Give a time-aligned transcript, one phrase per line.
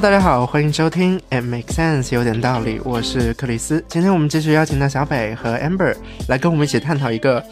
[0.00, 2.80] 大家好，欢迎收听 It Makes Sense，有点道理。
[2.84, 5.92] 我是克里斯，今天我们继续邀请到小北和 Amber
[6.28, 7.44] 来跟我们一起探讨一个，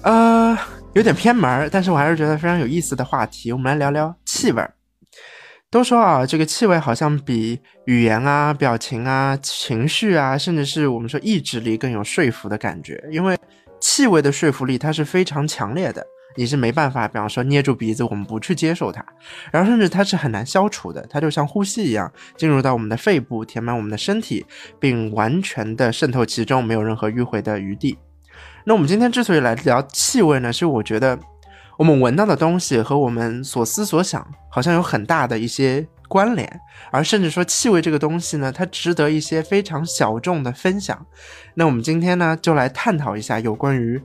[0.00, 0.56] 呃，
[0.94, 3.52] 有点偏门，但是我还是觉得非常有意思的话题。
[3.52, 4.66] 我们来聊聊气味。
[5.70, 13.36] 都说啊，这个气味好像比语言啊、表情啊、情绪啊，甚至是我们说意志力更有说服的感觉，因为
[13.82, 16.02] 气味的说服力它是非常强烈的。
[16.36, 19.04] 你是没办法，比方说捏住鼻子，我们不去接受它，
[19.50, 24.46] 然后甚至它是很难消除的，它就像呼吸一样，进入到我们的肺部，填满我们的身体，
[24.78, 27.98] 并完全的渗透其中，没有任何迂回的余地。
[28.64, 31.18] 那我们今天之所以来聊气味呢，是我觉得
[31.78, 41.06] 我们闻到的东西和我们所思所想好像有很大的一些关联，而甚至说气味这个东西呢，它值得一些非常小众的分享。
[41.54, 44.02] 那我们今天呢，就来探讨一下有关于。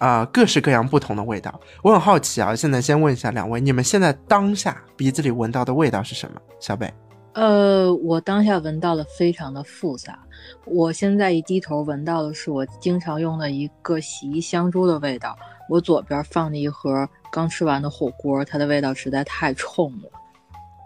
[0.00, 2.56] 啊，各式各样不同的味道，我很好奇啊。
[2.56, 6.40] 现在先问一下两位，你们现在当下鼻子里闻到的味道是什么？
[6.58, 6.90] 小北，
[7.34, 10.18] 呃，我当下闻到的非常的复杂。
[10.64, 15.36] 我现在一低头闻到的是我经常用的一个洗衣香珠的味道。
[15.68, 20.10] 我左边放着一盒刚吃完的火锅，它的味道实在太冲了，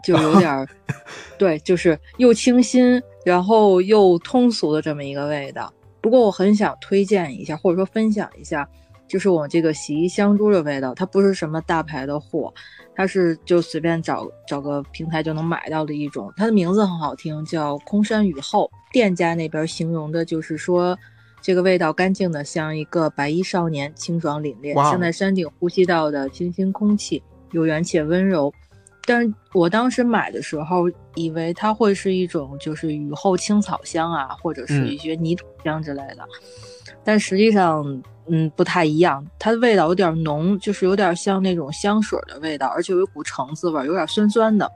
[0.03, 0.69] 就有点儿，
[1.39, 5.73] 对，就是又清新，然后又通俗的这么一个味道。
[6.01, 8.69] 不过我很想推荐一下，或者说分享一下。
[9.07, 12.53] 就是我这个洗衣香珠的味道，它不是什么大牌的货，
[12.95, 16.33] 它是就随便找找个平台就能买到的一种。
[16.37, 18.71] 它的名字很好听，叫空山雨后。
[18.93, 20.99] 店家那边形容的就是说，
[21.43, 28.53] 这个味道干净的像一个白衣少年，清爽凛冽，像在山顶呼吸到的清新空气，有缘且温柔。
[29.07, 36.27] 但是我当时买的时候，以为它会是一种就是雨后青草香啊，或者是一些泥土香之类的，
[37.05, 38.03] 但实际上。
[38.29, 44.71] 嗯，不太一样，它的味道有点浓，就是有点像那种香水的味道，而且有一股橙子味，有点酸酸的。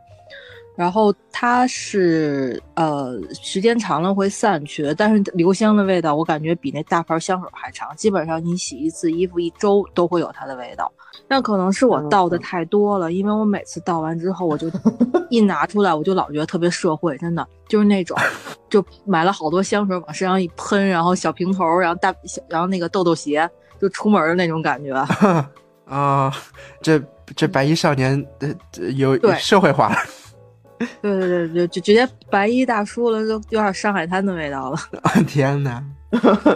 [0.79, 7.89] 然后它是呃，时间长了会散去，但是留香的味道我感觉比那大牌香水还长。
[7.97, 10.89] 基本上你洗一次衣服一周都会有它的味道。
[11.27, 14.71] 那可能是我倒的太多了，因为我每次倒完之后，我就
[15.31, 18.17] 一拿出来，我就老觉得特别社会，真的就是那种，
[18.71, 23.51] 就买了好多香水往身上一喷，然后小平头，然后大小，然后那个豆豆鞋
[23.81, 24.95] 就出门的那种感觉。
[25.87, 26.33] 啊，
[26.81, 27.03] 这
[27.35, 28.55] 这白衣少年呃
[28.93, 29.97] 有社会化了。
[31.03, 34.79] 对对对，就就直接白衣大叔了，就有点上海滩的味道了。
[35.27, 35.83] 天哪！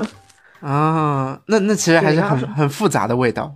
[0.61, 3.53] 啊，那那其实还是很很复杂的味道。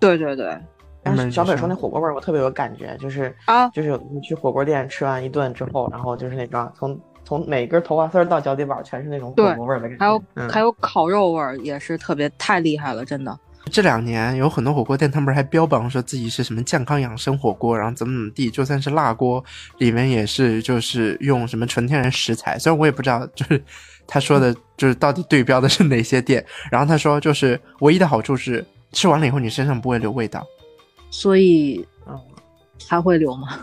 [0.00, 0.56] 对对对。
[1.04, 10.04] 但是小北说那火锅味儿，我特别有感觉，就是啊，就是你去火锅店吃完一顿之后，然后就是那种从从每根头发丝到脚底板全是那种火锅味儿的感觉。
[10.04, 13.36] 还有还有烤肉味儿，也是特别太厉害了，真的。
[13.70, 19.42] 这两年有很多火锅店，他们不是还标榜说自己是什么健康养生火锅，然后怎么怎么地，就算是辣锅
[19.78, 22.58] 里面也是就是用什么纯天然食材。
[22.58, 23.62] 虽然我也不知道，就是
[24.06, 26.44] 他说的，就是到底对标的是哪些店。
[26.70, 30.44] 然后他说，就是唯一的好处是吃完了以后你身上不会留味道。
[31.10, 32.18] 所以，嗯，
[32.88, 33.60] 还会留吗？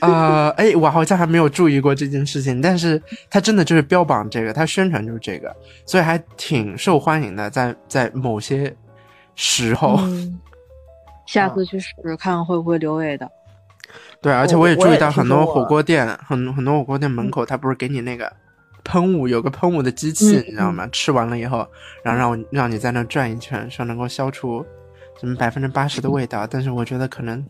[0.00, 8.74] 呃，哎，我好像还没有注意过这件事情，但是他真的就是标榜这个，他宣传就是这个，所以还挺受欢迎的，在在某些
[9.34, 9.98] 时候。
[11.26, 13.30] 下次去试试看会不会留味道。
[14.20, 18.32] 对，而且我也注意到很多火锅店，很很多火锅店门口，他不是给你那个
[18.84, 20.88] 喷雾，有个喷雾的机器，你知道吗？
[20.90, 21.66] 吃完了以后，
[22.02, 24.64] 然后让让你在那转一圈，说能够消除
[25.20, 27.44] 什么百分之八十的味道，但是我觉得可能，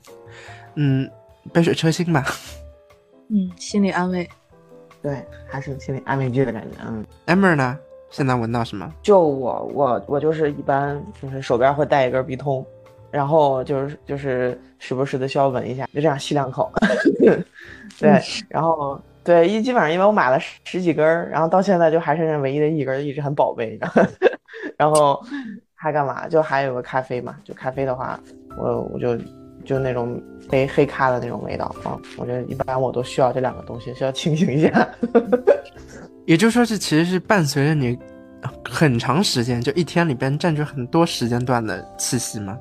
[0.75, 1.11] 嗯。
[1.53, 2.25] 杯水车薪吧，
[3.29, 4.29] 嗯，心理安慰，
[5.03, 6.77] 对，还是心理安慰剂的感觉。
[6.87, 7.79] 嗯，amber 呢？
[8.11, 8.93] 现在闻到什么？
[9.03, 12.65] 就我，我，我就是一般就是手边会带一根鼻通，
[13.11, 16.71] 然后就是就是时不时的需要闻一下，就这样吸两口。
[17.99, 23.79] 对，然后对一基本上因为我买了十几根，然后到现在就还剩下唯一的一根，一直很宝贝。
[24.77, 25.23] 然后
[25.75, 26.27] 还干嘛？
[26.29, 28.21] 就还有个咖啡嘛，就咖啡的话，
[28.59, 29.17] 我我就。
[29.65, 34.89] 就那种黑黑咖的那种味道啊，我觉得一般我都需要这两个东西，需要清醒一下。
[36.27, 37.99] 也就是说，这其实是伴随着你
[38.65, 42.59] 很长时间，就一天里边占据很多时间段的气息吗？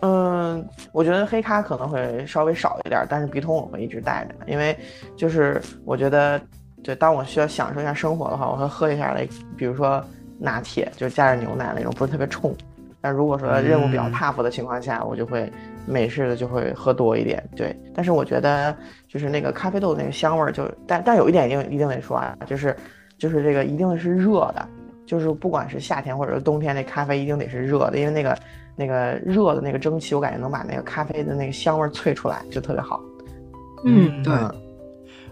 [0.00, 4.76] 嗯，我觉得黑咖可能会稍微少一点，但是笔筒我会一直带着，因为
[5.16, 6.40] 就是我觉得，
[6.84, 9.26] 对当我需要享受一下生活的话，我会喝一下那，
[9.56, 10.04] 比如说
[10.38, 12.54] 拿铁，就是加点牛奶那种，不是特别冲。
[13.00, 15.50] 但如果说任务比较 tough 的情况下，我就会
[15.88, 17.74] 美式的就会喝多一点，对。
[17.94, 18.76] 但是我觉得
[19.08, 22.76] 就是那个咖啡豆那个香味儿，就但但有一点一定一定得说啊，就是
[23.16, 24.68] 就是这个一定是热的，
[25.06, 28.38] 就是不管是夏天或者是冬天，那咖啡一定得是热的，因为那个
[28.76, 33.00] 那个热的那个蒸汽，我感觉能把那个咖啡的那个香味儿萃出来，就特别好。
[33.84, 34.34] 嗯，对，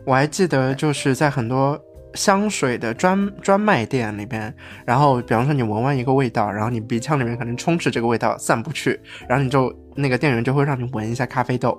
[0.04, 1.78] 我还记得就是在很多
[2.14, 4.54] 香水的专专卖店里边，
[4.84, 8.98] 然后比方说你闻完一个味道，然后你鼻腔里面可能充斥这个味道散不去，
[9.28, 11.76] 然后你就那个店员就会让你闻一下咖啡豆，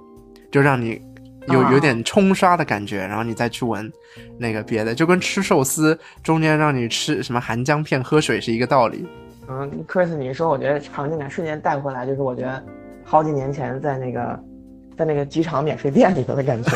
[0.52, 1.02] 就让你
[1.48, 3.92] 有有点冲刷的感觉，然后你再去闻
[4.38, 9.06] 那个别的，就跟吃寿司中间让你吃什么含姜片喝水是一个道理。
[9.48, 12.62] 嗯，Chris，你说我觉得场景感瞬间带回来，就是我觉得
[13.04, 14.44] 好几年前在那个
[14.98, 16.72] 在那个机场免税店里头的感觉。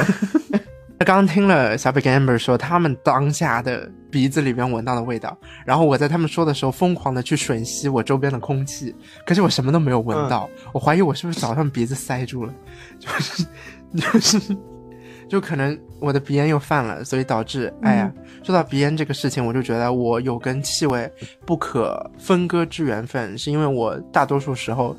[1.03, 8.95] 刚刚听了小北跟 Amber 说他们当下的鼻子里面闻到的味道，然后我在他们说的时候疯狂的去吮吸我周边的空气，
[9.25, 12.53] 可是我什么都没有闻到，我怀疑我是不是早上鼻子塞住了，
[12.99, 13.45] 就是
[13.95, 14.57] 就是
[15.27, 18.11] 就可能我的鼻炎又犯了，所以导致哎呀，
[18.43, 21.11] 说到鼻炎这个事情，我就觉得我有跟气味
[21.45, 24.95] 不可分割之缘分，是因为我大多数时候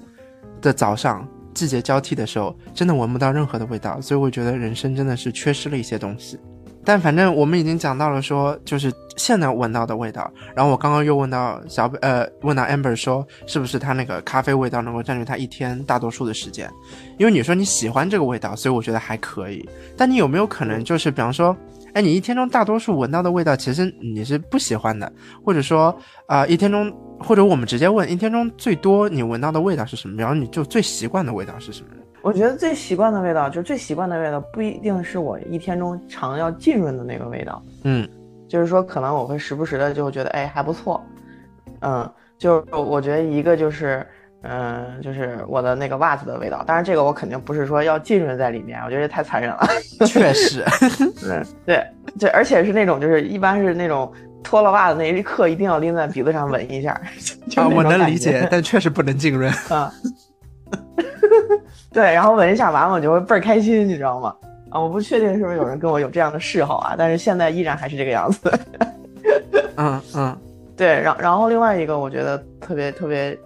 [0.60, 1.28] 的早上。
[1.54, 6.38] 季节交替的时候，真的闻不到任何的味道，所以我觉得人生真的是缺失了一些东西。
[6.84, 10.30] 但反正我们已经讲到了说，就是现在闻到的味道。
[10.54, 16.70] 然后我刚刚又问到小呃，问到 Amber 说，是不是他那个咖啡味道能够占据他一天大多数的时间？
[17.18, 19.68] 因为你说你喜欢这个味道，所以我觉得还可以。
[19.96, 21.56] 但你有没有可能就是，比方说，
[21.94, 25.12] 哎，你一天中大多数闻到的味道，其实你是不喜欢的，
[25.44, 25.96] 或者说
[26.26, 26.92] 啊，一天中。
[27.24, 30.16] 或者我们直接问，一天中最多你闻到的味道是什么？
[30.20, 31.90] 然后你就最习惯的味道是什么？
[32.22, 37.62] 我觉得最习惯的味道，就是最习惯的味道，不一定是我一天中常要浸润的那个味道。
[37.84, 38.08] 嗯，
[38.48, 41.02] 就是说可能我会时不时的就觉得，哎，还不错。
[41.80, 42.08] 嗯，
[42.38, 44.06] 就我觉得一个就是，
[44.42, 46.62] 嗯，就是我的那个袜子的味道。
[46.64, 49.66] 当然这个我肯定不是说要浸润在里面，我觉得太残忍了。
[50.06, 50.64] 确实，
[51.26, 51.84] 嗯，对，
[52.18, 54.12] 对，而且是那种就是一般是那种。
[54.44, 57.00] 脱了袜子那一刻，一定要拎在鼻子上闻一下。
[57.54, 59.90] 啊，我能理解，但确实不能浸润啊。
[61.92, 64.34] 对，然后闻一下，完了我就会倍儿开心，你知道吗？
[64.70, 68.50] 啊，我不确定是不是有人跟我有这样的嗜好啊，但是现在依然还是这个样子。
[69.76, 70.36] 嗯嗯，
[70.74, 73.38] 对，然然后另外一个我觉得特别特别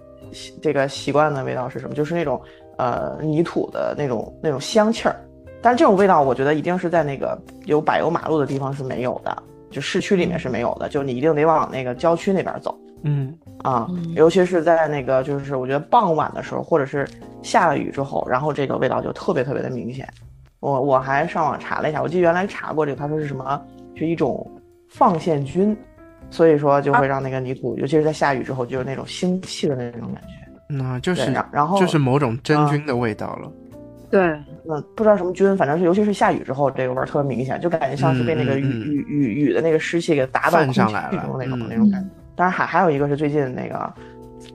[0.61, 1.93] 这个习惯的味道是什么？
[1.93, 2.41] 就是那种
[2.77, 5.15] 呃泥土的那种那种香气儿，
[5.61, 9.43] 但是这种味道我觉得一定是在那个有柏油马路的地方是没有的。
[9.77, 12.75] 就市区里面是没有的，就你一定得往那个郊区那边走。
[13.03, 17.07] 嗯啊，尤其是在那个就是我觉得傍晚的时候，或者是
[17.43, 20.07] 下了雨之后，然后这个味道就特别特别的明显。
[20.61, 23.61] 我我还上网查了一下，我记得原来查过这个，他说是什么，
[23.93, 24.49] 是一种
[24.89, 25.77] 放线菌，
[26.31, 30.29] 所以说就会让那个泥土，尤其是在下雨之后，就有那种腥气的那种感觉。
[30.67, 33.51] 那就是然后就是某种真菌的味道了。
[34.09, 34.35] 对，
[34.67, 40.91] 那不知道什么菌，反正是尤其是下雨之后，这个味儿特别明显，就感觉像是被那个雨雨雨雨的那个湿气给打到空气中
[41.39, 42.09] 那种那种感觉。
[42.35, 43.93] 当然还还有一个是最近那个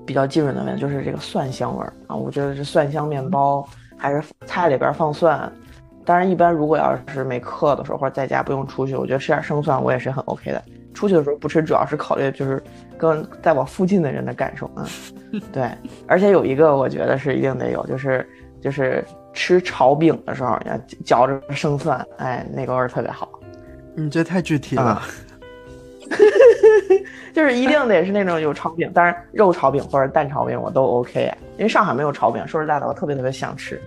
[0.04, 3.66] 比较浸润的味，就是这个蒜香味儿啊，我觉得是蒜香面包
[3.96, 5.50] 还是菜里边放蒜。
[6.04, 10.62] 当然一般如果要是没课的时候或者在家不用出去，我觉得吃点生蒜我也是很 OK 的。
[10.92, 12.62] 出去的时候不吃，主要是考虑就是
[12.98, 14.86] 跟在我附近的人的感受啊。
[15.50, 15.70] 对，
[16.06, 18.28] 而且有一个我觉得是一定得有，就是
[18.60, 19.02] 就是。
[19.32, 23.28] 吃炒饼的时候，要嚼着生蒜，哎，那个味儿特别好。
[23.94, 25.02] 你这太具体了，
[27.34, 31.32] 就是一定得是那种有炒饼，当然肉炒饼或者蛋炒饼我都 OK。
[31.56, 33.80] 因为上海没有炒饼，说实在的，我特别特别想吃，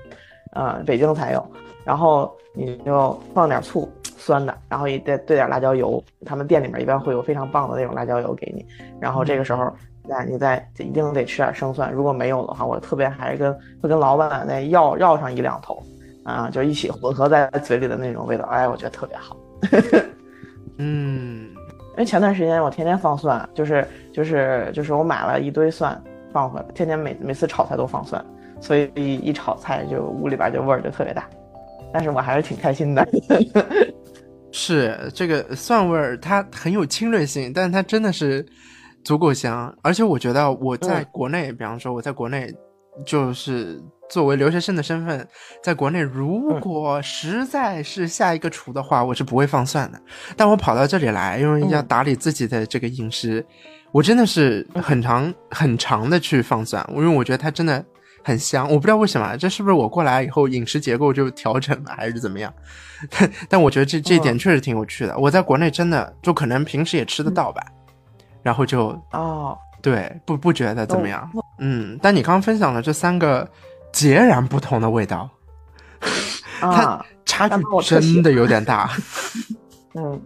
[0.55, 1.45] 嗯，北京才有。
[1.83, 8.65] 然后你就放点醋，酸的，然后也得兑点辣椒油，他们店里面一般会有非常棒的那种辣椒油给你。
[8.99, 9.71] 然后这个时候。
[10.07, 15.81] 那你再一定得吃点生蒜，如果没有的话，我特别还是跟会跟老板再要要上一两头，
[16.23, 19.35] 啊，就一起混合在嘴里的那种味道，哎，我觉得特别好。
[20.77, 21.47] 嗯，
[21.91, 25.99] 因为前段时间我天天放蒜，就是就是就是我买了一堆蒜
[26.31, 28.23] 放回来，天天每每次炒菜都放蒜，
[28.59, 31.27] 所以一炒菜就屋里边就味儿就特别大，
[31.93, 33.07] 但是我还是挺开心的。
[34.51, 38.45] 是这个蒜味儿，它很有侵略性，但是它真的是。
[39.05, 42.51] 足够香，而且我觉得我在国内，比方说我在国内，
[43.05, 45.25] 就是作为留学生的身份，
[45.63, 50.01] 在国内，如果实在是下一个厨的话，我是不会放蒜的。
[50.35, 53.45] 但我跑到这里来，因为要打理自己的这个饮食，
[53.91, 57.85] 我真的是很长很长的去放蒜，因为我觉得它真的
[58.23, 58.67] 很香。
[58.67, 62.51] 我不知道为什么，这是不是我过来以后饮食结构就调整了，还是怎么样？
[63.11, 65.15] 但 但我觉得这这一点确实挺有趣的。
[65.15, 67.61] 我在国内真的就可能平时也吃得到吧。
[68.45, 73.49] 然后就哦，对，不不觉得怎么样，嗯，但你刚刚分享了这三个
[73.91, 75.27] 截然不同的味道，
[76.59, 78.87] 它差距真的有点大，
[79.97, 80.21] 嗯，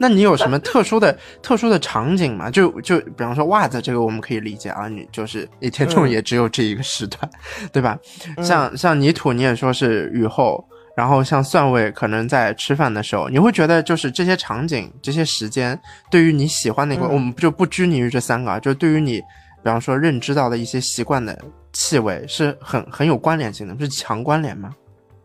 [0.00, 2.48] 那你有什么特殊的 特殊的场景吗？
[2.50, 7.30] 就就比方说袜子这个我们可以理解啊，你就是一天中也只有这一个时段，
[7.70, 7.98] 对吧？
[8.42, 15.78] 像像泥土你也说是雨后，然后像蒜味可能在吃饭的时候，你会觉得就是这些场景这些时间
[16.10, 21.38] 对于你喜欢的一个，我们就不拘泥于这三个啊，就对于你比方说认知到的一些习惯的
[21.72, 24.74] 气味是很很有关联性的，是强关联吗？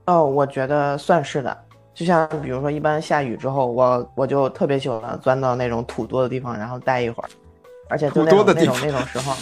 [0.06, 1.58] 哦，我觉得算是的。
[1.94, 7.30] 就像比如说，一般下雨之后，我我就特别喜欢钻到那种土多的地方，然后待一会儿，
[7.90, 9.34] 而且就那种那种那种时候，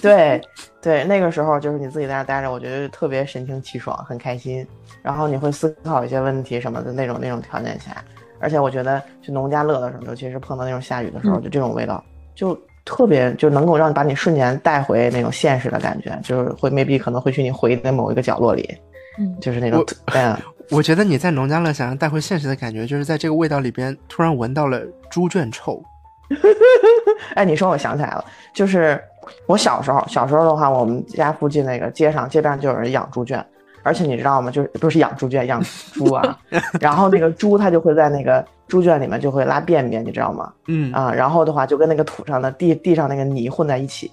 [0.00, 0.40] 对
[0.80, 4.66] 对，那个时候就是你自己在那待着，我觉得特别神清气爽，很开心。
[5.02, 8.04] 然后你会思考一些问题什么的那种那种条件下，
[8.38, 12.02] 而且我觉得去农家乐的时候，尤其是碰到那种下雨的时候，就这种味道
[12.34, 18.76] 就特别就能够让你把你瞬间带回那种现实的感觉，就是会 maybe 可能会去你回忆的某一个角落里，
[19.18, 20.36] 嗯，就是那种嗯。
[20.70, 24.80] 我觉得你在农家乐想要带回现实的感觉，就是在这个味道里边突然闻到了
[25.10, 25.82] 猪圈臭。
[27.34, 29.02] 哎，你说我想起来了，就是
[29.46, 33.44] 我小时候，小时候的话，我们家附近那个街上街边就有人养猪圈，
[33.82, 34.50] 而且你知道吗？
[34.50, 36.38] 就是不是养猪圈，养猪啊。
[36.80, 40.52] 然后那个猪它就会在那个猪圈里面就会拉便便，你知道吗？
[40.68, 44.10] 嗯啊，然后的话就跟那个土上的地地上那个泥混在一起，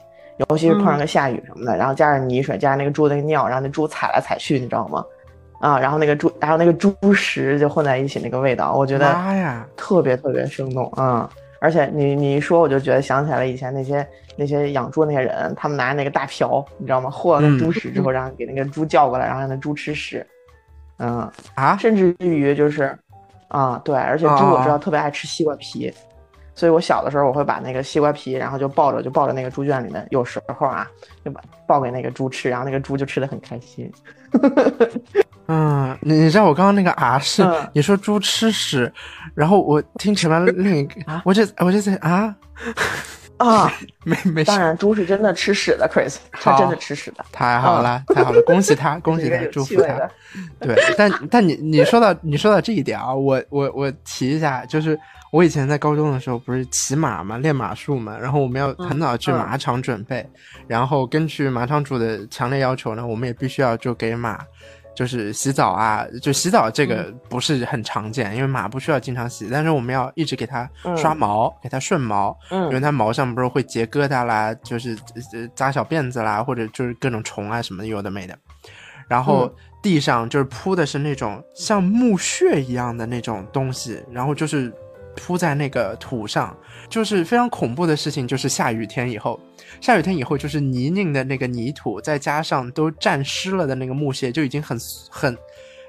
[0.49, 5.03] 尤其是碰上个下雨什么的，然后加上泥水，加上那个猪的那个尿，然后那猪踩来踩去，你知道吗？
[5.59, 9.11] 啊，然后那个猪，还有那个猪食就混在一起，那个味道，我觉得
[9.75, 11.27] 特别特别生动啊！
[11.59, 17.09] 而且你你一说，我就觉得想起来了以前那些那些养猪那些人，他们拿那个大瓢，你知道吗？
[17.09, 20.25] 和了猪屎之后，然后给那个猪叫过来，然后让那猪吃屎。
[20.99, 22.97] 嗯啊，甚至于就是，
[23.49, 25.93] 啊对，而且猪我知道特别爱吃西瓜皮，
[26.55, 30.87] 所以我小的时候我会把那个西瓜皮，然后就抱着就抱着那个猪圈里面，有时候啊
[31.23, 33.91] 就把抱给那个猪吃，然后那个猪就吃的很开心。
[35.47, 38.91] 嗯，你你知道我刚刚那个啊是你说猪吃屎，
[39.33, 42.35] 然后我听成了另一个，我就我就在啊
[43.37, 43.71] 啊
[44.03, 50.09] 没没事当然猪是真的吃屎的，Chris，他真的吃屎的，太好了太好了，恭喜他 恭喜他祝福他，
[50.59, 54.99] 对，但但你你说到你说到这一点啊，我我我提一下，就是
[55.31, 60.27] 我以前在高中的时候不是骑马嘛，练马术嘛，然后我们要很早去马场准备，
[60.67, 64.39] 然后根据马场主的强烈要求呢，我们也必须要就给马。
[64.95, 74.97] 就是洗澡啊，就洗澡这个不是很常见，因为马不需要经常洗，但是我们要一直给它刷毛，给它顺毛，因为它毛上不是会结疙瘩啦，就是
[75.53, 78.35] 扎小辫子啦，或者就是各种虫啊什么有的没的。
[79.07, 79.47] 然后
[79.83, 84.73] 地上就是铺的是那种像木屑一样的那种东西，然后就是
[85.17, 86.55] 铺在那个土上，
[86.87, 89.37] 就是非常恐怖的事情，就是下雨天以后。
[89.81, 95.37] 下雨天以后，就是泥泞的那个泥土，再加上都沾湿了的那个木屑，就已经很很。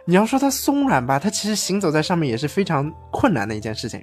[0.04, 4.02] 你要说它松软吧，它其实行走在上面也是非常困难的一件事情。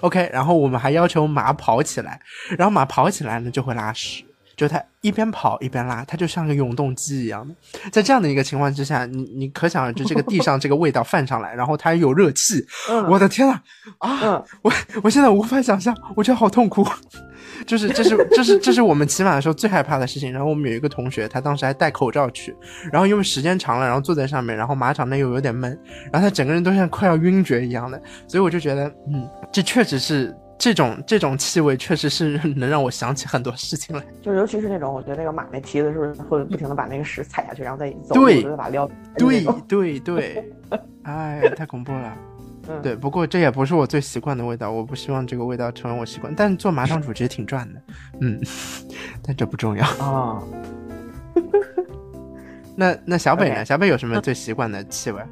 [0.00, 2.20] OK，然后我们还要求马跑起来，
[2.56, 4.24] 然后马跑起来呢就会拉屎。
[4.60, 7.54] 就他一边跑一边拉，他就像个永动机一样的。
[7.90, 12.62] 在这样的一个情况之下，你你可想而知，这个地上这个味道泛上来，然后它有热气，
[13.08, 13.58] 我的天呐，
[14.00, 14.44] 啊！
[14.60, 14.70] 我
[15.02, 16.86] 我现在无法想象，我觉得好痛苦。
[17.66, 20.30] 就是这是这是这是我们骑马的时候最害怕的事情。
[20.30, 22.54] 然后我们有一个同学，他当时还戴口罩去，
[22.92, 25.70] 然后因为时间长了，然后坐在上面，然后马场内又有点闷，
[26.12, 27.98] 然后他整个人都像快要晕厥一样的。
[28.28, 30.36] 所以我就觉得，嗯，这确实是。
[30.60, 38.86] 这种这种气味确实是能让我想起很多事情来， 就尤其是那种，我觉得那个马那蹄子是不是会不停的把那个屎踩下去，然后再走，对，再把撩，
[39.16, 40.52] 对对对，
[41.04, 42.14] 哎，太恐怖了。
[42.82, 46.32] 对，不过这也不是我最习惯的味道，我不希望这个味道成为我习惯。
[46.36, 47.82] 但做马场 主其实挺赚的，
[48.20, 48.38] 嗯，
[49.22, 50.42] 但这不重要啊。
[52.76, 53.64] 那那小北呢？
[53.64, 55.22] 小北有什么最习惯的气味？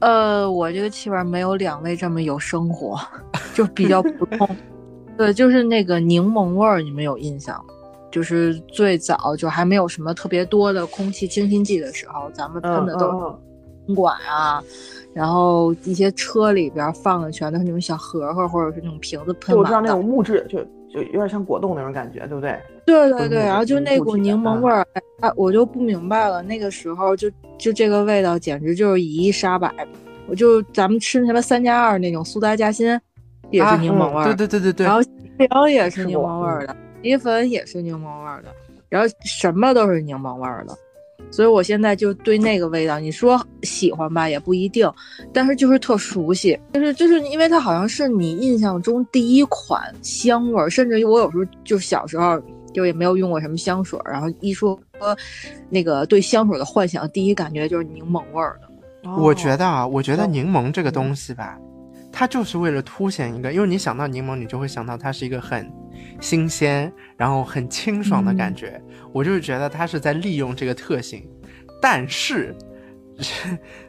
[0.00, 2.98] 呃，我这个气味没有两位这么有生活，
[3.54, 4.48] 就比较普通。
[5.16, 7.62] 对，就是那个柠檬味儿，你们有印象？
[8.10, 13.06] 就是最早就还没有什么特别多的空气清新剂的时候，咱们喷的都
[13.86, 14.60] 是管啊，
[15.14, 20.58] 然后一些车里边放的全都是那种小盒盒或者是那种瓶子喷我知道那种木质，就
[20.92, 22.58] 就有点像果冻那种感觉，对不对？
[22.84, 24.86] 对对对，然后就那股柠檬味儿，
[25.20, 26.42] 哎，我就不明白了。
[26.42, 29.72] 那个时候就就这个味道，简直就是以一杀百。
[30.26, 32.86] 我就咱们吃什么三加二那种苏打夹心，
[33.50, 34.24] 也是柠檬味儿。
[34.24, 34.86] 对对对对对。
[34.86, 35.00] 然后
[35.36, 38.48] 饼也是柠檬味儿的，米粉也是柠檬味儿的，
[38.88, 40.76] 然后什么都是柠檬味儿的。
[41.30, 44.90] 所以我现在就对那个味道，你说喜欢吧，也不一定，
[45.32, 52.40] 但是就是特熟悉，就是就是因为它好像是你印象中第一款香味儿，甚至于我有时候就小时候。
[52.72, 54.78] 就也没有用过什么香水，然后一说
[55.68, 59.10] 那个对香水的幻想，第一感觉就是柠檬味儿的。
[59.20, 61.58] 我觉得啊，我觉得柠檬这个东西吧，
[62.12, 65.68] 它就是为了凸显一个，因为你想到柠檬，你就会想到它是一个很
[66.20, 68.80] 新鲜，然后很清爽的感觉。
[69.12, 71.28] 我就是觉得他是在利用这个特性，
[71.80, 72.54] 但是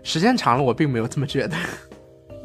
[0.04, 1.56] 时间长了，我并没有这么觉得。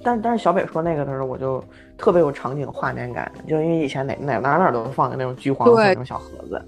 [0.02, 1.62] 但但是小北说那个的时候，我就
[1.98, 6.62] 特别有场景画面感，就因为以前哪哪哪哪都放的那种橘黄色那种小盒子，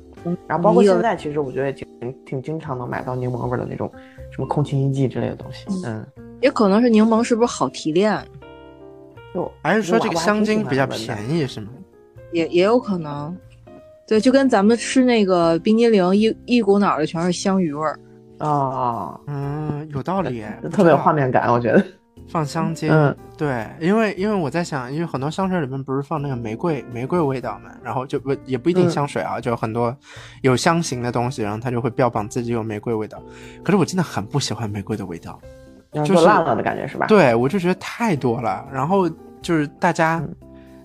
[0.49, 1.87] 然后包括现在，其实我觉得也挺
[2.25, 3.89] 挺经常能买到柠檬味的那种
[4.33, 5.67] 什么空气清新剂之类的东西。
[5.87, 6.05] 嗯，
[6.41, 8.21] 也可能是柠檬是不是好提炼？
[9.33, 11.69] 就还是说这个香精比较便宜是吗？
[12.33, 13.37] 也也有可能，
[14.09, 18.01] 对，就跟咱们吃那个冰激凌，一一股脑的全是香芋味儿。
[18.39, 21.85] 啊，嗯，有道理，特别有画面感，我觉得。
[22.29, 29.97] 放香精，嗯，对，因为因为我在想，因为很多香水里面不是放那个玫瑰玫瑰味道嘛，然后就不也不一定香水啊，就很多
[30.43, 33.19] 有香型的东西，然后它就会标榜自己有玫瑰味道。
[33.65, 35.41] 可是我真的很不喜欢玫瑰的味道，
[35.93, 37.07] 就是烂了的感觉是吧？
[37.07, 38.67] 对，我就觉得太多了。
[38.71, 39.09] 然后
[39.41, 40.23] 就是大家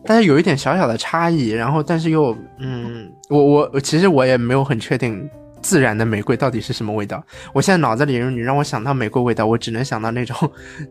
[0.05, 5.29] 大家有一点小小的差异，然后但是又嗯，我我其实我也没有很确定。
[5.61, 7.23] 自然的玫瑰到底是什么味道？
[7.53, 10.35] 我现在脑子里，你让我想到玫瑰味道，我只能想到那种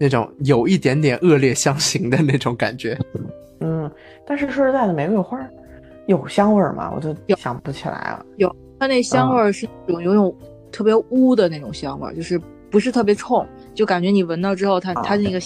[0.00, 2.98] 那种有一点点恶劣香型的那种感觉。
[3.60, 3.90] 嗯，
[4.26, 5.38] 但是说实在的，玫瑰花
[6.06, 6.90] 有香味吗？
[6.96, 8.24] 我都想不起来了。
[8.38, 8.50] 有，
[8.80, 10.34] 它那香味是那种有种
[10.72, 12.40] 特别污的那种香味，就是
[12.70, 15.38] 不是特别冲，就感觉你闻到之后，它它那个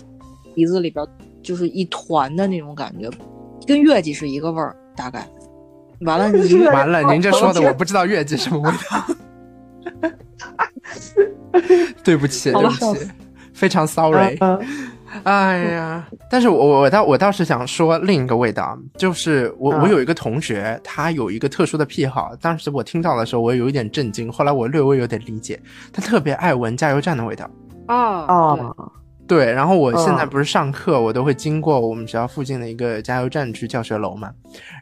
[0.55, 1.05] 鼻子里边
[1.43, 3.11] 就是一团的那种感觉，
[3.67, 5.27] 跟月季是一个味儿，大概。
[6.01, 9.07] 完了， 你完了，您这说的 我不知道月季什么味道。
[12.05, 13.09] 对不起，对不起，
[13.55, 14.39] 非常 sorry。
[15.23, 22.37] 哎呀，但是我我倒我倒是想说另一个味道，就是我我有一个同学，他有一个特殊的癖好。
[22.41, 25.59] 当时我听到的时候，我有一点震惊，后来我略微有点理解，
[25.93, 27.49] 他特别爱闻加油站的味道。
[27.87, 28.75] 啊啊。
[29.27, 34.33] 对，然后我现在不是上课，我都会经过我们学校附近的一个加油站去教学楼嘛，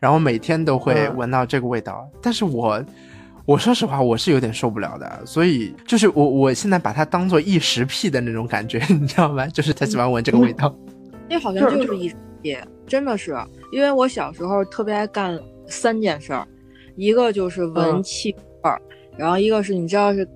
[0.01, 2.07] 然后每天都会闻到这个味道。
[2.21, 2.85] 但是我，
[3.47, 9.47] 我说实话，我是有点受不了的，所以就是我我现在把它当做异食癖的那种感觉， 你知道吗？
[9.47, 10.75] 就是他喜欢闻这个味道。
[11.29, 13.35] 那好像就是异食癖，真的是，
[13.73, 16.47] 因为我小时候特别爱干三件事儿，
[16.97, 18.31] 一个就是闻气
[18.63, 18.79] 味儿，
[19.17, 20.29] 然后一个是你知道是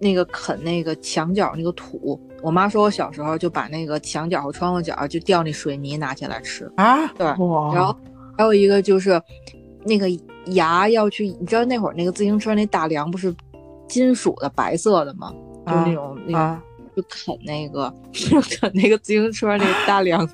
[0.00, 2.18] 那个啃那个墙角那个土。
[2.42, 7.06] 我妈说，我小时候就把那个墙角和窗户角就掉那水泥拿起来吃啊。
[7.08, 7.94] 对，然后
[8.36, 9.20] 还有一个就是，
[9.84, 10.06] 那个
[10.46, 13.34] 牙要去，你知道那会儿那个自行车那大梁不是
[13.86, 15.32] 金属的白色的吗？
[15.66, 16.58] 就那种那个
[16.96, 20.26] 就啃那个 啃那个自行车那个大梁，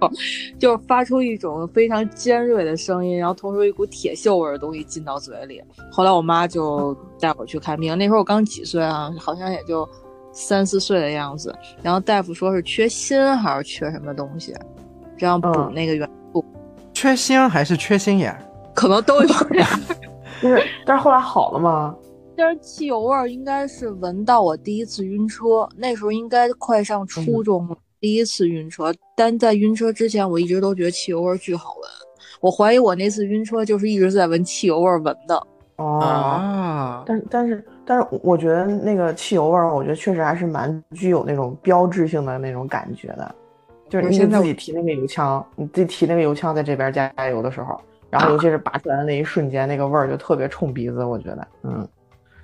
[0.60, 5.62] 就发出一种非常尖锐的声音，然后同时一股铁锈味的东西进到嘴里。
[5.90, 9.88] 后来我妈就带我去看病，那时候我刚几岁啊，好像也就。
[10.34, 14.54] 三四岁的样子，然后大夫说是缺锌还是缺什么东西，
[15.16, 16.44] 这样补那个元素。
[16.92, 18.36] 缺锌还是缺心眼？
[18.74, 19.28] 可能都有。
[20.42, 21.94] 就是，但是后来好了吗？
[22.36, 28.92] 但是汽油味儿应该是闻到我第一次晕车，那时候应该快上初中了，第一次晕车。
[29.16, 31.88] 但在晕车之前，我一直都觉得汽油味儿巨好闻。
[32.40, 35.40] 我怀疑我那次晕车就是一直在闻汽油味儿闻的。
[35.76, 43.34] 哦，但但是但是，我觉得那个汽油味儿，我觉得确实还是蛮具有那种标志性的那种感觉的。
[43.88, 47.78] 就是你自己提那个油枪，你自己提那个油枪在这边加油的时候，
[48.10, 51.04] 然后尤其是拔出来的那一瞬间，那个味儿就特别冲鼻子。
[51.04, 51.86] 我觉得，嗯，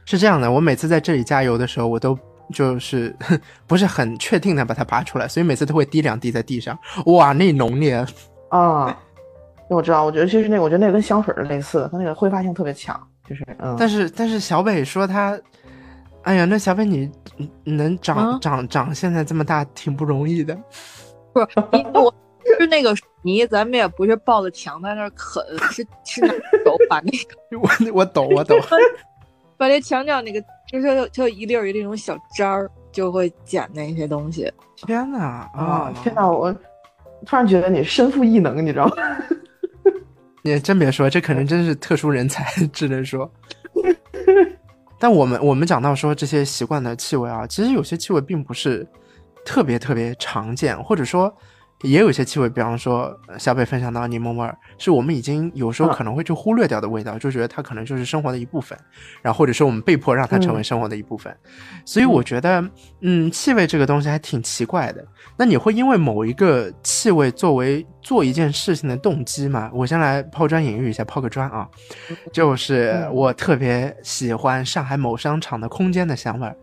[0.04, 0.52] 是这样的。
[0.52, 2.16] 我每次在这里加油的时候，我都
[2.52, 3.16] 就是
[3.66, 6.78] 不是很确定的把它拔出来，所以每次都会滴两滴在地上。
[7.06, 8.04] 哇，那浓烈
[8.50, 8.96] 啊！
[9.68, 13.00] 我知道，我觉得其实那，我觉得那跟香水是类似的，它那个挥发性特别强。
[13.30, 13.46] 就是，
[13.78, 15.38] 但是但是小北说他，
[16.22, 17.08] 哎呀，那小北你
[17.62, 20.58] 能长长长现在这么大挺不容易的，
[21.32, 22.12] 不是你我
[22.58, 25.40] 是那个泥，咱们也不是抱着墙在那儿啃，
[25.70, 26.26] 是是
[26.64, 28.58] 手把那个 我我懂我懂，
[29.56, 34.52] 把那墙角那个就是就一粒一粒那种小渣儿，就会捡那些东西。
[34.76, 36.28] 天哪啊天哪！
[36.28, 36.52] 我
[37.24, 38.94] 突然觉得你身负异能，你知道吗？
[40.42, 43.30] 你真别说，这可能真是特殊人才， 只能说。
[44.98, 48.86] 但我们我们讲到说这些习惯的气味啊，其实有些气味并不是
[49.44, 51.34] 特别特别常见，或者说。
[51.82, 58.78] 也有一些气味，比方说小北分享到柠檬味儿，是我们已经有时候可能会去忽略掉的味道，就觉得它可能就是生活的一部分，
[59.22, 61.34] 然后或者说我们被迫让它成为生活的一部分。
[61.86, 62.62] 所以我觉得，
[63.00, 65.02] 嗯，气味这个东西还挺奇怪的。
[65.38, 69.70] 那你会因为某一个气味作为做一件事情的动机吗？
[69.72, 71.66] 我先来抛砖引玉一下，抛个砖啊，
[72.30, 76.54] 就是我特别喜欢上海某商场的空间的香味儿，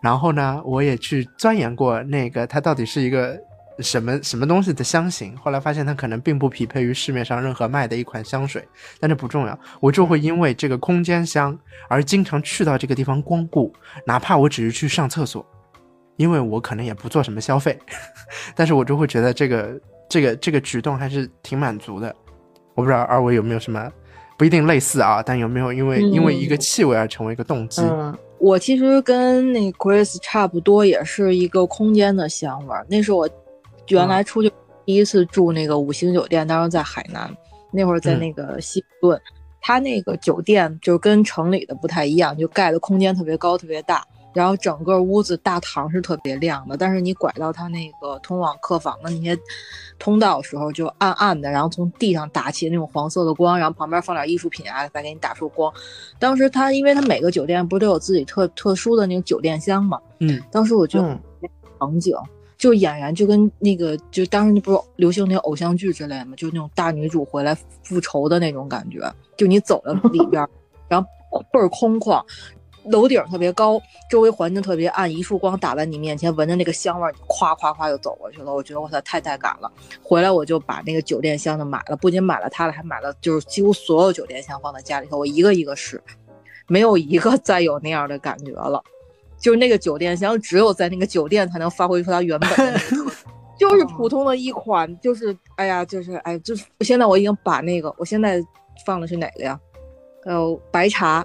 [0.00, 3.36] 然后呢，我也去钻研过那个它到底是一个。
[3.82, 8.66] 什么什么东西的香型，后来发现它可能并不匹配于市面上任何卖的一款香水，
[8.98, 13.72] 但这不重要，我就会因为这个空间香而经常去到这个地方光顾，
[14.06, 15.44] 哪怕我只是去上厕所，
[16.16, 17.78] 因为我可能也不做什么消费，
[18.54, 22.14] 但是我就会觉得这个这个这个举动还是挺满足的。
[22.74, 23.90] 我不知道二位有没有什么
[24.38, 27.82] 不一定类似啊，但有没有因为因为一个气味而成为一个动机？
[27.82, 32.86] 嗯，我其实跟那 Chris 差不多，也是一个空间的香味儿。
[32.88, 33.28] 那是我
[33.90, 34.50] 原来出去
[34.84, 37.30] 第一次住那个五星酒店，当时在海南，
[37.72, 39.20] 那会儿在那个希顿，
[39.60, 44.04] 它那个酒店就跟城里的不太一样，就盖的空间特别高，特别大。
[44.32, 49.36] 然后整个屋子大堂是特别亮的，但是你拐到它那个通往客房的那些
[49.98, 55.72] 通道时候就暗暗的，然后从地上打起那种黄色的光，然后旁边放点艺术品啊，再给你打出光。
[56.20, 61.00] 当时它，因为它每个酒店不是都有自己特特殊的那种酒店香嘛，嗯，当时我就
[61.80, 62.16] 场景，
[62.60, 69.00] 就俨然就跟那个就当时那不是流行那偶像剧之类嘛，就那种大女主回来复仇的那种感觉，
[69.34, 70.46] 就你走到里边，
[70.86, 72.22] 然后倍儿空旷。
[72.84, 78.54] 楼顶特别高，周围环境特别暗，一束光打在你面前，闻着那个香味儿，咵咵咵就走过去了。
[78.54, 79.70] 我觉得我操，太带感了。
[80.02, 86.02] 回来我就把那个酒店香就买了，不仅买了它了，还买了就是几乎所有酒店香放在家里头，我一个一个试，
[86.68, 88.82] 没有一个再有那样的感觉了。
[89.40, 92.72] 就是那个酒店香，只有在那个酒店才能发挥出它原本的那
[93.04, 93.10] 个，
[93.58, 98.40] 就是普通的一款，就是哎呀，就是哎，就是现在我已经把那个，我现在
[98.86, 99.58] 放的是哪个呀？
[100.26, 101.24] 呃，白茶。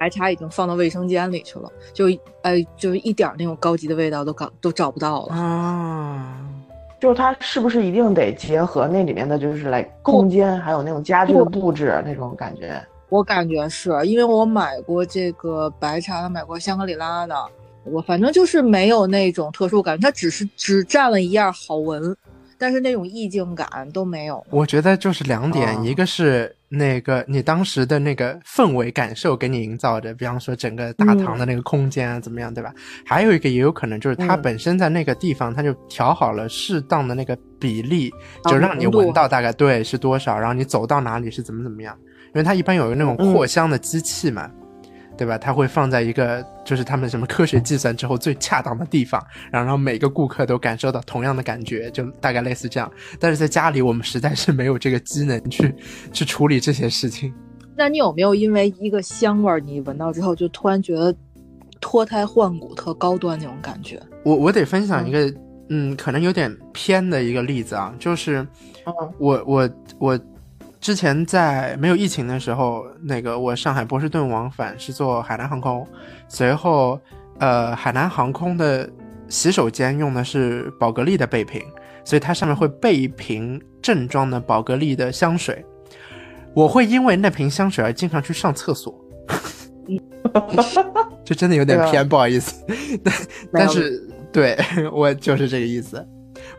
[0.00, 2.06] 白茶已经放到卫生间里去了，就
[2.42, 6.40] 哎，就是一点那种高级的味道都搞都找不到了啊！
[7.00, 12.84] 就是它是不是一定得结合那里面的就是来空间，还有那种家具的布置那种感觉？
[13.12, 17.36] 我感觉是因为我买过这个白茶，买过香格里拉的，
[17.84, 22.16] 我反正就是没有那种特殊感觉，它只是只占了一样好闻，
[22.56, 24.42] 但是那种意境感都没有。
[24.48, 26.56] 我觉得就是两点，一个是。
[26.74, 32.72] 那个你当时的那个氛围感受给你营造的，比方说整个大堂的那个空间啊，怎么样，对吧？
[33.04, 38.10] 还有一个也有可能就是它本身在那个地方，它就调好了适当的那个比例，
[38.46, 41.94] 就让你闻到大概对是多少，然后你走到哪里是怎么怎么样，
[42.34, 44.50] 因为它一般有那种扩香的机器嘛。
[45.14, 45.36] 对吧？
[45.36, 52.90] 它会放在一个就是他们什么科学计算之后最恰当的地方，然后让每个顾客都感受到同样的感觉，就大概类似这样。
[53.20, 55.72] 但是在家里，我们实在是没有这个机能去
[56.12, 57.32] 去处理这些事情。
[57.76, 61.14] 那你有没有因为一个香味儿，你闻到之后就突然觉得
[61.78, 64.00] 脱胎换骨、特高端那种感觉？
[64.24, 65.32] 我我得分享一个，
[65.68, 68.44] 嗯，可能有点偏的一个例子啊，就是
[69.18, 70.18] 我我我。
[70.82, 75.86] 之前在没有疫情的时候，那个我上海波士顿往返是坐海南航空，
[76.28, 77.00] 随后，
[77.38, 78.90] 呃，海南航空的
[79.28, 81.62] 洗手间用的是宝格丽的备品，
[82.04, 85.64] 所以它上面会备一瓶正装的宝格丽的香水。
[86.52, 88.92] 我会因为那瓶香水而经常去上厕所，
[91.24, 92.60] 这真的有点偏，不好意思，
[93.04, 93.14] 但
[93.52, 94.58] 但是对
[94.92, 96.04] 我就是这个意思。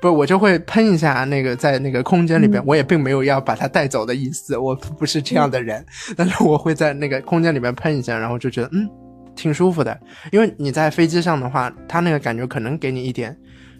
[0.03, 5.81] 不是我就会喷一下那个在那个空间里边，我也并没有要把它带走的意思，我不是这样的人。
[6.17, 8.85] 但是我会在那个空间里面喷一下，然后就觉得嗯，
[9.33, 9.97] 挺舒服的。
[10.33, 13.33] 因为你在飞机上的话，它那个感觉可能给你一点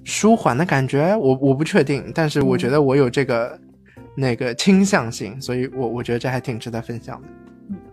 [0.05, 3.59] 舒缓的感觉，我我不确定，但是我觉得我有这个
[4.15, 7.27] 那个倾向性，所以我我觉得这还挺值得分享的。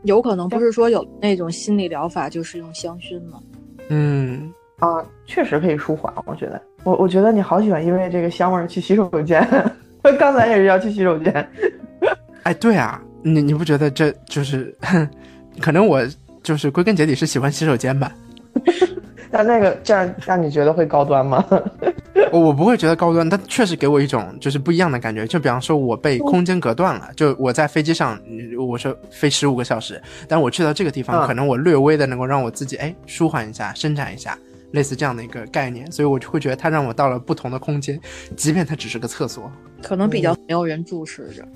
[0.04, 3.40] 有可能不是说有那种心理疗法就是用香薰吗？
[3.88, 4.52] 嗯。
[4.78, 6.62] 啊，确实可以舒缓，我觉得。
[6.82, 9.46] 我我觉得你好喜欢因为这个香味儿去洗手间，
[10.18, 11.48] 刚才也是要去洗手间。
[12.44, 14.74] 哎，对啊，你你不觉得这就是，
[15.60, 16.02] 可能我
[16.42, 18.10] 就是归根结底是喜欢洗手间吧？
[19.30, 21.44] 那那个这样让你觉得会高端吗？
[22.32, 25.26] 我我不会觉得高端，但确实给我一种就是不一样的感觉。
[25.26, 28.18] 就比方说，我被空间隔断了，就我在飞机上，
[28.58, 34.36] 我说飞十五个小时，但我去到这个地方，可能我略微的能够让我自己哎舒缓一下，伸展一下。
[34.72, 38.00] 类似这样的一个概念，所以我就会觉得它让我到了不同的空间，
[38.37, 39.50] 即便它只是个厕所，
[39.83, 41.46] 可能比较没有人注视着。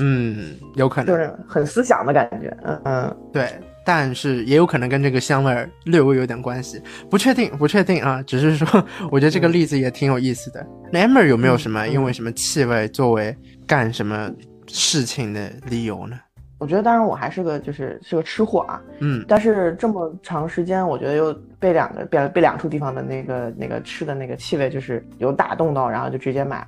[0.00, 2.56] 嗯，有可能就是很思想的感觉。
[2.64, 3.50] 嗯嗯，对，
[3.84, 8.22] 但是也有可能跟这个香味儿略微有点关系，不确定，不确定啊。
[8.22, 10.64] 只是说，我觉得这个例子也挺有意思的。
[10.92, 13.36] 那 Amber 有没有什么因为什么气味作为
[13.66, 14.30] 干什么
[14.68, 16.16] 事情的理由呢？
[16.58, 26.66] 我觉得，当然我还是个就是是个吃货啊，嗯，但是这么长时间，我觉得又被两个被被两处地方的那个那个吃的那个气味就是有打动到，然后就直接买了，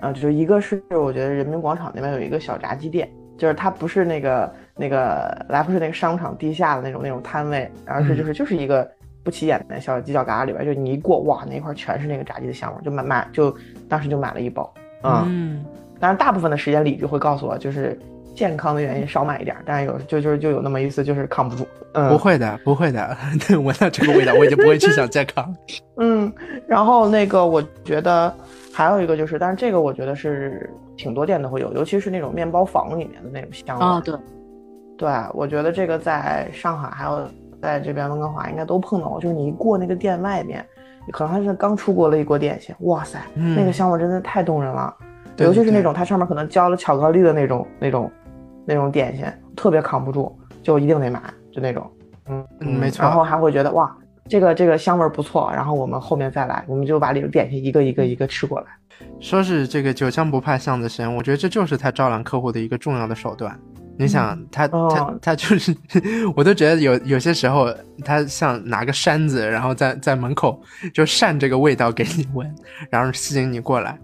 [0.00, 3.08] 嗯，就一个是我觉得人民广场那边有一个小炸鸡店，
[3.38, 8.90] 就是它不是那个那个来福士那个商场地下的那种那种摊位，而是就是就是一个
[9.22, 13.56] 不起眼的小犄角旮旯里边，就你一过，哇，那一块全是那个炸鸡的香味，就买买就
[13.88, 14.72] 当时就买了一包。
[15.04, 15.64] 嗯，
[16.00, 17.96] 当然大部分的时间理智会告诉我，就是
[18.34, 21.66] 健康的原因少买一点，但是有就就就有那么一次就是扛不住。
[21.94, 23.16] 嗯，不会的，不会的，
[23.62, 25.54] 闻到这个味道我已经不会去想健康。
[25.98, 26.32] 嗯，
[26.66, 28.34] 然后那个我觉得
[28.72, 33.84] 还有一个就是，但是这个我觉得是挺多店都会有，尤其是那种面包房里面的那种香味。
[33.84, 34.14] 啊，对，
[34.96, 37.28] 对，我觉得这个在上海还有。
[37.62, 40.66] 在这边温哥华应该都碰到过，就是你一过那个店外面，
[41.12, 44.92] 可能还是刚出锅了一锅点心，哇塞，那个香味真的太动人了，
[45.36, 48.10] 尤其是那种它上面可能浇了巧克力的那种那种
[48.64, 49.24] 那种点心，
[49.56, 51.90] 特别扛不住，就一定得买，就那种，
[52.28, 53.02] 嗯嗯，没错。
[53.02, 53.94] 然后还会觉得哇，
[54.28, 58.66] 这个这个香味不错，然后我们后面再来，我们就把里头点心一个一个一个吃过来。
[59.20, 63.58] 说是这个酒香不怕巷子深，我觉得这就是他招揽客户的一个重要的手段。
[63.98, 65.76] 你想他他他就是，
[66.34, 67.68] 我都觉得有有些时候
[68.04, 70.60] 他像拿个扇子，然后在在门口
[70.94, 72.54] 就扇这个味道给你闻，
[72.90, 73.98] 然后吸引你过来。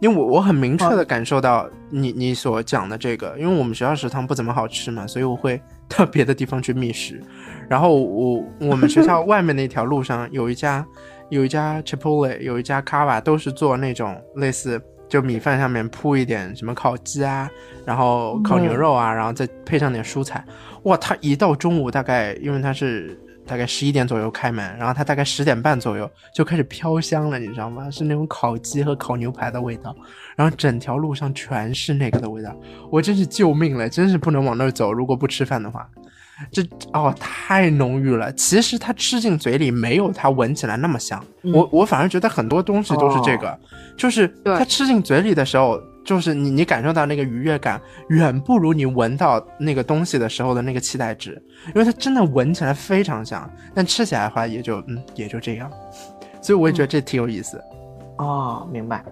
[0.00, 7.20] 因为我我很明确的感受到你你所讲的这个，因为我们学校食堂不怎么好吃嘛，所以我会到别的地方去觅食。
[7.68, 10.86] 然后我我们学校外面那条路上有一家
[11.30, 14.80] 有一家 Chipotle，有一家 Kava，都是做那种类似。
[15.08, 17.50] 就米饭上面铺一点什么烤鸡啊，
[17.86, 20.44] 然后烤牛肉啊，然后再配上点蔬菜，
[20.82, 20.94] 哇！
[20.98, 27.90] 他一到中午大概，因为他是大概十一点左右开门，然后他大概十点半左右就开始飘香了，你知道吗？
[27.90, 29.96] 是那种烤鸡和烤牛排的味道，
[30.36, 32.54] 然后整条路上全是那个的味道，
[32.92, 35.88] 我真是救命了，真是不能往那儿走，如果不吃饭的话。
[36.52, 38.32] 这哦，太浓郁了。
[38.34, 41.20] 其实它吃进嘴里没有它闻起来那么香。
[41.52, 43.58] 我我反而觉得很多东西都是这个，
[43.96, 51.40] 就是它吃进嘴里的时候，就是你你感受到那个愉悦感，远不如你闻到那个东西的时候的那个期待值。
[51.68, 55.70] 因为它真的闻起来非常香，但吃起来的话也就嗯也就这样。
[56.40, 57.60] 所以我也觉得这挺有意思。
[58.18, 59.04] 哦，明白。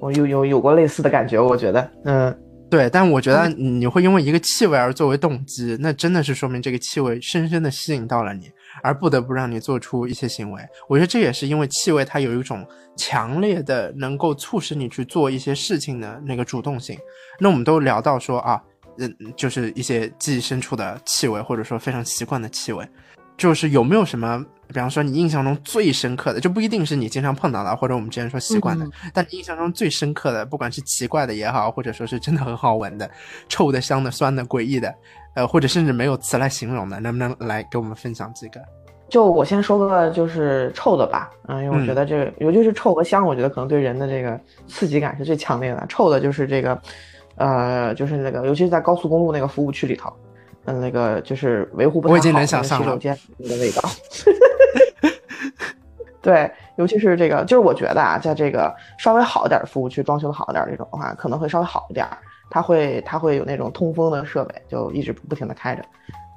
[0.00, 2.38] 我有有有过类似的感觉，我觉得嗯。
[2.70, 8.50] 对，但我觉得你会因为一个气味而作为动机，那真的是说明这个气味深深的吸引到了你，
[8.82, 10.62] 而不得不让你做出一些行为。
[10.88, 12.66] 我觉得这也是因为气味它有一种
[12.96, 16.98] 强烈的能够促使你去做一些事情的那个主动性。
[17.38, 18.62] 那我们都聊到说啊，
[18.98, 22.86] 嗯，就是一些记忆深处的气味，或者说非常习惯的气味，
[23.36, 24.44] 就是有没有什么？
[24.68, 33.10] 比方说，你印象中最深刻的，就不一定是你经常碰到的，或者我们之前说习惯的，但印象中最深刻的，不管是奇怪的也好，或者说是真的很好闻的，
[33.50, 34.94] 臭的、香的、酸的、诡异的，
[35.34, 38.60] 呃，或者甚至没有词来形容的，能不能来给我们分享几个？
[39.08, 45.84] 就我先说个就是臭的吧，嗯，因为我觉得这个，尤其是臭和香，我觉得可能对人的这个刺激感是最强烈的。
[45.86, 46.80] 臭的就是这个，
[47.36, 50.10] 呃，就是那个，尤其是在高速公路那个服务区里头，
[50.64, 53.82] 嗯，那个就是维护不太好的洗手间那个味道。
[56.22, 62.06] 对，尤其是这个，就是我觉得啊，在这个稍微好一点的服务区，装修的好一点这种的话，可能会稍微好一点。
[62.52, 65.82] 它会，它会有那种通风的设备，就一直不停的开着，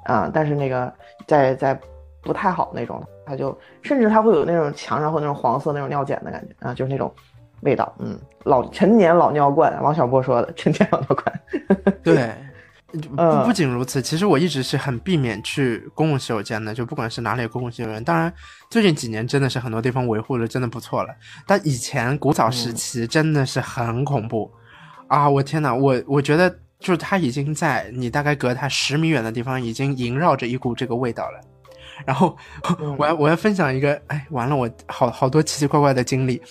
[0.06, 0.90] 啊，但是那个
[1.26, 1.78] 在在
[2.22, 7.12] 不太好那种，它就甚至它会有那种墙上会那种黄色那种尿碱的感觉啊，就是那种
[7.60, 11.40] 味道，嗯，老陈年老尿罐，王小波说的陈年老尿罐，
[12.02, 12.32] 对。
[12.96, 18.02] 不不仅如此，其实我一直是很避免去公共洗手间的，就不管是哪里公共洗手间。
[18.02, 18.32] 当然，
[18.70, 21.14] 最近几年真的是很多地方维护的真的不错了，
[21.46, 24.50] 但以前古早时期真的是很恐怖
[25.08, 25.28] 啊！
[25.28, 31.40] 我天呐，我我觉得就是它已经在你大概隔它十米远的地方，已经萦绕着一股这个味道了。
[32.04, 32.36] 然后
[32.98, 36.42] 我要我要分享一个，哎，完了，我好好多奇奇怪怪的经历。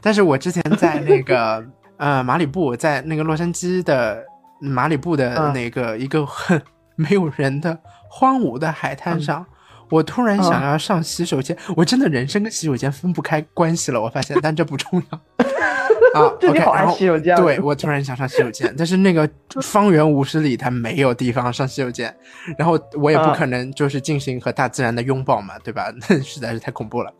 [0.00, 1.64] 但是我之前在那个
[1.96, 4.24] 呃马里布，在那个洛杉矶的。
[4.60, 6.62] 马里布的那个一个很
[6.96, 9.44] 没有人的荒芜的海滩上，
[9.90, 11.54] 我突然想要上洗手间。
[11.76, 15.20] 我真的人生跟洗手间分不开关系了，我发现，但这不重要
[16.14, 16.26] 啊。
[16.48, 19.28] OK，然后对我突然想上洗手间，但是那个
[19.60, 22.14] 方圆五十里它没有地方上洗手间，
[22.56, 25.92] 然后我也不可能就是进行和大自然的拥抱嘛，对吧？
[26.08, 27.12] 那实在是太恐怖了。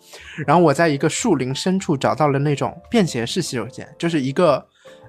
[0.47, 4.65] 然后我在一个树林深处找到了那种便携式洗手间，就是一个。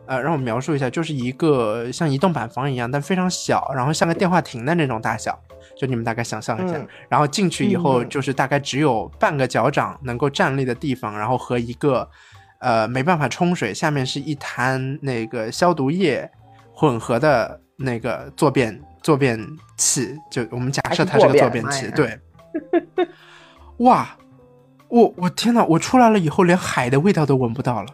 [0.07, 5.35] 呃，让我描述一下，就是一个像移动板房一样，但非常小，然后像个电话亭的那种大小，
[5.75, 6.79] 就你们大概想象一下。
[7.09, 12.07] 然后进去以后，就是大概只有半个脚掌能够站立的地方，然后和一个
[12.59, 16.29] 呃没办法冲水，下面是一滩那个消毒液
[16.73, 19.39] 混合的那个坐便坐便
[19.77, 22.19] 器，就我们假设它是个坐便器，对。
[23.79, 24.15] 哇，
[24.87, 27.89] 我我天呐，我出来了以后，连海的味道都闻不到了。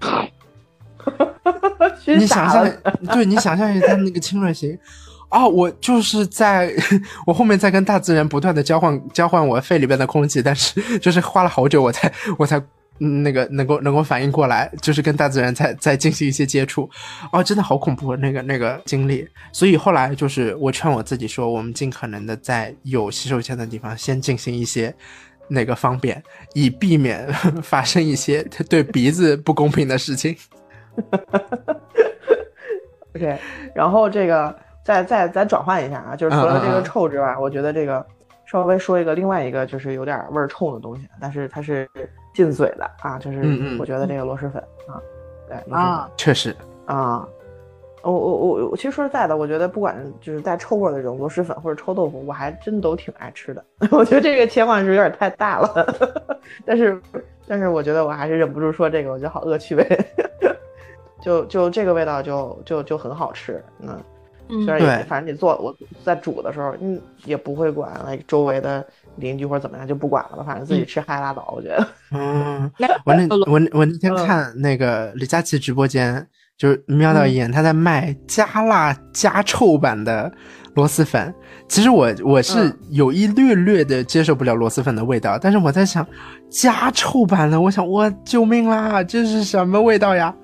[2.06, 2.70] 你想象，
[3.12, 4.78] 对你想象一下它那个侵略性，
[5.30, 6.72] 哦，我就是在
[7.26, 12.64] 我后面在跟大自然不断的交换交换我肺里边的空气，但是就是花了好久我才我才嗯
[12.98, 16.88] 那个能够能够反应过来，就是跟大自然在在进行一些接触。
[17.32, 19.28] 哦，真的好恐怖那个那个经历。
[19.52, 24.94] 所以后来就是我劝我自己说，我们尽可能的在有洗手间的地方先进行一些
[25.48, 26.22] 那个方便，
[26.54, 27.26] 以避免
[27.62, 30.36] 发生一些对鼻子不公平的事情。
[33.16, 33.38] OK，
[33.74, 38.04] 然后这个再再咱转换一下啊，就是除了这个臭之外，我觉得这个
[38.46, 41.88] 稍微说一个另外一个就是有点味儿冲的东西，但是它是
[42.34, 43.40] 进嘴的啊，就是
[43.78, 45.00] 我觉得这个螺蛳粉啊，
[45.48, 46.54] 对啊，确实，
[46.86, 47.26] 啊，
[48.02, 53.64] 我我我我其实说实在的，我觉得不管就是带臭味儿的这种螺蛳粉或者臭豆腐，我还真都挺爱吃的。
[53.90, 55.94] 我觉得这个切换是有点太大了，
[56.66, 57.00] 但是
[57.46, 59.86] 但是我觉得我还是忍不住说这个，我觉得好恶趣味。
[61.22, 64.04] 就就这个味道就就就很好吃，嗯，嗯
[64.48, 68.84] 虽然也对反正你做我在煮的时候，嗯，也不会管那周围的
[69.16, 71.86] 邻居或者怎么样，就不管了吧，反正自己吃嗨拉倒，我觉得。
[72.12, 72.70] 嗯。
[72.78, 76.26] 那我那我我那天嗯看那个李佳琦直播间，
[76.58, 80.30] 就是瞄到一眼，他在卖加辣加臭版的
[80.74, 81.34] 螺蛳粉。
[81.66, 86.06] 其实我我是嗯有一略略的接受不了螺蛳粉的味道，但是我在想
[86.50, 90.34] 加臭版的，我想我救命啦，这是什么味道呀？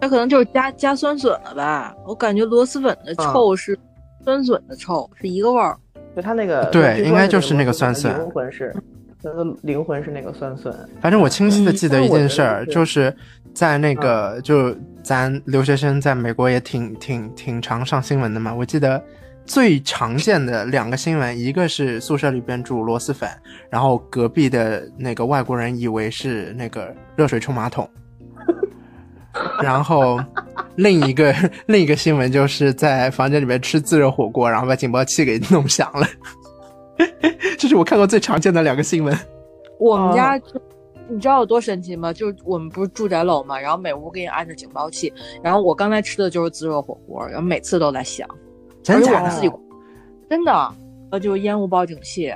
[0.00, 1.94] 那可能就是加加酸笋了吧？
[2.06, 3.78] 我感觉螺蛳粉的臭是
[4.24, 5.76] 酸笋的臭，是一个味儿。
[6.14, 8.74] 就它那个对应该就是那个酸笋灵魂是，
[9.22, 10.74] 它的灵魂是那个酸笋。
[11.00, 13.14] 反正我清晰的记得一件事儿，嗯就是
[13.54, 18.54] 在那个就咱留学生在美国也挺挺挺常上新闻的嘛。
[18.54, 19.00] 我记得
[19.44, 23.28] 最常见的两个新闻，一个是宿舍里边煮螺蛳粉，
[23.70, 27.88] 然后隔壁的那个外国人以为是那个热水冲马桶，
[29.62, 30.20] 然后
[30.76, 31.34] 另一个
[31.66, 36.06] 另一个新闻就是在房间里面吃自热火锅，然后把警报器给弄响了。
[37.58, 39.16] 这是我看过最常见的两个新闻。
[39.78, 40.40] 我们家
[41.08, 42.12] 你知道有多神奇吗？
[42.12, 45.12] 就是我们不是住宅楼嘛，然后每屋给你安着警报器，
[45.42, 48.28] 然后我刚才吃的就是自热火锅，然后每次都在响，
[48.88, 49.50] 而且真假的我自己
[50.28, 50.74] 真的，
[51.12, 52.30] 呃，就是烟雾报警器，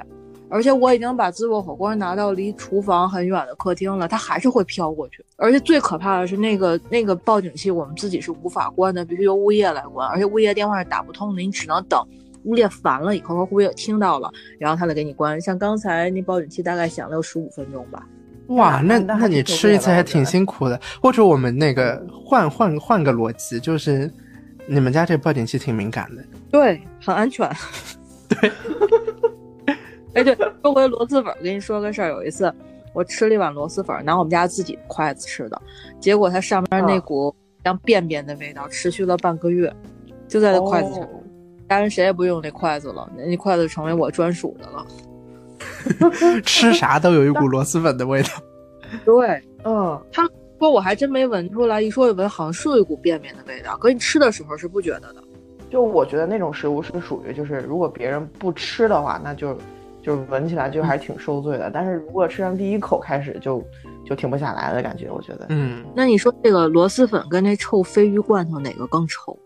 [0.52, 5.24] 而且我已经把自热火锅拿到离厨房很远的客厅了，它还是会飘过去。
[5.36, 11.98] 而且最可怕的是那个那个报警器，我们自己是无法关的，必须由物业来关，而且物业电话是打不通的，你只能等。
[12.44, 15.40] 物业烦了以后，或者物业听到了，然后他再给你关。
[15.40, 18.06] 像刚才那报警器大概响了有十五分钟吧。
[18.48, 20.78] 哇，那那你吃一次还挺辛苦的。
[21.00, 24.12] 或者我们那个换换换个逻辑，就是
[24.66, 27.48] 你们家这报警器挺敏感的，对，很安全。
[28.28, 28.50] 对，
[30.14, 32.08] 哎，对，说回螺蛳粉，我跟你说个事儿。
[32.10, 32.52] 有一次，
[32.92, 35.60] 我吃了一碗螺蛳粉，拿我们家自己的筷子吃的，
[36.00, 39.72] 结果它上面那啊股像便便的味道持续了半个月，
[40.28, 41.02] 就在那筷子上。
[41.02, 41.08] 哦
[41.68, 44.86] 家人谁也不用那筷子了，那筷子成为我专属的了。
[46.44, 48.28] 吃啥都有一股螺蛳粉的味道。
[49.06, 53.74] 对，嗯，他说我还真没闻出来，一说一闻，好像是有一股便便的味道。
[53.78, 55.24] 可你吃的时候是不觉得的。
[55.70, 59.56] 就我觉得那种食物是属于，就是如果别人不吃的话，那就
[60.02, 61.70] 就是闻起来就还挺受罪的。
[61.70, 63.62] 但是如果吃上第一口开始就
[64.04, 65.46] 就停不下来的感觉，我觉得。
[65.50, 69.38] 嗯，那你说这个螺蛳粉跟那臭鲱鱼罐头哪个更臭？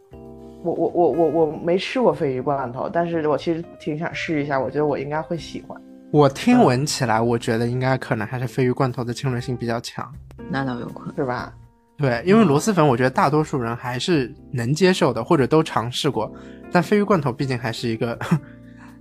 [0.64, 5.81] 我我我我我没吃过鲱鱼罐头，但是我其实挺想试一下，我觉得我应该会喜欢。
[6.11, 10.11] 我听闻起来，我觉得应该可能还是鲱鱼罐头的侵略性比较强。
[10.51, 11.14] 那倒有可能。
[11.14, 11.53] 是吧？
[11.99, 16.31] 对，因为螺蛳粉，我觉得大多数人还是能接受的，或者都尝试过。
[16.73, 18.19] 但鲱鱼罐头毕竟还是一个，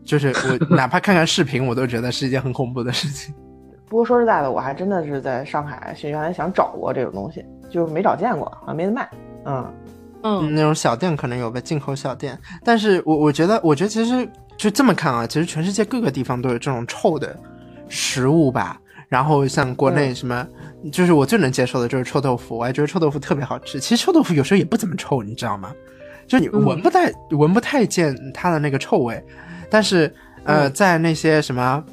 [0.05, 3.33] 就是我哪怕看看视频，我都觉得是一件很恐怖的事情。
[3.89, 9.09] 不过说实在的，我还真的是在上海原来想找过这种东西，就是没找见过，好像没得卖。
[9.45, 9.73] 嗯，
[10.23, 12.37] 嗯，那种小店可能有吧，进口小店。
[12.63, 17.35] 但是我我觉得，我觉得其实就这么看啊，其实全世界各个地方都有这种臭的
[17.89, 18.79] 食物吧。
[19.07, 20.45] 然后像国内什么，
[20.91, 23.79] 就是我最能接受的就是臭豆腐，我还觉得臭豆腐特别好吃。
[23.79, 25.71] 其实臭豆腐有时候也不怎么臭，你知道吗？
[26.27, 29.23] 就你闻不太、闻不太见它的那个臭味，
[29.75, 30.09] 但是
[30.45, 31.83] 呃，嗯在那些什么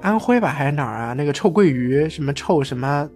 [0.00, 3.08] 安徽吧还是哪儿啊，那个臭鳜鱼，什么臭什么，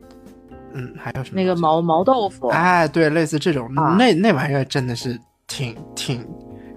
[0.73, 6.25] 嗯，还有什么那个毛毛豆腐，哎，对，类似这种，啊那那玩意儿真的是挺挺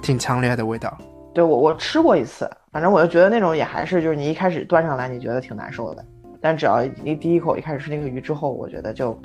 [0.01, 0.97] 挺强烈的味道。
[1.31, 6.03] 对我我吃过一次，反正我就觉得那种也还是就是你一开始端上来你觉得挺难受的，
[6.41, 9.15] 但只要一第一口一开始吃那个鱼之后，我觉得就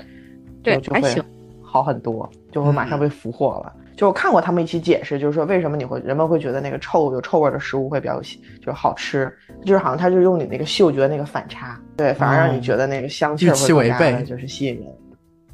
[0.63, 1.25] 对就就会还行
[1.63, 3.73] 好很多，就会马上被俘获了。
[3.97, 9.33] 就我看过他们一起解释，就是说为什么你会人们会觉得那个臭有臭味的食物会比较有就是好吃，
[9.65, 14.87] 就是好像它就用你那个嗅觉那个反差，对，反而让你觉得那个香气儿预期违会加的背就是吸引人。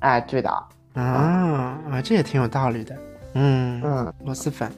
[0.00, 0.48] 哎，对的，
[0.94, 2.96] 啊啊，这也挺有道理的。
[3.34, 4.70] 嗯嗯，螺蛳粉，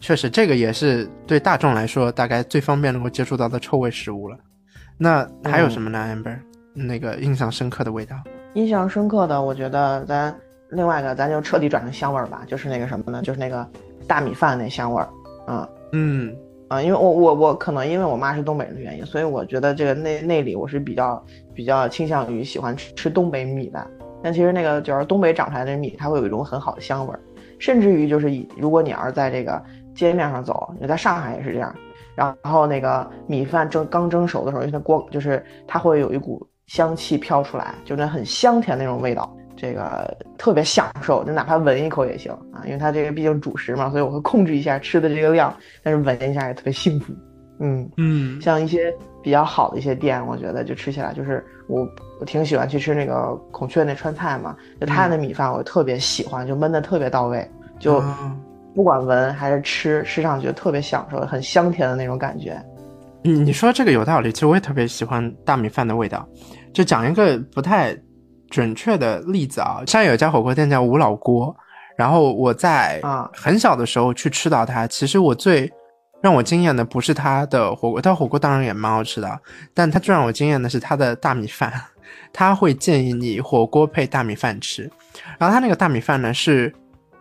[0.00, 4.36] 确实，这个也是对大众来说大概最方便能够接触到的臭味食物了。
[4.96, 6.36] 那还有什么呢，amber？
[6.72, 8.16] 那个印象深刻的味道？
[8.54, 10.34] 印象深刻的，我觉得咱
[10.70, 13.22] 另外一个，咱就彻底转成香味儿吧，就是那个什么呢？
[13.22, 13.66] 就是那个
[14.06, 15.08] 大米饭那香味儿。
[15.46, 16.36] 嗯嗯
[16.68, 23.86] 啊，因为我我我可能因为我妈是东北人的原因，所以我觉得这个内内里我是比较比较倾向于喜欢吃吃东北米的。
[24.22, 27.20] 但其实那个就是东北长出来的米，它会有一种很好的香味儿，
[27.58, 29.62] 甚至于就是以如果你要是在这个
[29.94, 31.74] 街面上走，你在上海也是这样，
[32.14, 45.52] 然后那个米饭蒸刚蒸熟的时候，因为它锅就是它会有一股香气飘出来，就那很香甜那种味道，这个特别享受，就哪怕闻一口也行啊，因为它这个毕竟主食嘛，所以我会控制一下吃的这个量，
[45.82, 47.12] 但是闻一下也特别幸福。
[47.58, 51.84] 嗯嗯，像一些比较好的一些店，我觉得就吃起来就是我
[52.20, 57.44] 我挺喜欢去吃那个孔雀那川菜嘛，就他的米饭我特别喜欢，就焖的特别到位，
[57.80, 58.36] 就啊
[58.76, 62.56] 不管闻还是吃，吃上去特别享受，很香甜的那种感觉。
[63.24, 66.24] 你你说这个有道理，其实我也特别喜欢大米饭的味道。
[66.72, 67.92] 就讲一个不太
[68.50, 71.54] 准确的例子啊，上海有一家火锅店叫吴老锅，
[71.96, 73.30] 然后我在啊。
[73.34, 75.70] 很小的时候去吃到它，其实我最
[76.20, 79.40] 让我惊艳的不是它的火锅，它火锅当然也蛮好吃的，
[79.72, 81.72] 但它最让我惊艳的是它的大米饭，
[82.32, 84.90] 他会建议你火锅配大米饭吃，
[85.38, 86.74] 然后他那个大米饭呢是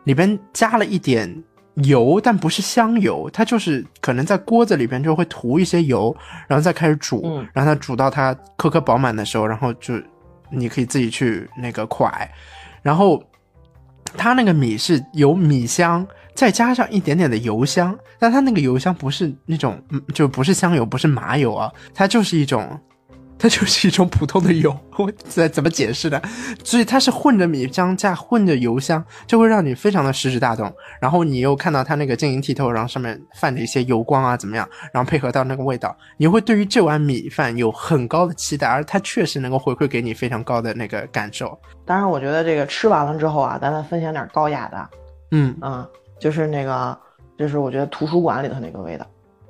[0.05, 1.43] 里边加了一点
[1.75, 6.15] 油，但不是香油，它就是可能在锅子里边就会涂一些油，
[6.47, 7.47] 然后再开始煮，嗯。
[7.53, 9.93] 然后它煮到它颗颗饱满的时候，然后就
[10.49, 12.27] 你可以自己去那个蒯，
[12.81, 13.23] 然后
[14.15, 22.79] 它那个米是有米香，再加上一点点的油香，但它那个油香不是那种，嗯就不是香油，不是麻油啊，它就是一种。
[23.39, 26.19] 它就是一种普通的油，我怎怎么解释呢？
[26.63, 30.71] 所以它是混着米浆加混着油香，就会让你非常的食指大动。
[30.99, 34.67] 然后你又看到它那个晶莹剔透，然后上面泛着一些油光啊，怎么样？
[34.91, 41.57] 然后配合到那个味道，你会对于这碗米饭有很高的期待，而它确实能够回馈给你非常高的那个感受。
[41.85, 44.89] 当然，我觉得这个吃完了之后啊，咱再分享点高雅的，
[45.31, 45.87] 嗯啊，
[46.19, 46.97] 就是那个，
[47.37, 49.05] 就是我觉得图书馆里头那个味道，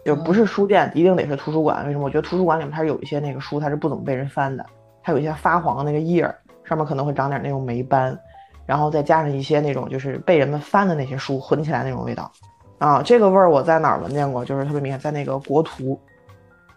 [0.07, 1.85] 就不是书店，一定得是图书馆。
[1.85, 2.05] 为什么？
[2.05, 4.65] 我觉得图书馆里面它是有一些那个书，它是不怎么被人翻的，
[5.03, 6.33] 它有一些发黄的那个页儿，
[6.63, 8.17] 上面可能会长点那种霉斑，
[8.65, 12.31] 然后再加上一些那种就是被人们翻的那些书混起来那种味道，
[12.77, 14.45] 啊，这个味儿我在哪儿闻见过？
[14.45, 15.99] 就是特别明显，在那个国图，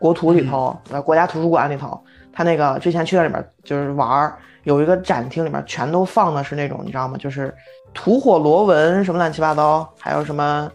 [0.00, 2.02] 国图里头，呃，国家图书馆里头，
[2.32, 7.16] 它那个之前去那里面就是玩儿，有一个展厅里面全都放的是那种，你知道吗？
[7.16, 7.54] 就是
[7.94, 10.68] 吐火罗文什么乱七八糟，还有什么。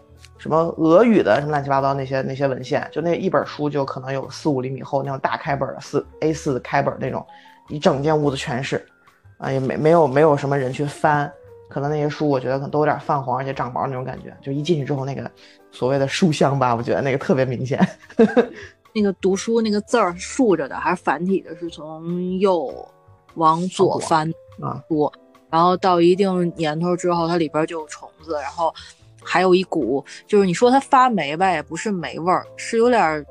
[0.46, 7.26] 什么俄语的什么乱七八糟那些那些文献，就那一本书就可能有四五厘米厚那种大开本的四 A 四开本那种，
[7.68, 8.86] 一整间屋子全是，
[9.38, 11.30] 啊也没没有没有什么人去翻，
[11.68, 15.28] 可能那些书我觉得可能都有点泛黄而且长毛那种感觉，就一进去之后那个
[15.72, 17.84] 所谓的书香吧，我觉得那个特别明显。
[18.94, 22.72] 那个读书那个字儿竖着的还是繁体的，是从右
[23.34, 24.32] 往左翻
[24.62, 25.12] 啊多，
[25.50, 28.72] 然后到一定年头之后，它里边就有虫子，然后
[29.26, 33.26] 还有一股就是你说它发霉吧，也不是霉味儿，是有点儿，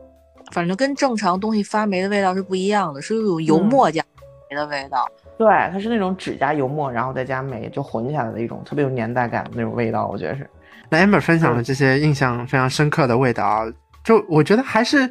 [0.52, 4.04] 反正跟正常东西发霉的味道是不一样的，是有种油墨加
[4.50, 5.08] 霉的味道。
[5.38, 10.50] 对，它是那种纸加油墨，然后再加煤就混起来的一种特别有年代感的那种味道，我觉得是。
[10.90, 13.66] 那 Amber 分享的这些印象非常深刻的味道啊，
[14.04, 15.10] 就我觉得还是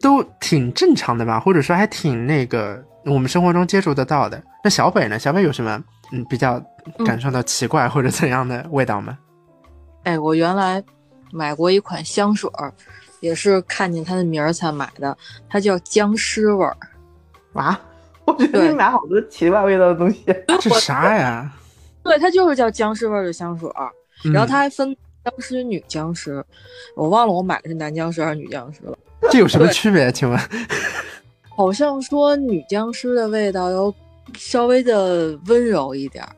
[0.00, 4.40] 都挺正常的吧，或者说还挺那个我们生活中接触得到的。
[4.62, 5.18] 那小北呢？
[5.18, 5.82] 小北有什么
[6.12, 6.62] 嗯比较
[7.04, 9.18] 感受到奇怪或者怎样的味道吗？
[10.04, 10.82] 哎，我原来
[11.32, 12.72] 买过一款香水儿，
[13.20, 15.16] 也是看见它的名儿才买的，
[15.48, 16.76] 它叫僵尸味儿。
[17.54, 17.80] 啊，
[18.24, 20.24] 我觉得你买好多奇怪味道的东西。
[20.60, 21.52] 这啥呀？
[22.02, 23.90] 对，它就是叫僵尸味儿的香水儿。
[24.32, 26.44] 然后它嗯还分僵尸、女僵尸，
[26.94, 28.96] 我忘了我买的是男僵尸还是女僵尸了。
[29.30, 30.12] 这有什么区别？
[30.12, 30.38] 请问？
[31.56, 33.94] 好像说女僵尸的味道要
[34.36, 36.30] 稍微的温柔一点儿，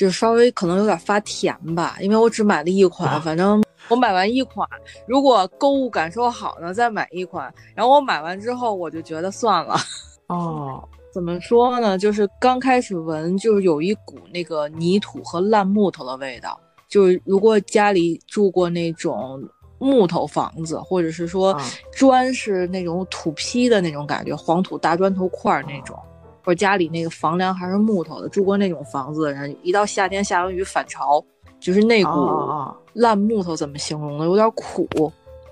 [0.00, 1.98] 就稍微可能有点发甜吧。
[2.00, 4.66] 因为我只买了一款，反正我买完一款，
[5.06, 7.52] 如果购物感受好呢，再买一款。
[7.74, 9.76] 然后我买完之后，我就觉得算了。
[10.28, 10.82] 哦，
[11.12, 11.98] 怎么说呢？
[11.98, 16.58] 就是刚开始闻，就是有一股那个泥土和烂木头的味道。
[16.88, 19.40] 就是如果家里住过那种
[19.78, 25.96] 木头房子，或者是说嗯砖是那种土坯的那种感觉，黄土大砖头块儿那种，
[26.44, 31.24] 或者家里那个房梁还是木头的，住过那种房子的人，一到夏天下完雨反潮，
[31.58, 34.24] 就是那哦股哦烂木头怎么形容呢？
[34.24, 34.88] 有点苦，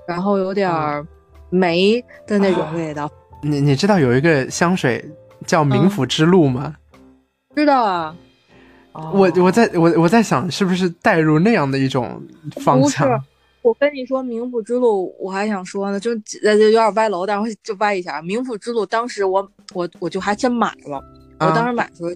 [0.06, 1.06] 然后有点儿
[1.50, 3.10] 霉的那种味道。
[3.42, 5.04] 你你知道有一个香水
[5.46, 6.74] 叫冥府之路吗？
[7.54, 8.16] 知道啊，
[8.92, 12.20] 哦，我我在我我在想，是不是带入那样的一种
[12.62, 13.24] 方不是向？
[13.62, 16.12] 我跟你说，冥府之路，我还想说呢，就
[16.44, 18.22] 呃有点歪楼，但是就歪一下。
[18.22, 21.02] 冥府之路当时我我我就还真买了，
[21.40, 22.10] 我当时买的时候，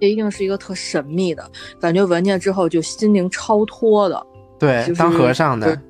[0.00, 1.48] 这一定是一个特神秘的
[1.80, 4.26] 感觉，闻见之后就心灵超脱的。
[4.58, 5.80] 对，就是当和尚的，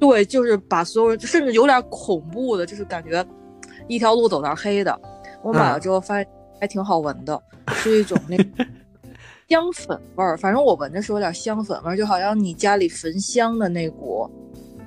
[0.00, 3.24] 对，就是把所有人，甚至有点恐怖的，就是感觉
[3.86, 5.00] 一条路走到黑的。
[5.42, 6.26] 我买了之后发现
[6.60, 7.40] 还挺好闻的，
[7.74, 8.36] 是一种那
[9.52, 14.26] 香粉味儿，反正我闻着是有点香粉味儿，就好像你家里焚香的那股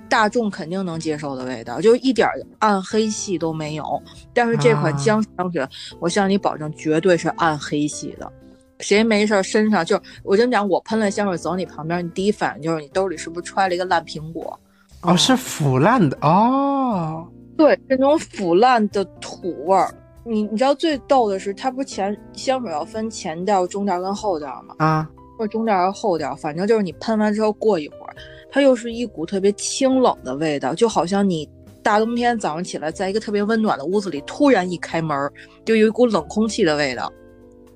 [0.09, 4.01] 大众肯定能接受的味道，就一点暗黑系都没有。
[4.33, 5.67] 但是这款姜香香水，
[5.99, 8.31] 我向你保证，绝对是暗黑系的。
[8.79, 14.59] 谁没事儿身上就我跟你讲，我喷了香水走你旁边，你第一反应就是你兜里是不是揣了一个烂苹果？
[15.01, 19.93] 哦，是腐烂的哦，对，是那种腐烂的土味儿。
[20.27, 24.75] 你你知道最逗的是，它不是前香水要分前调、中调跟后调吗？
[24.79, 25.07] 啊，
[25.37, 28.15] 或者中调还是后调，反正就是你喷完之后过一会儿，
[28.51, 31.47] 它又是一股特别清冷的味道，就好像你
[31.83, 35.31] 大冬天早上起来，在一个特别温暖的屋子里，突然一开门，
[35.63, 37.13] 就有一股冷空气的味道，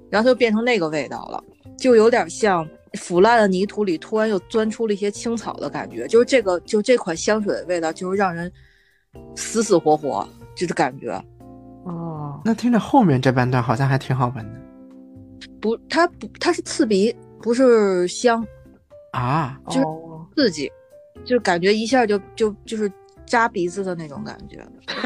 [0.10, 1.43] 然后它就变成那个味道了，
[1.78, 6.08] 就有点像腐烂的泥土里突然又钻出了一些青草的感觉。
[6.08, 8.52] 就是这个，就这款香水的味道，就是让人
[9.36, 11.24] 死死活活，就是感觉
[11.86, 14.60] 哦，那听着后面这半段好像还挺好闻的
[15.62, 18.46] 不，它不，它是刺鼻，不是香，
[19.12, 19.82] 啊，就
[20.36, 20.72] 刺激，
[21.26, 22.92] 就感觉一下就就就是
[23.26, 24.58] 扎鼻子的那种感觉。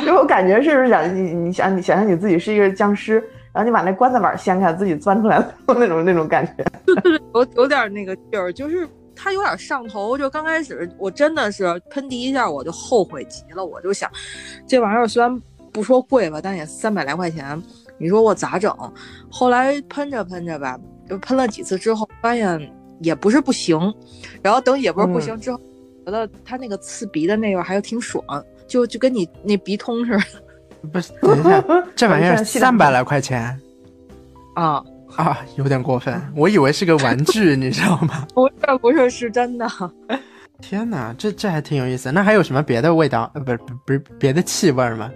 [0.03, 3.15] 就 我感觉是不是想你你想你想象你自己是一个僵尸，
[3.51, 6.65] 然后你把那棺材板掀开，自己钻出来了那种那种感觉。
[7.34, 10.17] 有有点那个劲儿，就是它有点上头。
[10.17, 14.09] 就刚开始我真的是喷第一下我就后悔极了，我就想
[14.67, 15.41] 这玩意儿虽然
[15.74, 17.61] 不说贵吧，但也三百来块钱，
[17.97, 18.74] 你说我咋整？
[19.30, 22.71] 后来喷着喷着吧，就喷了几次之后，发现
[23.01, 23.78] 也不是不行。
[24.41, 25.59] 然后等也不是不行之后，
[26.05, 28.24] 觉得它那个刺鼻的那味儿还挺爽，
[28.67, 30.24] 就就跟你那鼻通似的
[30.91, 31.63] 不是，等一下，
[31.95, 33.59] 这玩意儿三百来块钱
[34.55, 34.84] 啊。
[35.15, 38.26] 啊，有点过分，我以为是个玩具，你知道吗？
[38.34, 39.67] 不是不是是真的。
[40.66, 42.09] 天哪，这这还挺有意思。
[42.09, 43.30] 那还有什么别的味道？
[43.36, 45.11] 呃，不是不是别的气味吗？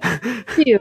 [0.54, 0.80] 气味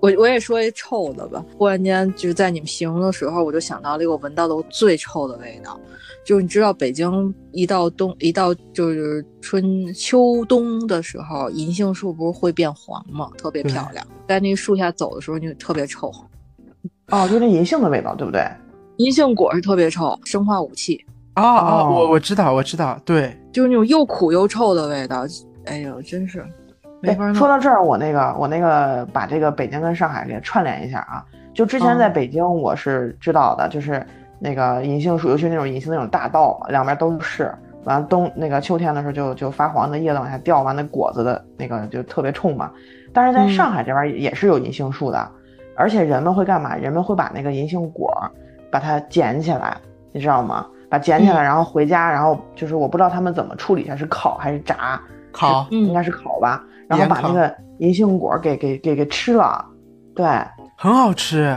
[0.00, 1.44] 我我也说一臭的吧。
[1.56, 5.78] 忽然间就是在你们形容的时候，我就想到了一个我闻到的最臭的味道，
[6.26, 13.30] 就是你知道北京一到冬一到就是春秋冬的时候，银杏树不是会变黄吗？
[13.38, 16.12] 特别漂亮，在那个树下走的时候，就特别臭。
[17.10, 18.44] 哦，就是那银杏的味道，对不对？
[18.96, 21.00] 银杏果是特别臭，生化武器，
[21.36, 25.24] 哦哦，哦我我知道我知道，对，就是那种又苦又臭的味道。
[25.66, 26.44] 哎呦，真是
[27.00, 27.34] 没哎法，弄。
[27.34, 31.24] 说到这儿，我那个我那个把这个北京跟上海给串联一下啊。
[31.54, 34.04] 就之前在北京我是知道的，就是
[34.38, 37.52] 那个银杏树，尤其是那种银杏那种大道，两边都是。
[37.84, 42.70] 完了冬那个秋天的时候就就发黄的叶子往下掉，完那果子的那个就特别冲嘛。
[43.12, 45.28] 但是在嗯上海这边也是有银杏树的，
[45.76, 46.76] 而且人们会干嘛？
[46.76, 48.30] 人们会把那个银杏果儿
[48.70, 49.76] 把它捡起来，
[50.12, 50.64] 你知道吗？
[50.92, 51.44] 把捡起来，嗯。
[51.44, 55.00] 然后回家，然后就是我不知道他们怎么处理一下，是烤还是炸？
[55.32, 55.66] 烤。
[55.70, 55.86] 嗯。
[55.86, 59.64] 应该是烤吧，然后把那个银杏果给给给给吃了，
[60.14, 60.26] 对，
[60.76, 61.56] 很好吃，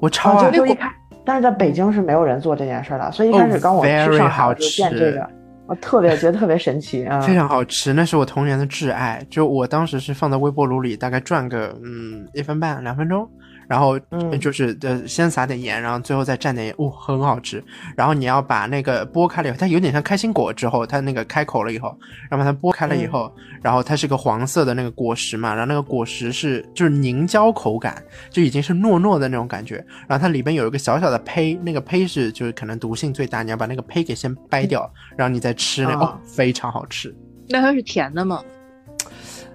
[0.00, 0.88] 我超啊，爱就就一开，
[1.24, 4.98] 但是在北京是没有人做这件事儿的，所以一开始哦刚我去 very 上海就见吃。
[4.98, 5.28] 这个，
[5.66, 9.20] 我特别觉得特别神奇啊，非常好吃，那是我童年的挚爱。
[9.28, 13.28] 就我当时是放在微波炉里，大概转个嗯一分半两分钟，
[13.70, 17.62] 然后嗯就是呃先撒点盐，然后最后再蘸点盐，哦，很好吃。
[17.96, 21.96] 然后你要把那个剥开了以后，它有点像开心果之后，它那个开口了以后，
[22.28, 29.76] 然后把它剥开了以后，然后它是个黄色的那个果实嘛，然后那个果实是就是凝胶口感，就已经是糯糯的那种感觉。
[30.08, 37.14] 然后它里边有一个小小的胚，那个胚是就是可能毒性最大，你要把那个胚给先掰掉，然后你再吃那个，非常好吃。
[37.48, 38.42] 那它是甜的吗？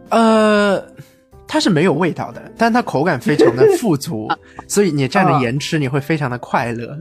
[0.09, 0.81] 呃，
[1.55, 4.27] 它是没有味道的，但它口感非常的 富足，
[4.67, 6.97] 所以你蘸着盐吃，你会非常的快乐。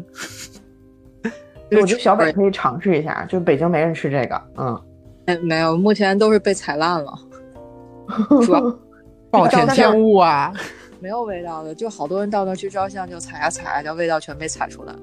[1.73, 4.81] 我觉得小北可以尝试一下，就北京没人吃这个，嗯，
[5.27, 7.13] 哎，没有，目前都是被踩烂了，
[8.47, 8.61] 主要
[9.29, 10.53] 暴殄天物啊！
[11.01, 14.95] 没有味道的，就好多人到那儿去照相就踩啊踩啊，就味道全被踩出来。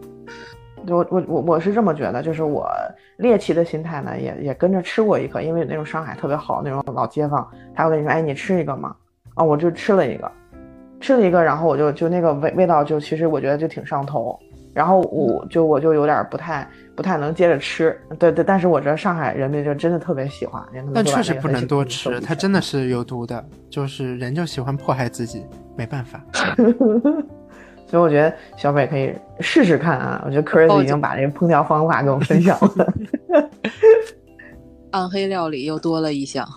[0.88, 2.72] 我我我我是这么觉得，就是我
[3.18, 7.46] 猎奇的心态呢，也也跟着吃过一颗，因为那种上海特别好那种老街坊，
[7.76, 8.96] 他会跟你说，哎，你吃一个吗？
[9.36, 10.32] 啊，我就吃了一个，
[11.00, 14.38] 吃了一个，然后我就就那个味味道就其实我觉得就挺上头，
[14.74, 25.46] 然后我就我就有点不太不太能接着吃，对对，但是我知道上海人民就真的特别喜欢，人但确实不能多吃，它真的是有毒的，就是人就喜欢迫害自己，
[25.78, 26.24] 没办法。
[27.88, 30.24] 所以我觉得小北可以试试看啊！
[30.26, 32.94] 我觉得 Chris 已经把这个烹调方法给我分享了。
[34.92, 36.48] 暗黑料理又多了一项。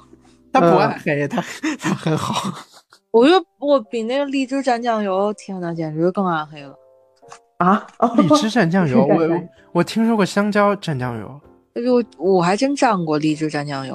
[0.54, 1.42] 它不嗯暗黑，他
[1.80, 2.56] 他很好。
[3.10, 6.72] 我觉得我比那个荔枝蘸酱油，天呐，简直更暗黑了。
[7.56, 7.84] 啊，
[8.16, 9.42] 荔枝蘸酱油，我我
[9.72, 11.40] 我听说过香蕉蘸酱油。
[11.74, 13.94] 就我还真蘸过荔枝蘸酱油。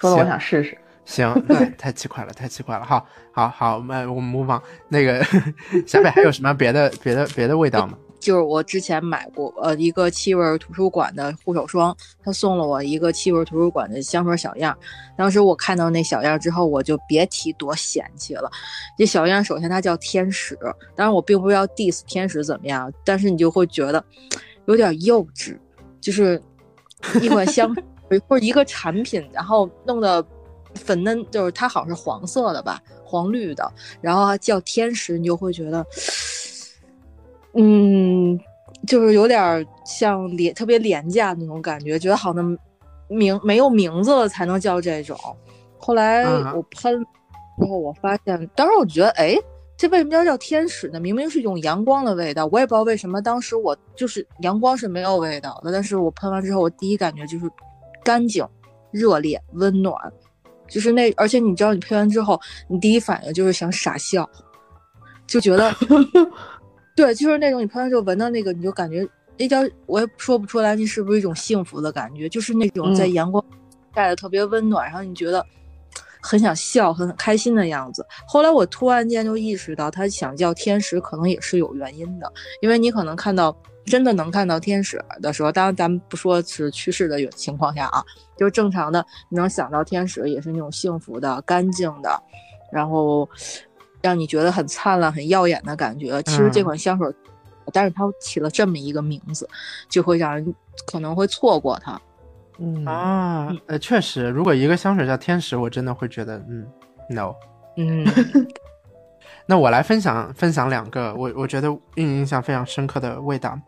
[0.00, 0.76] 说的我想试试。
[1.04, 2.84] 行，那太奇怪了，太奇怪了。
[2.86, 4.62] 好，好，好，我们我们 move on。
[4.88, 5.22] 那个
[5.86, 7.98] 小北还有什么别的别的别的味道吗？
[8.24, 14.74] 就是我之前买过呃一个气味图书馆的护手霜，他送了我一个气味图书馆的香水小样。
[15.14, 18.50] 当时我看到那小样之后，我就别提多嫌弃了。
[18.96, 20.58] 这小样首先它叫天使，
[20.96, 24.02] 当然我并不是要 diss 天使怎么样，但是你就会觉得
[24.64, 25.58] 有点幼稚，
[26.00, 26.42] 就是
[27.20, 27.74] 一款香
[28.08, 30.26] 水或者一个产品，然后弄得
[30.74, 33.70] 粉嫩，就是它好像是黄色的吧，黄绿的，
[34.00, 35.84] 然后它叫天使，你就会觉得。
[37.56, 38.38] 嗯，
[38.86, 42.58] 就是有点像廉特别廉价那种感觉，觉得好像
[43.08, 45.16] 名没有名字了才能叫这种。
[45.78, 46.98] 后来嗯我喷
[47.58, 49.36] 之后，我发现，当时我觉得，哎，
[49.76, 50.98] 这为什么要叫天使呢？
[50.98, 53.22] 明明是一种阳光的味道，我也不知道为什么。
[53.22, 57.48] 当时我就是阳光是没有味道的，但是我喷完之后，我第一感觉就是
[58.02, 58.44] 干净、
[58.90, 59.94] 热烈、温暖，
[60.66, 64.28] 就是那，而且你知道，你喷完之后，你第一反应就是想傻笑，
[65.26, 65.72] 就觉得。
[66.96, 69.04] 对，就是那种你喷完之后闻到那个，你就感觉
[69.36, 72.28] 那叫我也说不出来，那是不是一种幸福的感觉？
[72.28, 73.44] 就是那种在嗯阳光
[73.94, 75.44] 晒的特别温暖，然后你觉得
[76.22, 78.06] 很想笑、很开心的样子。
[78.28, 88.04] 后来我突然间就意识到，他想叫天使可能也是有原因的，因为你可能看到真的能看到天使的时候，当然咱们不说是去世的情况下啊，
[88.38, 92.22] 就是正常的，你能想到天使也是那种幸福的、干净的，
[92.70, 93.28] 然后。
[94.04, 96.22] 让你觉得很灿烂、很耀眼的感觉。
[96.24, 99.48] 其实这款香水，嗯、但是它起了这么一个名字，
[99.88, 100.54] 就会让人
[100.86, 101.98] 可能会错过它。
[102.58, 106.66] 嗯啊，呃，确实，如果一个香水叫天使，我真的会觉得，嗯
[107.08, 107.34] ，no，
[107.78, 108.06] 嗯。
[109.46, 113.58] 那我来分享分享两个我我觉得印象非常深刻的味道。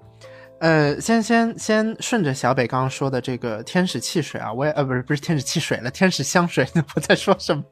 [0.58, 7.62] 呃，先先先顺着小北刚刚说的这个天使汽水啊，我也呃不是不是天使汽水了，天使香水， 我在说什么？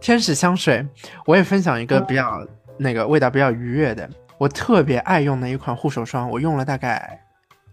[0.00, 0.86] 天使香水，
[1.26, 2.46] 我也分享一个比较
[2.78, 4.08] 那个味道比较愉悦的，
[4.38, 7.20] 我特别爱用的一款护手霜，我用了大概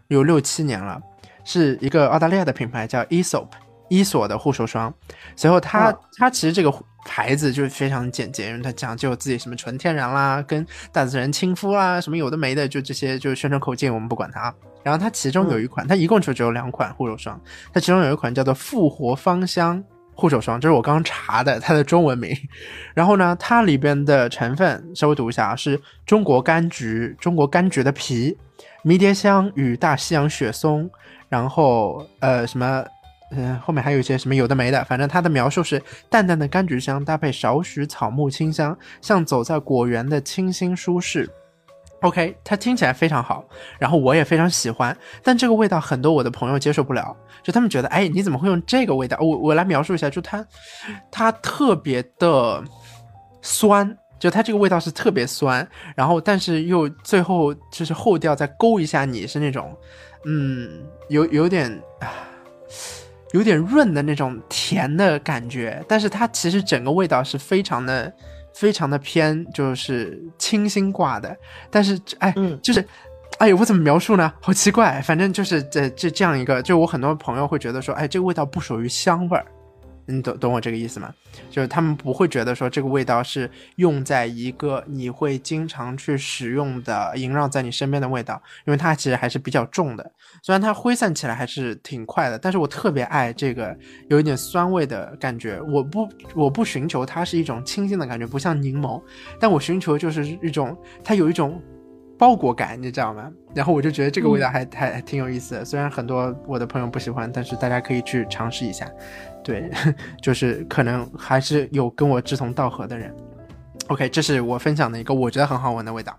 [0.08, 1.00] 有六七年了，
[1.43, 3.47] 是一个澳大利亚的品牌叫 Esop
[3.88, 4.91] 伊索的护手霜。
[5.36, 6.72] 随后它它其实这个
[7.06, 14.54] 牌子就是非常简洁，因为它讲究自己什么纯天然啦，跟大自然亲肤啦，什么有的没的，就这些就是宣传口径，我们不管它。
[14.84, 17.39] 然后它其中有一款，它一共就只有两款护手霜，
[17.74, 19.84] 它其中有一款叫做复活芳香
[20.14, 22.36] 护手霜，这是我刚刚查的它的中文名。
[22.93, 28.38] 然后呢，它里边的成分稍微读一下啊，是中国柑橘、中国柑橘的皮、
[28.84, 30.89] 迷迭香与大西洋雪松，
[31.28, 32.86] 然后呃什么。
[33.32, 41.30] 嗯，后面还有一些什么有的没的，反正它的描述是淡淡的柑橘香搭配少许草木清香，像走在果园的清新舒适。
[42.02, 43.44] OK，它听起来非常好，
[43.78, 49.18] 然后我也非常喜欢，但这个味道很多我的朋友接受不了，就他们觉得，哎，你怎么会用这个味道？
[49.20, 50.44] 我我来描述一下，就它
[51.12, 52.64] 它特别的
[53.42, 59.78] 酸，就它这个味道是特别酸，然后但是又最后就是后调再勾一下你，是那种
[60.26, 61.70] 嗯，有有点
[62.00, 62.10] 啊。
[63.32, 68.12] 有点润的那种甜的感觉，但是它其实整个味道是非常的、
[68.54, 71.36] 非常的偏，就是清新挂的。
[71.70, 72.84] 但是，哎，嗯、就是，
[73.38, 74.34] 哎，我怎么描述呢？
[74.42, 79.46] 好奇怪，反正就是这这这样一个，就我很多朋友会觉得说，哎，这个味道不属于香味儿。
[80.10, 81.14] 你懂懂我这个意思吗？
[81.51, 90.12] 就是他们不会觉得说这个味道是用在一个你会经常去使用的萦绕在你身边的味道，因为它其实还是比较重的。
[90.41, 93.78] 虽然它挥散起来还是挺快的，但是我特别爱这个
[94.10, 95.62] 有一点酸味的感觉。
[95.62, 99.01] 我不我不寻求它是一种清新的感觉，不像柠檬，
[99.39, 101.62] 但我寻求就是一种它有一种
[102.20, 103.32] 包裹感，你知道吗？
[103.55, 105.63] 然后我就觉得这个味道还、嗯、还还挺有意思的。
[105.63, 108.86] 虽然很多我的朋友不喜欢，但是大家可以去尝试一下。
[109.41, 109.72] 对，
[110.22, 113.15] 就是可能还是有跟我志同道合的人。
[113.88, 116.13] OK，这是我分享的一个我觉得很好闻的味道。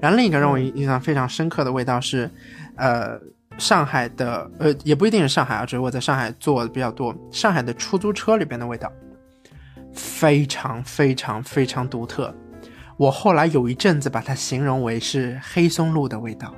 [0.00, 2.28] 然后另一个让我印象非常深刻的味道是，
[2.74, 3.16] 呃，
[3.56, 7.14] 上海的，呃，也不一定是上海啊，只是我在上海做的比较多。
[7.30, 8.92] 上海的出租车里边的味道，
[9.94, 12.34] 非常非常非常独特。
[12.96, 16.54] 我后来有一阵子把它形容为是黑松露的味道，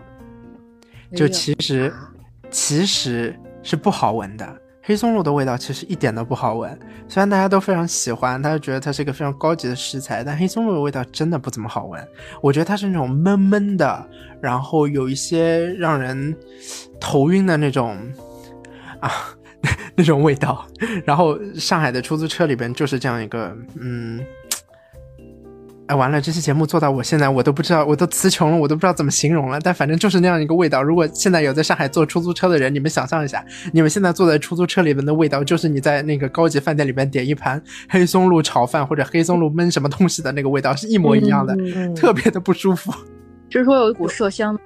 [1.15, 4.61] 就其实、哎、其实是不好闻的。
[4.81, 6.79] 黑松露的味道其实一点都不好闻，
[7.09, 12.03] 虽然大家都非常喜欢，大家觉得它是一个非常高级的食材，但黑松露的味道真的不怎么好闻。
[12.41, 14.09] 我觉得它是那种闷闷的，
[14.41, 16.35] 然后有一些让人
[16.99, 17.99] 头晕的那种
[19.01, 19.11] 啊，
[19.95, 20.67] 那种味道。
[21.05, 24.25] 然后上海的出租车里边就是这样一个，嗯。
[25.89, 26.21] 哎，完了！
[26.21, 29.59] 这期节目做到我现在，我都不知道，我都词穷了，我都不知道怎么形容了。
[29.59, 30.83] 但反正就是那样一个味道。
[30.83, 41.57] 如果现在有在上海坐出租车的人，你们想象一下，你们现在坐在出租车里面的味道，就是你在那个高级饭店里面点一盘黑松露炒饭或者黑松露焖什么东西的那个味道是一模一样的，
[41.97, 42.93] 特别的不舒服。
[43.49, 44.59] 就是说有一股麝香。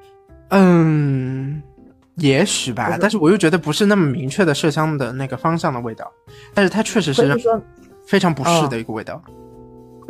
[0.49, 1.63] 嗯，
[2.17, 6.11] 也许吧，但是我又觉得不是那么明确的麝香的那个方向的味道，
[6.53, 7.33] 但是它确实是
[8.05, 9.23] 非常不适的一个味道。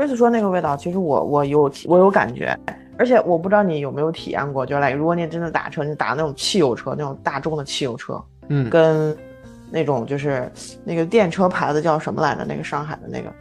[0.03, 2.59] 威斯说那个味道，其实我我有我有感觉，
[2.99, 9.17] 而且我不知道你有没有体验过，就是来，如果你真的打车，你打那种汽油车，那种大众的汽油车，嗯，跟
[9.71, 10.51] 那种就是
[10.83, 12.45] 那个电车牌子叫什么来着？
[12.45, 13.33] 那个上海的那个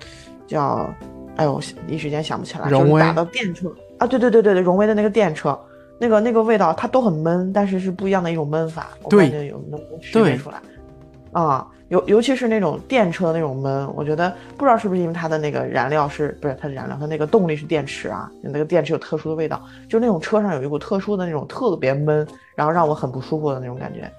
[0.46, 0.88] 叫，
[1.36, 2.70] 哎呦，一时间想不起来。
[2.70, 3.02] 荣威。
[3.02, 5.60] 打到电车啊，对对对对对，荣威的那个电车，
[6.00, 10.62] 那个那个味道它都很闷，但是是不一样的一种闷法，我感觉有能区别出来，
[11.32, 11.68] 啊。
[11.92, 22.26] 尤尤其是那种电车的那种闷，我觉得不知道是不是因为它的那个燃料是不是它的燃料，它那个动力是电池啊，那个电池有特殊的味道，就那种车上有一股特殊的那种特别闷，
[22.56, 24.10] 然后让我很不舒服的那种感觉。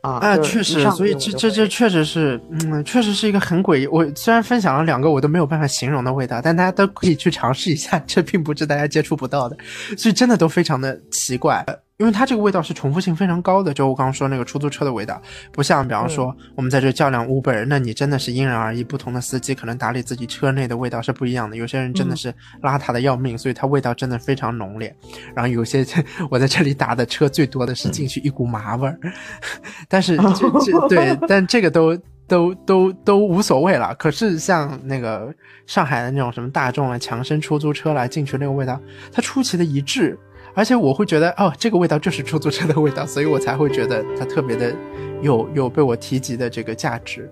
[0.00, 3.86] 啊，哎，确实，所以这这这确实是，嗯，确实是一个很诡异。
[3.88, 9.56] 我虽然分享了两个我都没有办法形容的味道，但大家都可以去尝试一下，这并不是大家接触不到的，
[9.96, 11.66] 所以真的都非常的奇怪。
[11.98, 15.20] 因为它这个味道是重复性非常高的，就我刚刚说那个出租车的味道，
[15.50, 21.56] 不像比方说我们在这较量 Uber，那你真的是因人而异，不同的司机可能打理自己车内的味道是不一样的。
[21.56, 22.32] 有些人真的是
[22.62, 24.94] 邋遢的要命，所以它味道真的非常浓烈。
[25.34, 25.84] 然后有些
[26.30, 28.96] 我在这里打的车最多的是进去一股麻味儿，
[29.88, 33.92] 但是这 这对，但这个都都都都无所谓了。
[33.96, 35.34] 可是像那个
[35.66, 38.80] 上海的那种什么大众啊、强生出租车来进去那个味道，
[39.10, 40.16] 它出奇的一致。
[40.54, 44.74] 而且我会觉得，哦，这个味道就是出租车的味道，所以我才会觉得它特别的
[45.22, 47.30] 有有被我提及的这个价值。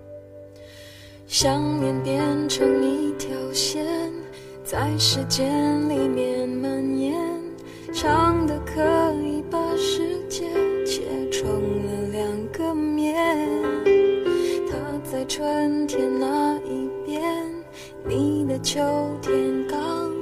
[1.27, 3.85] 想念变成一条线，
[4.63, 7.15] 在时间里面蔓延，
[7.93, 8.81] 长的可
[9.21, 10.45] 以把世界
[10.85, 13.15] 切成了两个面。
[14.69, 17.21] 它在春天那一边，
[18.07, 18.79] 你的秋
[19.21, 19.77] 天刚。
[19.77, 20.16] 刚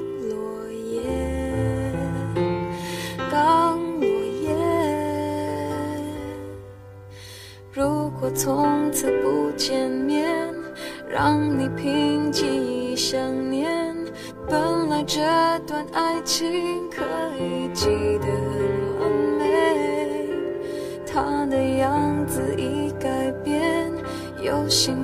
[11.15, 13.17] 让你凭记忆想
[13.49, 13.95] 念。
[14.49, 15.21] 本来这
[15.65, 17.01] 段爱情可
[17.39, 17.87] 以记
[18.19, 18.27] 得
[18.59, 19.09] 很完
[19.39, 20.29] 美，
[21.07, 23.89] 他的样子已改变，
[24.43, 24.94] 有心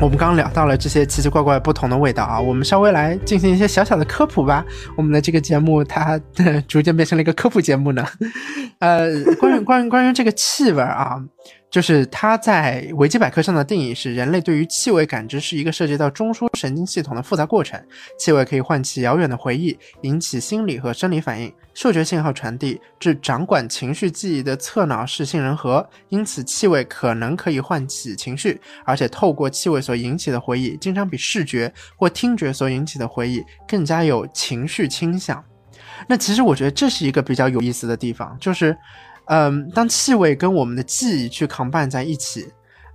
[0.00, 4.64] 我们刚刚聊到了这些奇奇怪怪不同的味道啊，我们稍微来进行一些小小的科普吧。
[4.96, 6.20] 我们的这个节目它
[6.68, 8.04] 逐渐变成了一个科普节目呢。
[8.80, 9.08] 呃，
[9.40, 11.16] 关于关于关于这个气味啊。
[11.74, 17.84] 就是它在维基百科上的定义是：人类对于气味感知是一个涉及到中枢神经系统的复杂过程。
[18.16, 21.52] 气味可以唤起遥远的回忆，引起心理和生理反应。
[21.74, 35.44] 嗅觉信号传递至掌管情绪记忆的侧脑是杏仁核，因此气味可能可以唤起情绪，而且透过气味所引起的回忆，经常比视觉或听觉所引起的回忆更加有情绪倾向。
[36.06, 38.78] 那其实我觉得这是一个比较有意思的地方，就是。
[39.26, 42.46] 嗯，当气味跟我们的记忆去 combine 在一起，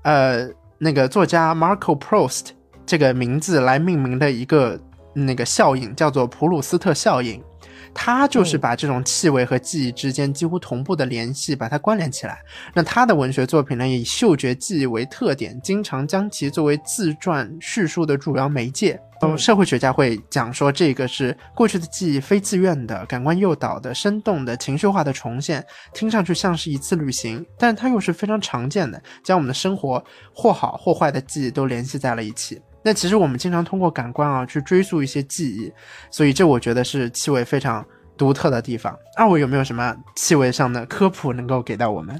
[0.03, 2.49] 呃，那个作家 Marco Prost
[2.85, 4.79] 这个名字来命名的一个
[5.13, 7.43] 那个效应叫做普鲁斯特效应。
[7.91, 12.39] 他就是把这种气味和记忆之间几乎同步的联系，把它关联起来。
[12.71, 19.01] 那他的文学作品呢，以嗅觉记忆为特点，经常将其作为自传叙述的主要媒介。
[19.21, 30.01] 嗯，社会学家会讲说，这个是过去的记忆非自愿的、感官诱导的、生动的、情绪化的重现，听上去像是一次旅行，但它又是非常常见的，将我们的生活
[30.33, 32.61] 或好或坏的记忆都联系在了一起。
[32.81, 35.71] 那其实我们经常通过感官啊去追溯一些记忆，
[36.09, 37.85] 所以这我觉得是气味非常
[38.17, 38.97] 独特的地方。
[39.17, 42.19] 二位有没有什么气味上的科普能够给到我们？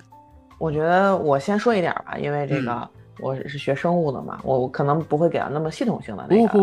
[0.57, 2.89] 我觉得我先说一点吧，因为这个
[3.21, 6.59] 我是学生物的嘛，我可能不会给到那么系统性的那个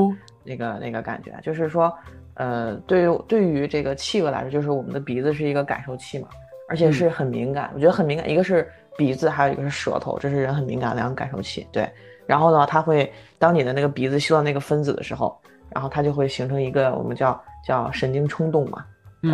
[0.47, 1.35] 那个那个感觉。
[1.43, 1.93] 就是说，
[2.35, 6.29] 呃，对于对于这个气味来说，就是我们的鼻子是一个感受器嘛，
[6.69, 7.71] 而且是很敏感。
[7.75, 11.67] 我觉得很敏感，一个是鼻子，还有一个是舌头，这是人很敏感的两个感受器。
[11.73, 11.89] 对，
[12.27, 15.37] 然后呢，它会当你的那个鼻子嗅到那个分子的时候，
[15.71, 18.85] 然后它就会形成一个我们叫叫神经冲动嘛，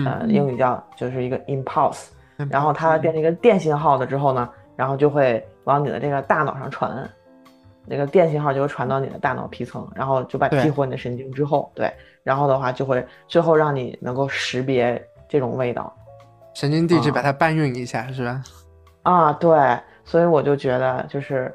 [0.04, 2.08] 呃，英语叫就是一个 impulse，
[2.50, 7.08] 然后它变成一个电信号的之后呢，然后就会往你的这个大脑上传。
[7.85, 15.93] 那个电信号就会传到你的大脑皮层，然后就把激活你的神经之后，对，然后的话就会最后让你能够识别这种味道，
[16.55, 18.43] 神经递质把它搬运一下，是吧？
[19.03, 21.53] 啊，对，所以我就觉得就是，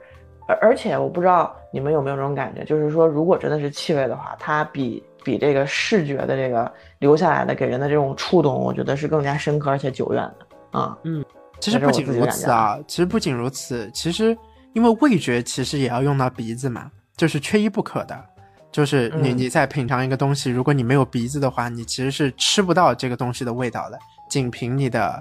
[0.49, 6.69] 而而且我不知道你们有没有这种感觉，就是说如果真的是气味的话，它比比这个视觉的这个
[6.99, 10.97] 留下来的给人的这种触动，我觉得是更加深刻而且久远的啊。
[11.03, 11.23] 嗯，
[11.61, 14.37] 其实不仅如此啊，其实不仅如此，其实。
[14.77, 18.25] 因为味觉其实也要用到鼻子嘛，就是缺一不可的。
[18.71, 23.97] 就是你你在品尝一个东西，如果你没有鼻子的话，你其实是吃不到这个东西的味道的。
[24.29, 25.19] 仅凭你的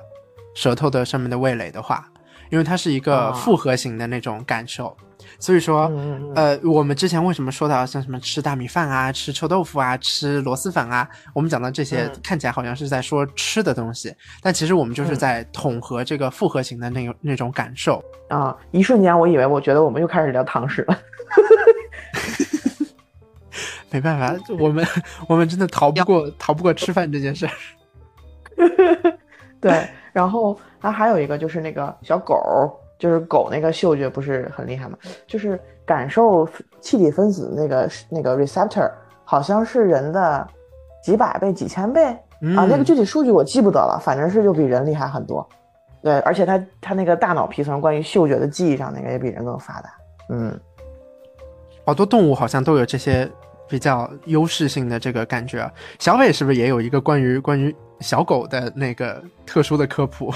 [0.55, 2.07] 舌头的上面的味蕾的话，
[2.51, 4.97] 因为它是一个复合型的那种感受。
[5.39, 5.91] 所以说，
[6.35, 18.57] 呃，我们之前为什么说到像什么吃大米饭啊、吃臭豆腐啊、吃螺蛳粉啊，我们讲到这些看起来好像是在说吃的东西，但其实我们就是在统合这个复合型的那个那种感受啊！
[18.71, 20.99] 一瞬间，我以为我觉得我们又开始聊糖食了，
[23.91, 24.87] 没办法，我们
[25.29, 27.53] 我们真的逃不过逃不过吃饭这件事儿。
[29.61, 32.37] 对，然后啊，还有一个就是那个小狗。
[32.99, 34.97] 就是狗那个嗅觉不是很厉害吗？
[35.27, 36.49] 就是感受
[36.81, 38.91] 气体分子那个那个 receptor
[39.23, 40.49] 好像是人的
[41.05, 42.07] 几百倍、几千倍
[42.57, 45.47] 啊，那个具体数据我记不得了，反正是就比人厉害很多。
[46.03, 49.91] 对，而且它它那个大脑皮层关于嗅觉的记忆上那个也比人更发达。
[50.31, 50.59] 嗯，
[51.85, 53.31] 好多动物好像都有这些
[53.69, 55.71] 比较优势性的这个感觉。
[55.99, 60.33] 小伟是不是也有一个关于关于小狗的那个特殊的科普？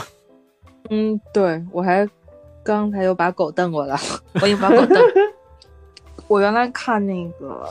[0.91, 2.09] 嗯，对我还。
[2.63, 3.99] 刚才又把狗瞪过来，
[4.43, 5.03] 我已经把狗瞪。
[6.29, 7.67] 我原来看那个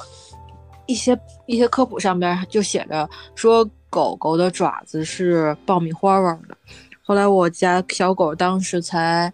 [0.87, 6.57] 一些一些科普上边就写着说狗狗的爪子是爆米花味的。
[7.03, 9.31] 后来我家小狗当时才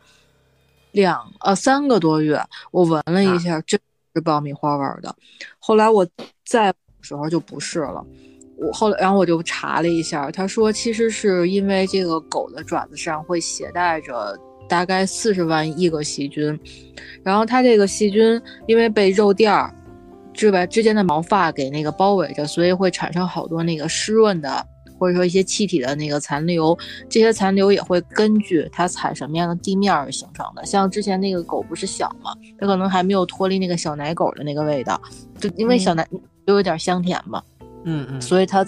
[0.91, 2.37] 两呃三个多月，
[2.71, 5.15] 我闻了一下，真是是爆米花味儿的。
[5.59, 6.07] 后来我
[6.43, 8.03] 在时候就不是了。
[8.57, 14.35] 我后来然后我就查了一下，他说其实是因为这个狗的爪子上会携带着。
[14.67, 16.59] 大概四十万亿个细菌，
[17.21, 19.71] 然后它这个细菌因为被肉垫儿
[20.33, 24.65] 之外之间的毛发给那个包围着，所以会产生好多那个湿润的
[24.97, 26.77] 或者说一些气体的那个残留。
[27.09, 30.65] 这些残留也会根据它踩什么样的地面而形成的。
[30.65, 34.99] 像之前那个狗不是小嘛，它可能还没有脱离那个小奶狗的那个味道，
[35.39, 36.07] 就因为小奶
[36.45, 37.41] 都有点香甜嘛，
[37.83, 38.65] 嗯嗯，所以它。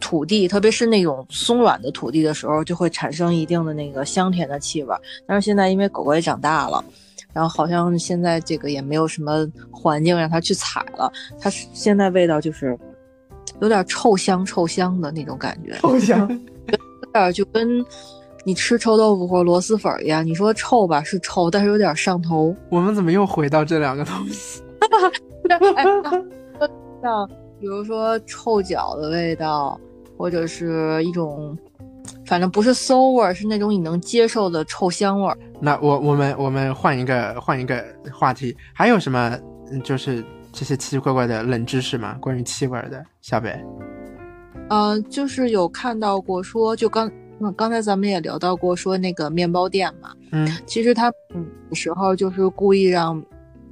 [0.00, 4.94] 土地，特别是那种松软的土地的时候，就会产生一定的那个香甜的气味。
[5.26, 6.84] 但是现在因为狗狗也长大了，
[7.32, 11.10] 然后好像现在这个也没有什么环境让它去踩了，
[11.40, 12.78] 它现在味道就是
[13.60, 15.72] 有点臭香臭香的那种感觉。
[15.80, 16.28] 臭香，
[16.68, 17.84] 有点就跟
[18.44, 20.24] 你吃臭豆腐或螺蛳粉一样。
[20.24, 22.54] 你说臭吧，是臭，但是有点上头。
[22.70, 24.62] 我们怎么又回到这两个东西？
[27.02, 27.28] 像
[27.60, 29.78] 比如说臭脚的味道。
[30.16, 31.58] 或者是一种，
[32.24, 35.36] 反正不是馊味儿，是那种你能接受的臭香味儿。
[35.60, 39.36] 那我我们我们换一个换一个话题，还有什么
[39.82, 40.24] 就是
[40.54, 42.16] 这些奇奇怪怪的冷知识吗？
[42.20, 43.54] 关于气味的，小北。
[44.70, 47.10] 嗯，就是有看到过说，就刚
[47.56, 53.22] 刚才咱们也聊到过说那个面包店嘛，嗯，其实他嗯时候就是故意让。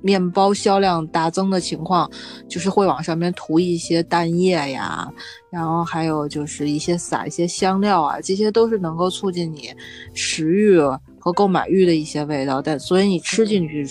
[0.05, 2.11] 面包销量大增的情况，
[2.49, 5.09] 就是会往上面涂一些蛋液呀，
[5.49, 9.73] 然后还有就是一些撒一些香料啊，这些都是能够促进你
[10.13, 10.77] 食欲
[11.21, 12.61] 和购买欲的一些味道。
[12.61, 13.87] 但所以你吃进去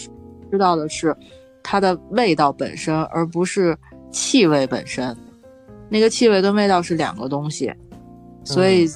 [0.52, 1.16] 知道的是
[1.64, 3.78] 它的味道本身，而不是
[4.12, 5.16] 气味本身。
[5.90, 7.74] 那个气味跟味道是两个东西，
[8.44, 8.88] 所以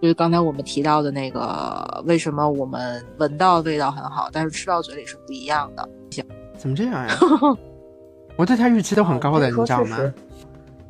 [0.00, 5.88] 就是刚才我们提到的那个，为什么我们闻到味道很好，但是吃到嘴里是不一样的。
[6.10, 6.24] 行。
[6.56, 7.14] 怎么这样呀？
[8.36, 9.98] 我对它预期都很高的，你知道吗？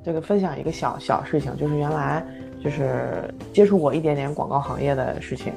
[0.04, 2.22] 这个分享一个小小事情，就是原来
[2.62, 5.50] 就是接触过一点点广告行业的事情，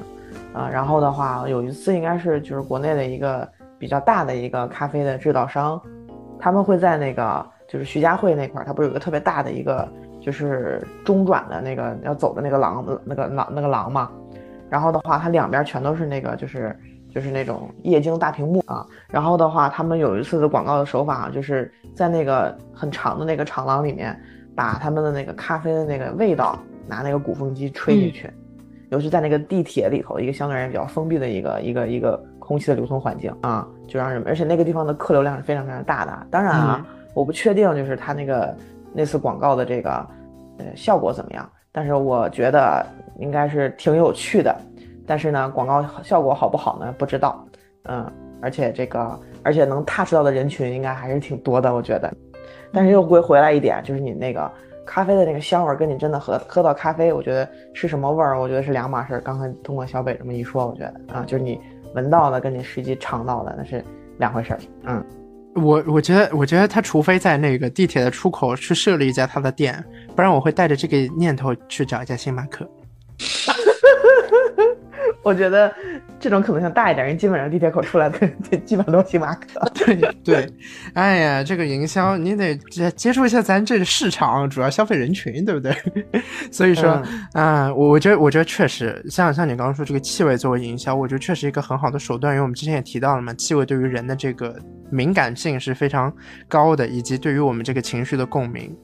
[0.54, 3.46] 啊，然后的话有一次应该是就是国内的一个
[3.78, 5.80] 比较大的一个咖啡的制造商，
[6.38, 9.88] 他们会在那个就是徐家汇那块儿，它不是有个特别大的一个
[10.20, 14.10] 就是中转的那个要走的那个廊那个廊那个廊嘛，
[14.68, 16.78] 然后的话它两边全都是那个就是。
[17.10, 24.14] 就是那种液晶大屏幕啊，然后的话，他们有一次的广告的手法啊，就是在那个很长的那个长廊里面，
[24.54, 28.30] 把他们的那个咖啡的那个味道拿那个鼓风机吹进去，
[28.90, 36.26] 尤其在那个地铁里头，一个相对而言比较封闭的一个一个一个空气的流通环境啊，就让人们，而且那个地方的客流量是非常非常大的。
[36.30, 38.56] 当然啊，我不确定就是他那个
[38.94, 39.90] 那次广告的这个
[40.56, 42.84] 呃效果怎么样，但是我觉得
[43.18, 44.56] 应该是挺有趣的。
[45.06, 46.94] 但是呢，广告效果好不好呢？
[46.96, 47.44] 不知道。
[47.84, 52.10] 嗯，而且这个而且能 touch 到的人群应该还是挺多的，我觉得。
[52.72, 54.50] 但是又归回来一点，就是你那个。
[54.90, 58.40] 咖啡的那个香味儿，跟你真的喝喝到咖啡，我觉得是什么味儿？
[58.40, 59.20] 我觉得是两码事儿。
[59.20, 61.60] 刚才通过小北这么一说，我觉得啊，就是你
[61.94, 63.84] 闻到的跟你实际尝到的那是
[64.18, 64.60] 两回事儿。
[64.84, 65.04] 嗯，
[65.54, 69.84] 我我觉得，我觉得他除非在那个地铁的出口去设立一家他的店，
[70.14, 72.68] 不然我会带着这个念头去找一家星巴克。
[75.22, 75.72] 我觉得
[76.18, 78.18] 这种可能性大一点，因为基本上地铁口出来的
[78.64, 79.60] 基本上都是星巴克。
[79.74, 80.48] 对对，
[80.94, 85.74] 哎呀，这个营销你得接接触一下咱这个市场主要消费人群，对不对？
[86.50, 87.02] 所以说
[87.32, 94.56] 啊，我我觉得我觉得确实，像像你刚刚说这个气味作为营销，我觉得确实一个很好的手段，因为我们之前也提到了嘛，气味对于人的这个
[94.90, 96.12] 敏感性是非常
[96.48, 98.74] 高的，以及对于我们这个情绪的共鸣。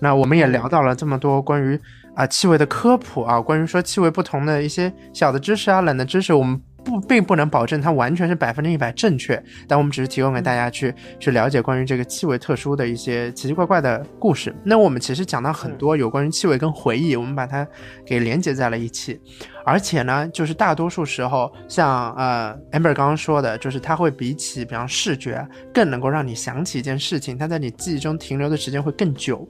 [0.00, 1.78] 那我们也聊到了这么多关于。
[2.18, 14.52] 啊，气味的科普啊，关于说气味不同的一些小的知识啊，冷的知识，我们不并不能保证它完全是百分之一百正确，但我们只是提供给大家去去了解关于这个气味特殊的一些奇奇怪怪的故事。
[14.64, 17.64] 那我们其实讲到很多有关于气味跟回忆，我们把它
[18.04, 19.20] 给连接在了一起，
[19.64, 29.48] 而且呢，就是大多数时候，像呃 amber 刚刚说的，就是它会比起比方视觉更能够让你想起一件事情，它在你记忆中停留的时间会更久。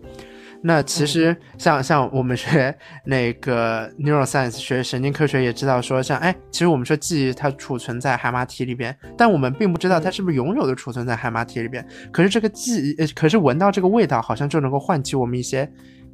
[0.63, 2.75] 那其实像像我们学
[3.07, 11.87] 那个 neuroscience 学神经科学也知道说，像哎，其实我们说记忆它储存在海马体里边，但我们并不知道它是不是永久的储存在海马体里边。
[12.13, 15.71] 可是这个记忆，可是闻到这个味道，好像就能够唤起我们一些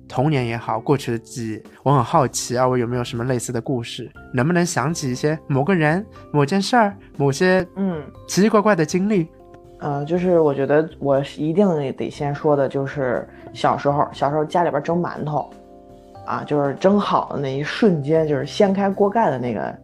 [0.07, 1.62] 童年也好，过去的记忆。
[1.82, 9.26] 我很好奇啊，我有没有什么类似的故事，能不能想起一些某个人、某件事儿、某些嗯奇奇怪怪的经历？
[9.85, 15.51] 呃，就是我觉得我一定得先说的，就是小时候，小时候家里边蒸馒头，
[16.24, 19.78] 啊，就是蒸好的那一瞬间，就是掀开锅盖的那个，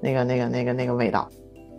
[0.00, 1.28] 那个，那个，那个，那个味道。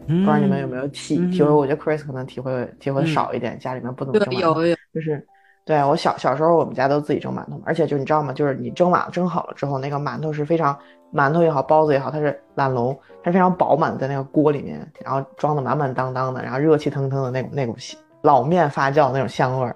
[0.05, 1.49] 不知道你们有没有体体会？
[1.49, 4.55] 我觉得 Chris 可能体会体会少一点，家里面不怎么蒸馒头。
[4.93, 5.25] 就是，
[5.65, 8.33] 对我小小时候，我们家都自己蒸馒头，而且就你知道吗？
[8.33, 10.77] 就是你蒸完蒸好了之后，那个馒头是非常。
[11.13, 17.75] 馒头也好，包子也好，它是懒笼，它是非常饱满在那个锅里面，然后装的满满当当的，然后热气腾腾的那种那种
[18.21, 19.75] 老面发酵那种香味儿。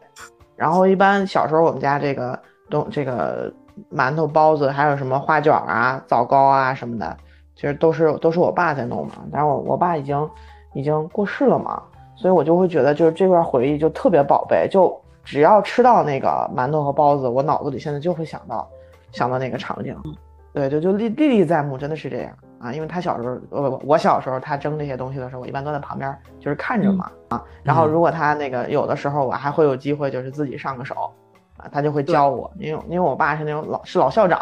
[0.56, 3.52] 然后一般小时候我们家这个东这个
[3.92, 7.18] 馒头包子还有什么花卷啊、枣糕啊什么的，
[7.54, 9.16] 其实都是都是我爸在弄嘛。
[9.30, 10.30] 但是我我爸已经
[10.74, 11.84] 已经过世了嘛，
[12.16, 18.66] 所以我就会觉得就是这段回忆就特别宝贝，就只要吃到那个馒头和包子，我脑子里现在就会想到
[19.12, 19.98] 想到那个场景。
[20.54, 22.72] 对，就就历历历在目，真的是这样啊！
[22.72, 27.44] 因为他小时候，我，我小时候他蒸这些东西的时候，我一般都在旁边，就是看着嘛啊。
[27.62, 31.12] 然后如果他那个有的时候，我还会有机会，就是自己上个手
[31.58, 34.40] 啊，他就会教我，因为因为我爸是那种老是老校长，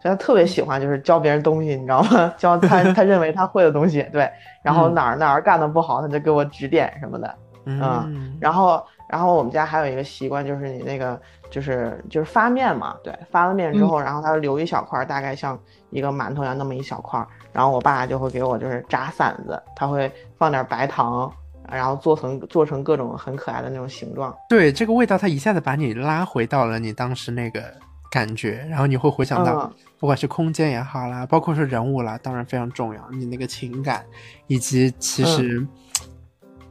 [0.00, 2.32] 所以他特别喜欢就是教别人东西，你知道吗？
[2.38, 4.30] 教他他认为他会的东西，对，
[4.62, 11.20] 然后哪儿哪儿干的不好，他就给我指点什么的，嗯，然后然后我们家还有一个习惯，就是你那个。
[11.50, 21.32] 就是就是发面嘛，对，发了面之后，然后它留一小块，大概像一个馒头一样那么一小块，然后我爸就会给我就是炸馓子，他会放点白糖，
[21.72, 24.36] 然后做成做成各种很可爱的那种形状。
[24.46, 27.62] 对，这个味道它一下子把你拉回到了你当时那个
[28.10, 34.04] 感觉，然后你会回想到，不管是空间也好啦，包括是人物啦，当然非常重要，你那个情感，
[34.48, 35.66] 以及其实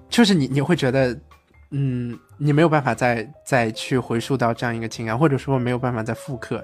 [0.08, 1.20] 就是你你会觉得。
[1.72, 6.64] 嗯，你没有办法再再去回溯到这样一个情感，或者说没有办法再复刻，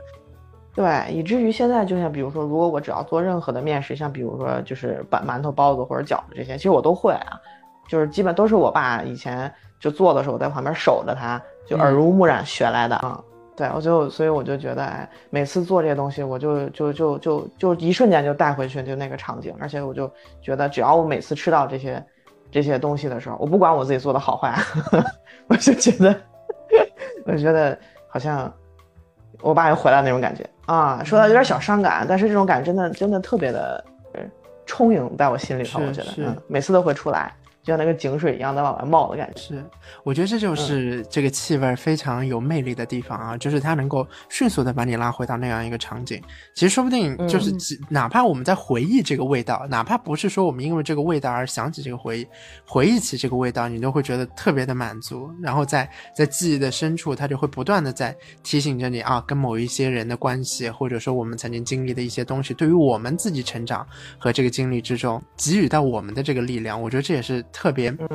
[0.73, 7.37] 对，以至于现在就像比如说，如果我只要做任何的面食，像比如说就是板馒头、包子或者饺子这些，其实我都会啊，
[7.89, 13.21] 就是基本都是我爸以前就做的时候，在旁边守着他，就耳濡目染学来的啊。
[13.57, 20.09] 对，我就所以我就觉得，哎，每次做这些东西，我就就就就就一瞬间就带回去就那个场景，而且我就
[20.41, 22.01] 觉得，只要我每次吃到这些。
[22.53, 24.55] 这些东西的时候，我不管我自己做的好坏，
[25.49, 26.15] 我就觉得，
[27.25, 27.77] 我觉得
[28.07, 28.53] 好像
[29.41, 31.01] 我爸又回来那种感觉啊。
[31.03, 33.83] 说到有点小伤感，但是这种感觉真的真的特别的
[34.65, 35.81] 充盈在我心里头。
[35.81, 37.33] 我觉得，嗯，每次都会出来。
[37.63, 39.41] 就像那个井水一样在往外冒的感觉。
[39.41, 39.63] 是，
[40.03, 46.21] 我觉得这就是这个气味非常有魅力的地方啊，就是它能够迅速的把你拉回到那样一个场景。
[46.53, 47.55] 其实说不定就是，
[47.89, 52.27] 哪怕我们在回忆这个味道，哪怕不是说我们因为这个味道而想起这个回忆，
[52.67, 55.31] 回忆起这个味道，你都会觉得特别的满足。
[55.41, 63.87] 然后在在记忆的深处，它就会不断的在提醒着你啊，跟某一些人的关系，或者说我们曾经经历的一些东西，对于我们自己成长
[64.19, 67.41] 和这个经历之中给予到我们的这个力量，我觉得这也是。
[67.53, 68.07] 特别，嗯，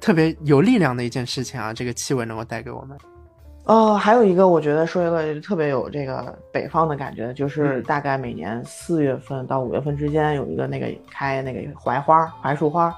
[0.00, 1.72] 特别有力量的一件事情啊！
[1.74, 2.96] 这个气味能够带给我们。
[3.64, 12.94] 哦，还有一个，我觉得说一个特别有这个北方的感觉，就是大概每年四月份到五月份之间有一个那个开那个槐花、槐树花，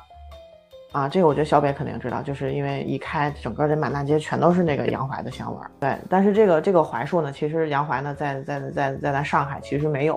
[0.93, 5.71] 啊，这个我觉得小北肯定知道，就是因为一开，整个这满大街全都是那个洋槐的香味儿。
[5.79, 10.17] 对，但是这个这个槐树呢，其实洋槐呢，在在在在咱上海其实没有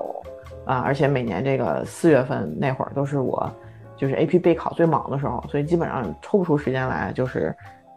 [0.66, 3.52] 啊，而且每年这个四月份那会儿都是我。
[4.00, 7.54] 就是 AP 备考最忙的时候，所以基本上抽不出时间来，就是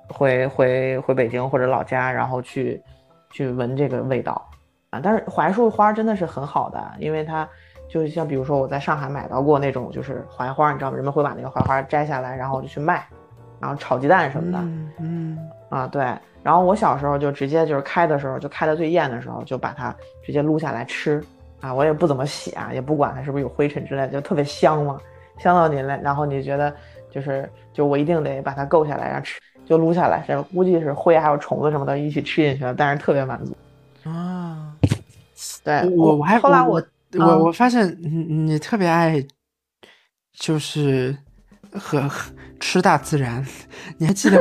[0.08, 2.82] 回回回北京或者老家，然后去
[3.30, 4.44] 去闻这个味道
[4.90, 4.98] 啊。
[5.00, 7.48] 但是槐树花真的是很好的，因为它
[7.88, 10.96] 就像比如说我在上海买到过那种就是槐花，你知道吗？
[10.96, 13.06] 人们会把那个槐花摘下来，然后就去卖，
[13.60, 14.58] 然后炒鸡蛋什么的。
[14.98, 15.38] 嗯
[15.70, 16.04] 啊对。
[16.42, 19.94] 然后我小时候就直接就是开的时候，就开的最艳的时候，就把它
[20.24, 21.22] 直接撸下来吃
[21.60, 21.72] 啊。
[21.72, 24.98] 我也不怎么洗啊，也不管它是不是有灰尘之类的，就特别香嘛。
[25.38, 26.74] 香到你了，然后你觉得
[27.10, 33.56] 就是就我一定得把它够下来，然后吃就撸下来，这估计是灰还有虫子什么的一起吃进去了，但是特别满足
[34.04, 34.74] 啊。
[35.64, 36.82] 对我我还后来我
[37.18, 39.24] 我我发现你你特别爱
[40.32, 41.16] 就是
[41.72, 42.08] 和
[42.60, 43.44] 吃大自然，
[43.98, 44.38] 你还记得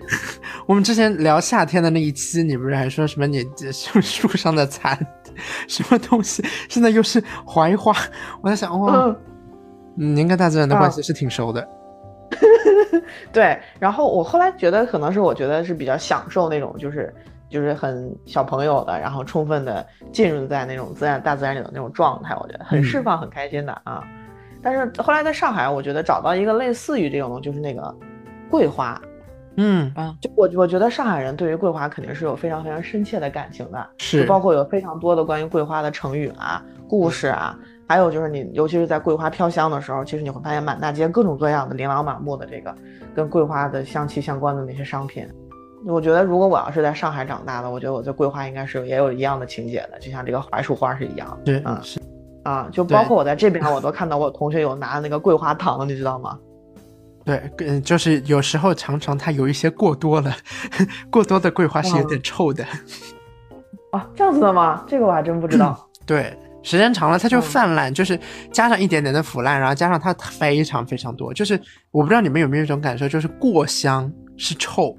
[0.66, 3.44] 我们之前聊夏天的那一期，你不是还说什么你
[4.02, 4.98] 树上的蚕
[5.68, 7.94] 什么东西，现在又是槐花，
[8.42, 9.14] 我在想哇。
[9.96, 11.66] 您跟大自然的关系是挺熟的，
[13.32, 13.58] 对。
[13.78, 17.14] 然后我后来觉得，可能是我觉得是比较享受那种，就是
[17.48, 24.02] 就是很小朋友的，然后充分的进入在那种自然大自然里的那种状态，我觉得很释放、很开心的啊。
[24.62, 27.94] 但是后来在上海，我觉得找到一个类似于这种，就是那个
[28.50, 29.00] 桂花，
[29.56, 37.56] 嗯啊，就我我觉得上海人对于桂花肯定是有非常非常深切的感情的，是包括有非常多的关于桂花的成语啊、故事啊。
[37.86, 42.74] 还有就是你，尤其是在桂花飘香的时候，其实你会发现满大街各种各样的琳琅满目的这个
[43.14, 45.28] 跟桂花的香气相关的那些商品。
[45.86, 51.60] 我觉得如果我要是在上海长大的，我觉得我对桂花应该是也有一样的情节的，就像这个槐树花是一样的。
[51.62, 52.00] 啊是
[52.42, 56.38] 啊，就包括我在这边，我都看到我同学有拿那个桂花糖，你知道吗？
[57.24, 60.30] 对，嗯，就是有时候常常它有一些过多了，
[61.10, 62.64] 过多的桂花是有点臭的。
[63.92, 64.84] 啊，这样子的吗？
[64.86, 65.88] 这个我还真不知道。
[66.06, 66.36] 对。
[66.64, 68.18] 时间长了，它就泛滥，就是
[68.50, 71.60] 加上一点点的腐烂，然后加上它非常非常多，就是
[71.92, 74.96] 我不知道你们有没有一种感受，就是过香是臭。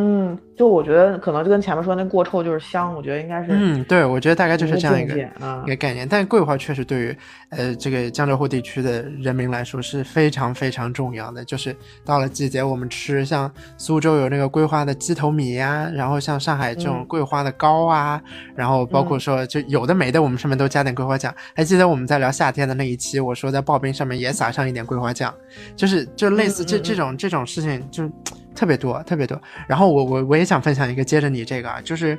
[0.00, 3.48] 嗯，就我觉得可能就跟前面说那过臭就是香，我觉得应该是。
[3.50, 5.18] 嗯，对，我觉得大概就是这样一个
[5.66, 6.06] 一个概念。
[6.08, 7.16] 但桂花确实对于
[7.48, 11.44] 呃这个江浙沪地区的人民来说是非常非常重要的。
[11.44, 11.74] 就是
[12.04, 18.22] 到了季节，我们吃像苏州有那个桂花的鸡头米呀，然后像上海这种桂花的糕啊，
[18.54, 21.34] 然后包括说就有的没的，我们上面都加点桂花酱。
[21.56, 25.34] 还记得我们在聊夏天的那一期，我说在刨冰上面也撒上一点桂花酱，
[25.74, 28.08] 就是就类似这这种这种事情就。
[28.54, 29.40] 特别多，特别多。
[29.66, 32.18] 然后我我我也想分享一个，接着你这个啊，就是，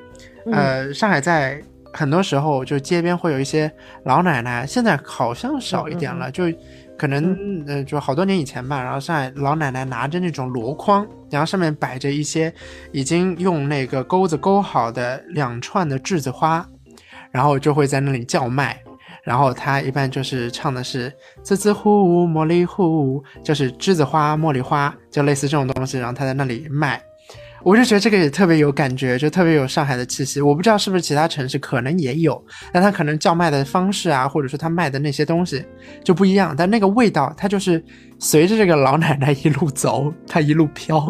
[0.52, 1.62] 呃，上海在
[1.94, 3.72] 很多时候就街边会有一些
[4.06, 6.46] 老奶奶，现在好像少一点了，就
[6.98, 8.82] 可能呃就好多年以前吧。
[8.82, 12.54] 然后上海老奶奶拿着那种箩筐，然后上面摆着一些
[12.92, 16.66] 已经用那个钩子钩好的两串的栀子花，
[17.32, 18.82] 然后就会在那里叫卖。
[19.30, 26.00] 然后他一般就是唱的是栀子呼、茉莉呼，就是栀子花、茉莉花，就类似这种东西。
[26.00, 27.00] 然后他在那里卖，
[27.62, 30.42] 我就觉得这个也特别有感觉，就特别有上海的气息。
[30.42, 32.44] 我不知道是不是其他城市可能也有，
[32.74, 35.64] 但他可能叫卖的方式啊，或者说他卖的那些东西
[36.04, 36.56] 就不一样。
[36.58, 37.84] 但那个味道，它就是
[38.18, 41.08] 随着这个老奶奶一路走，它一路飘，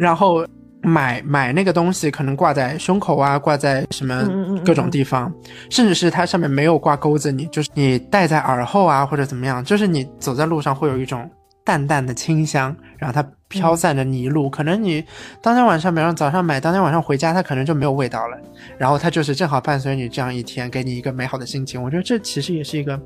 [0.00, 0.44] 然后。
[0.82, 4.28] 买买那个东西，可能挂在胸口啊，挂在什么
[4.64, 5.32] 各种地方，
[5.70, 11.30] 甚至是它上面没有挂钩子，你就是你戴在耳后啊，或者怎么样，就是你走在路上会有一种
[11.64, 14.50] 淡淡的清香，然后它飘散着你一路。
[14.50, 15.04] 可能你
[15.40, 18.36] 当天晚上，比方早上买，当天晚上回家，它可能就没有味道了。
[18.76, 21.80] 然后它就是正好伴随你这样一天，给你一个美好的心情。
[21.80, 23.00] 我觉得这其实也是一个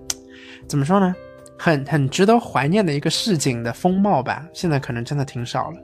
[0.67, 1.15] 怎么说呢，
[1.59, 4.47] 很很值得怀念的一个市井的风貌吧。
[4.55, 5.77] 现在可能真的挺少了。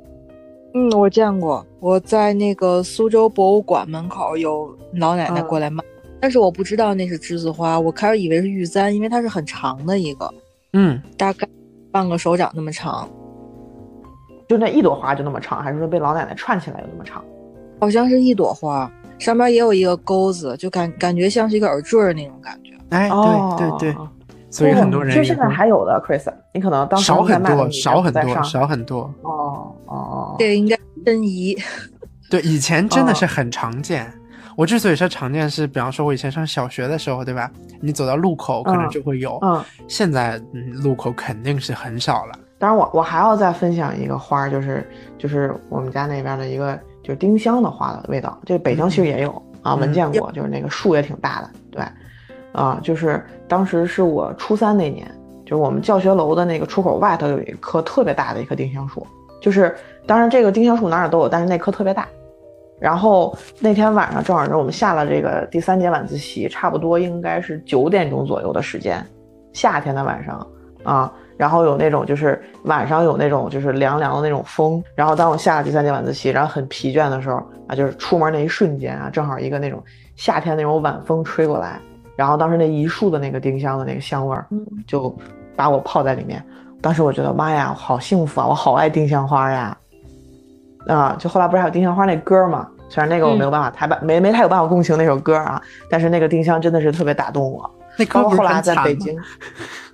[0.75, 5.85] 嗯，我见过，我在那个苏州博物馆门口有老奶奶过来卖，
[6.21, 10.33] 但是我不知道那是栀子花，我开始以为是玉簪，因为它是很长的一个，
[10.73, 11.47] 嗯，大概
[11.91, 13.09] 半个手掌那么长。
[14.49, 17.23] 就那一朵花就那么长，还是说被老奶奶串起来有那么长？
[17.81, 22.73] 好像是一朵花，上面也有一个钩子，就感感觉像是一个耳坠儿那种感觉。
[22.91, 23.97] 哎，哦对对对，
[24.53, 29.01] 所以很多人其实现在还有的，Chris，你可能当时少很多，少很多，少很多。
[29.23, 31.57] 哦哦哦，这个应该申遗。
[32.31, 34.13] 对，以前真的哦是很常见。
[34.55, 37.51] 我之所以说常见，是比方说我以前上小学的时候，对吧？
[37.81, 39.65] 你走到路口可能嗯就会有，嗯。
[39.89, 42.39] 现在嗯路口肯定是很少了。
[42.59, 44.87] 当然我，我还要再分享一个花儿，就是
[45.19, 48.39] 就是我们家那边的一个就是丁香的花的味道。
[48.45, 49.31] 这北京其实也有、
[49.63, 51.83] 啊，嗯闻见过，就是那个树也挺大的，对，
[52.53, 55.11] 啊，就是当时是我初三那年，
[55.45, 59.07] 就是我们教学楼的那个出口外头有一棵特别大的一棵丁香树，
[59.41, 59.75] 就是
[60.07, 62.07] 当然这个丁香树哪哪都有，但是那棵特别大。
[62.79, 69.07] 然后那天晚上正好是我们下了这个第三节晚自习，差不多应该是九点钟左右的时间，
[69.53, 70.45] 夏天的晚上
[70.83, 77.37] 啊，然后有那种就是晚上有那种就是凉凉的那种风，然后当我下了第三节晚自习，然后很疲倦的时候
[77.69, 79.81] 啊，就是出门那一瞬间啊，正好一个那种
[80.17, 81.79] 夏天那种晚风吹过来，
[82.17, 84.47] 然后当时那一束的那个丁香的那个香味儿，
[84.87, 85.15] 就
[85.57, 86.45] 把我泡在里面。
[86.81, 89.77] 当时我觉得妈呀，好幸福啊，我好爱丁香花呀。
[90.89, 92.69] 啊，就后来不是还有丁香花那歌嘛？
[92.89, 97.71] 虽然那个我没有办法太办，没没太有办法共情那首歌啊，但是那个丁香真的是特别打动我。
[97.97, 98.61] 那歌后来？
[98.61, 99.17] 在北京，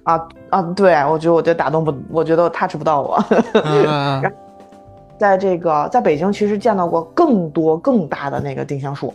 [0.03, 0.19] 啊
[0.49, 3.23] 啊，对我觉得我觉得打动不，我觉得 touch 不到我。
[3.65, 4.33] 嗯，
[5.19, 9.13] 在这个在北京其实见到过更多更大的那个丁香树，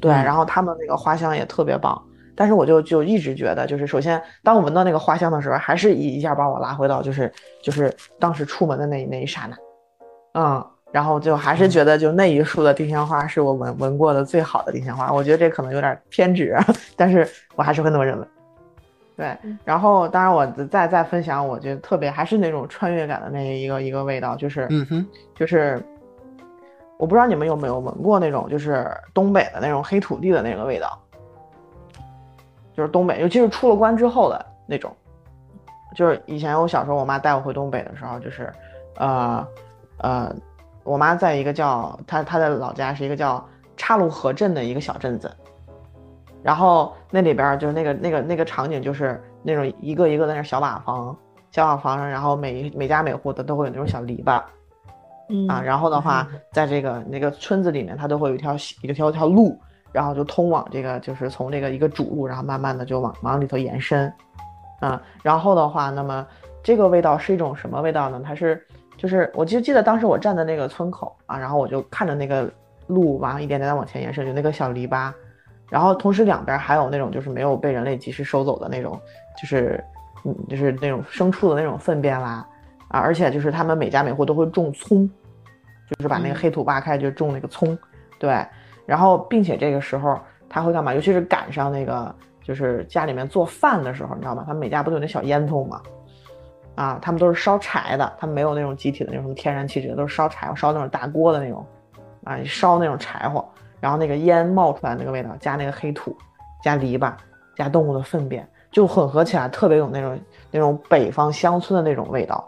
[0.00, 2.00] 对，嗯然后他们那个花香也特别棒。
[2.38, 9.56] 但是我就就一直觉得，就是首先当我闻到那个花香的时候，还是一一下把我拉回到就是就是当时出门的那那一刹那，
[10.40, 15.12] 嗯，然后就还是觉得就那一束的丁香花是我闻闻过的最好的丁香花。
[15.12, 18.24] 我觉得这可能有点偏执，啊 但是我还是会那么认为。
[19.16, 25.82] 对，然后当然我再再分享，我觉得特别还是那种穿越感的那一个一个味道，就是嗯哼，就是
[26.98, 30.96] 我不知道你们有没有闻过那种就是东北的那种黑土地的那个味道，
[32.78, 34.94] 就是东北，尤其是出了关之后的那种，
[35.96, 38.52] 就是以前我小时候我妈带我回东北的时候，就是
[38.98, 39.44] 呃
[39.96, 40.32] 呃，
[40.84, 43.44] 我妈在一个叫她她的老家是一个叫
[43.76, 45.28] 岔路河镇的一个小镇子，
[46.40, 51.16] 然后那里边就是那个那个那个场景就是那种一个一个的那种小瓦房，
[51.50, 54.40] 小瓦房上，然后每每家每户的都会有那种小篱笆。
[55.30, 59.60] 嗯啊，然后的话，在这个那个村子里面，它都会有一条一个条条路，
[59.92, 64.12] 然后就通往这个，就是从这个一个主路，然后慢慢的就往往里头延伸，
[64.80, 66.26] 啊，然后的话，那么
[66.62, 68.22] 这个味道是一种什么味道呢？
[68.24, 68.64] 它是
[68.96, 72.50] 就是我就记得当时我站在那个村口啊，然后我就看着那个
[72.86, 75.12] 路往一点点的往前延伸，有那个小篱笆，
[75.68, 79.00] 然后同时两边还有那种就是没有被人类及时收走的那种，
[79.40, 79.82] 就是
[80.24, 82.46] 嗯就是那种牲畜的那种粪便啦，
[82.88, 85.08] 啊，而且就是他们每家每户都会种葱。
[85.90, 87.74] 就是把那个黑土挖开，就种那个葱，
[88.18, 88.46] 对，
[88.88, 90.94] 然后并且这个时候他会干嘛？
[90.94, 94.42] 尤其是赶上那个就是家里面做饭的时候，你知道吗？
[94.46, 95.82] 他们每家不都有那小烟囱吗？
[96.74, 101.66] 啊，他们都是烧柴的，他们没有那种集体的那种什么天然气之类的，都是烧柴火，烧那种大锅的那种，
[102.24, 103.46] 啊，烧那种柴火，
[103.78, 106.16] 然后那个烟冒出来那个味道，加那个黑土，
[106.62, 107.12] 加篱笆，
[107.54, 110.18] 加动物的粪便，就混合起来特别有那种
[110.50, 112.42] 那种北方乡村的那种味道。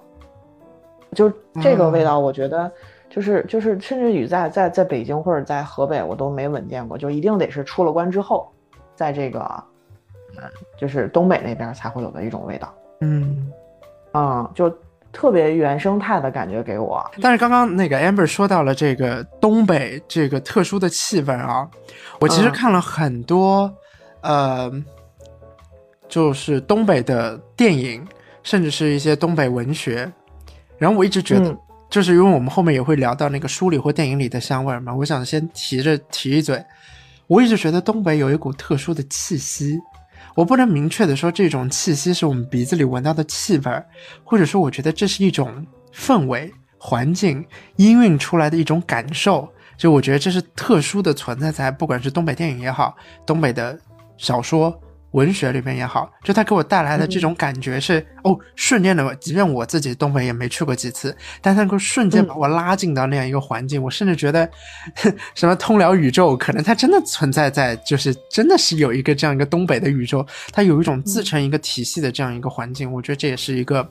[1.12, 1.30] 就
[1.60, 2.72] 这个味道，我觉得。
[3.10, 8.48] 就是就是，甚至于在在在北京或者在河北，我都没闻见过，就一定得是出了关之后，
[8.94, 9.40] 在这个，
[10.36, 10.44] 嗯，
[10.78, 12.72] 就是东北那边才会有的一种味道。
[13.00, 13.52] 嗯。
[14.12, 14.72] 嗯，就
[15.12, 17.04] 特别原生态的感觉给我。
[17.20, 21.68] 但是刚刚那个 Amber 说到了这个东北这个特殊的气氛啊，
[22.20, 23.72] 我其实嗯看了很多，
[24.20, 24.70] 呃，
[26.08, 28.06] 就是东北的电影，
[28.44, 30.08] 甚至是一些东北文学，
[30.78, 31.50] 然后我一直觉得。
[31.50, 31.58] 嗯
[31.90, 36.64] 就是因为我们后面也会聊到那个书里或电影里的香味儿嘛，我想先提着提一嘴。
[37.26, 39.78] 我一直觉得东北有一股特殊的气息，
[40.34, 43.84] 我不能明确的说这种气息是我们鼻子里闻到的气味儿，
[44.24, 47.44] 或者说我觉得这是一种氛围、环境
[47.76, 49.48] 氤氲出来的一种感受。
[49.76, 52.96] 就我觉得这是特殊的存在在不管是东北电影也好，
[53.26, 53.78] 东北的
[54.16, 54.78] 小说。
[55.12, 64.48] 文学里面也好，就它给我带来的这种感觉是、嗯、哦，瞬间的，即便我自己东北也没去过几次，但它能够瞬间把我拉进到那样一个环境，嗯、我甚至觉得
[65.34, 73.88] 什么通辽宇宙，可能它真的存在在，就是真的是有一个这样一个东北的宇宙，它有一种自成一个体系的这样一个环境，我觉得这也是一个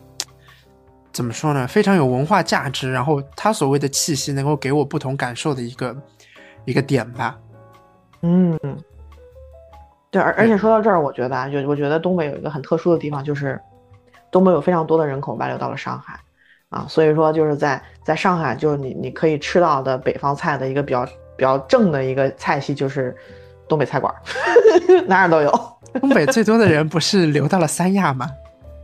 [1.12, 5.96] 怎么说呢，非常有文化价值，然后它所谓的气息能够给我不同感受的一个
[6.64, 7.38] 一个点吧。
[8.22, 8.58] 嗯。
[10.12, 13.60] 对，而而且说到这儿，我觉得啊，就我觉得东北有一个很特殊的地方，就是
[14.32, 16.20] 东北有非常多的人口外流到了上海，
[16.70, 21.06] 啊，所以说就是在在上海，就是你你可以吃到的北方菜的一个比较
[21.36, 23.16] 比较正的一个菜系就是
[23.68, 24.14] 东北菜馆，
[25.08, 25.52] 哪儿都有
[26.02, 28.30] 东北最多的人不是流到了三亚吗？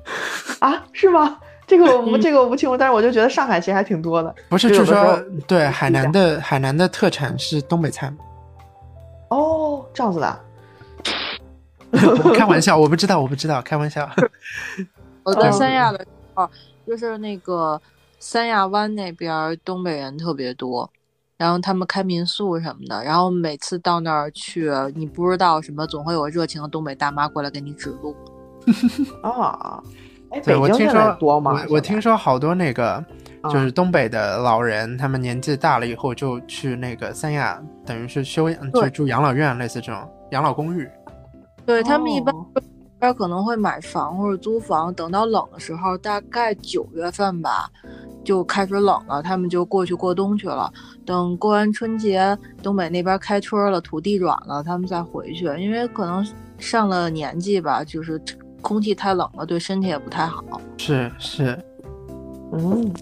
[0.60, 1.38] 啊，是吗？
[1.68, 4.34] 这个我不嗯这个我不清楚，但是我就觉得上海其实还挺多的。
[4.48, 8.18] 不是，据就有的时候说对海南的海南的特产是东北菜吗？
[9.30, 10.40] 哦，这样子的啊，
[12.24, 14.10] 我开玩笑，我不知道，我不知道，开玩笑。
[15.24, 16.50] 我在嗯三亚的时候，
[16.86, 17.82] 就是那个
[18.20, 20.90] 三亚湾那边东北人特别多，
[21.38, 28.16] 然后他们开民宿什么的，然后每次到那儿去，你不知道什么，总会有热情的东北大妈过来给你指路。
[29.24, 29.82] 啊，
[30.32, 31.52] 哎，对，北京现我听说多吗？
[31.70, 32.94] 我我听说好多那个
[33.42, 40.88] 啊就是东北的老人，他们年纪大了以后就去那个三亚，等于是休养，就住养老院，类似这种养老公寓。
[41.66, 42.34] 对他们一般
[43.00, 47.70] 边可能会买房或者租房，等到冷的时候，大概九月份吧，
[48.24, 50.72] 就开始冷了，他们就过去过冬去了。
[51.06, 56.26] 等过完春节，东北那边开春了，土地软了，他们再回去，因为可能
[56.58, 58.20] 上了年纪吧，就是
[58.62, 60.44] 空气太冷了，对身体也不太好。
[60.78, 61.60] 是是，
[62.54, 62.94] 嗯，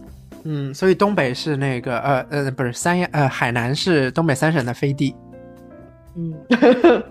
[0.44, 5.16] 嗯，所以东北是那个呃呃不是三亚呃海南是东北三省的飞地，
[6.16, 6.34] 嗯，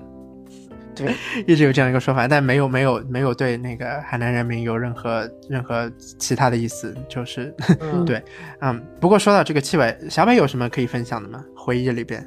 [1.05, 1.15] 对，
[1.47, 8.23] 一直有这样一个说法，但没有没有没有对那个海南人民有任何任何其他的意思，就是嗯 对，
[8.61, 8.81] 嗯。
[9.01, 11.45] 不过说到这个气味，小北有什么可以分享的吗？
[11.57, 12.25] 回忆里边，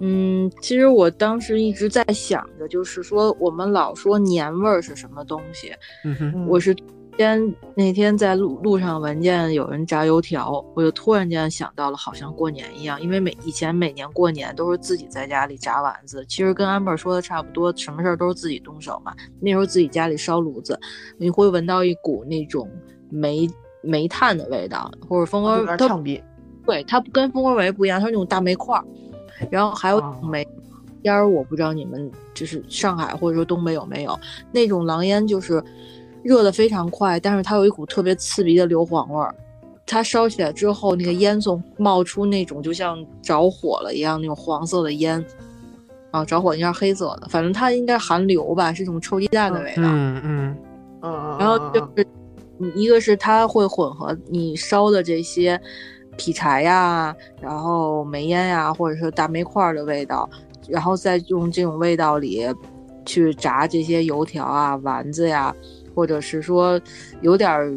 [0.00, 5.72] 嗯，其实我当时一直在想着，就是说我们老说年味儿是什么东西，
[6.04, 6.74] 嗯哼，嗯我是
[7.16, 19.14] 天那天在路路上闻见有人炸油条，我就突然间想到了，好像过年一样，因为每以前每年过年都是自己在家里炸丸子，其实跟安 r 说的差不多，什么事儿都是自己动手嘛。
[19.40, 20.78] 那时候自己家里烧炉子，
[21.16, 22.68] 你会闻到一股那种
[23.10, 23.48] 煤
[23.82, 26.22] 煤炭的味道，或者蜂窝呛鼻。
[26.66, 28.84] 对，它跟蜂窝煤不一样，它是那种大煤块儿，
[29.50, 30.46] 然后还有哦煤
[31.02, 34.18] 烟儿，我不知道你们就是上海或者说东北有没有
[34.50, 35.62] 那种狼烟，就是
[36.24, 39.32] 热的非常快，但是它有一股特别刺鼻的硫磺味儿。
[39.86, 45.22] 它烧起来之后，那个烟囱冒出那种就像着火了一样那种黄色的烟，
[46.10, 49.82] 啊，着火应该是黑色的，反正它应该含硫吧，是一种臭鸡蛋的味道。
[49.82, 50.56] 嗯嗯嗯
[51.02, 52.06] 嗯，然后就是，
[52.74, 55.60] 一个是它会混合你烧的这些
[56.16, 60.26] 劈柴呀，然后煤烟呀，或者是大煤块儿的味道，
[60.66, 62.46] 然后再用这种味道里
[63.04, 65.54] 去炸这些油条啊、丸子呀，
[65.94, 66.80] 或者是说
[67.22, 67.72] 有点儿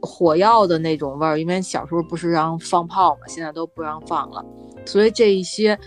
[0.00, 4.44] 火药的那种味儿，因为小时候不是让放炮嘛，现在都不让放了，
[4.84, 5.78] 所以这一些。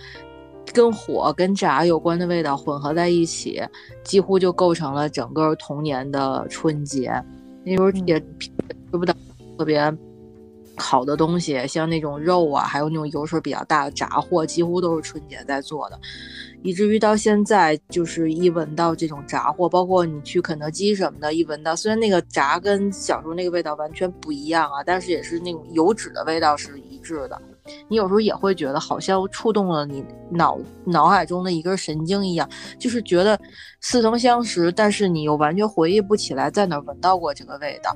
[0.73, 3.61] 跟火跟炸有关的味道混合在一起，
[4.05, 7.11] 几乎就构成了整个童年的春节。
[7.65, 8.49] 那时候也吃
[8.91, 9.13] 不到
[9.57, 9.93] 特别
[10.77, 15.99] 好的东西，像那种肉啊，还有那种油水比较大的炸货，几乎都是春节在做的。
[16.63, 27.41] 以至于到现在，就是一闻到这种炸货，包括你去肯德基什么的，一闻到，虽然那个炸跟小时候那个味道完全不一样啊，但是也是那种油脂的味道是一致的。
[27.87, 33.39] 你有时候也会觉得好像触动了你脑脑海中的一根神经一样，就是觉得
[33.79, 37.95] 似曾相识，但是你又完全回忆不起来在哪闻到过这个味道。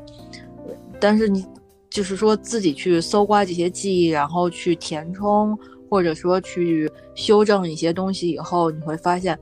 [1.00, 1.46] 但是你
[1.90, 5.58] 就是说自己去搜刮这些记忆，然后去填充，
[5.90, 9.38] 或者说去修正一些东西以后，你会发现，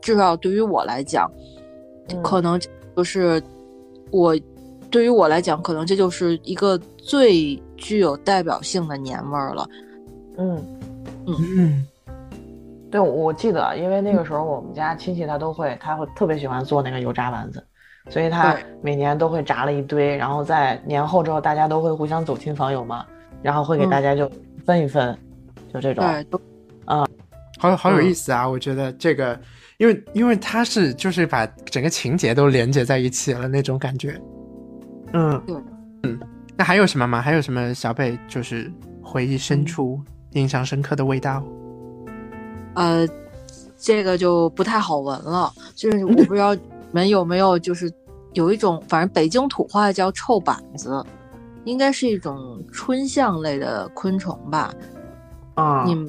[0.00, 1.30] 至少对于我来讲，
[2.10, 2.22] 嗯。
[2.22, 2.60] 可能
[2.96, 3.42] 就是
[4.10, 4.36] 我
[4.90, 9.68] 对于我来讲，可能这就是一个最具有代表性的年味儿了。
[10.36, 10.64] 嗯，
[11.26, 11.36] 嗯。
[11.56, 11.86] 嗯。
[12.90, 17.62] 对，我我记得，因为那个时候我们家亲戚他都会，他会特别喜欢做那个油炸丸子，
[18.08, 23.04] 所以他每年都会炸了一堆，然后在年后之后，大家都会互相走亲访友嘛，
[23.42, 23.90] 然后会给嗯。
[23.90, 24.30] 大家就
[24.64, 25.14] 分一分，
[25.72, 26.04] 就这种。
[26.04, 26.40] 对，都
[27.60, 28.48] 好好有嗯意思啊！
[28.48, 29.38] 我觉得这个，
[29.78, 34.20] 因为因为它是就是把整个情节都连接在一起了那种感觉。
[35.12, 35.42] 嗯
[36.04, 36.20] 嗯，
[36.56, 37.20] 那还有什么吗？
[37.20, 38.70] 还有什么小北就是
[39.02, 40.00] 回忆深处、
[40.34, 41.42] 印象深刻的味道？
[42.74, 43.04] 呃，
[43.76, 45.52] 这个就不太好闻了。
[45.74, 46.60] 就是我不知道你
[46.92, 47.92] 们有没有，就是
[48.34, 51.04] 有一种，反正北京土话叫臭板子，
[51.64, 54.72] 应该是一种春象类的昆虫吧？
[55.58, 56.08] 啊，你们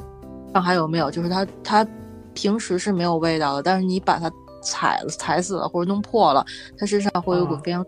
[0.53, 1.09] 上海有没有？
[1.09, 1.87] 就是它它
[2.35, 4.31] 平时是没有味道的，但是你把它
[4.61, 6.45] 踩了、踩死了或者弄破了，
[6.77, 7.83] 它身上会有一股啊非常。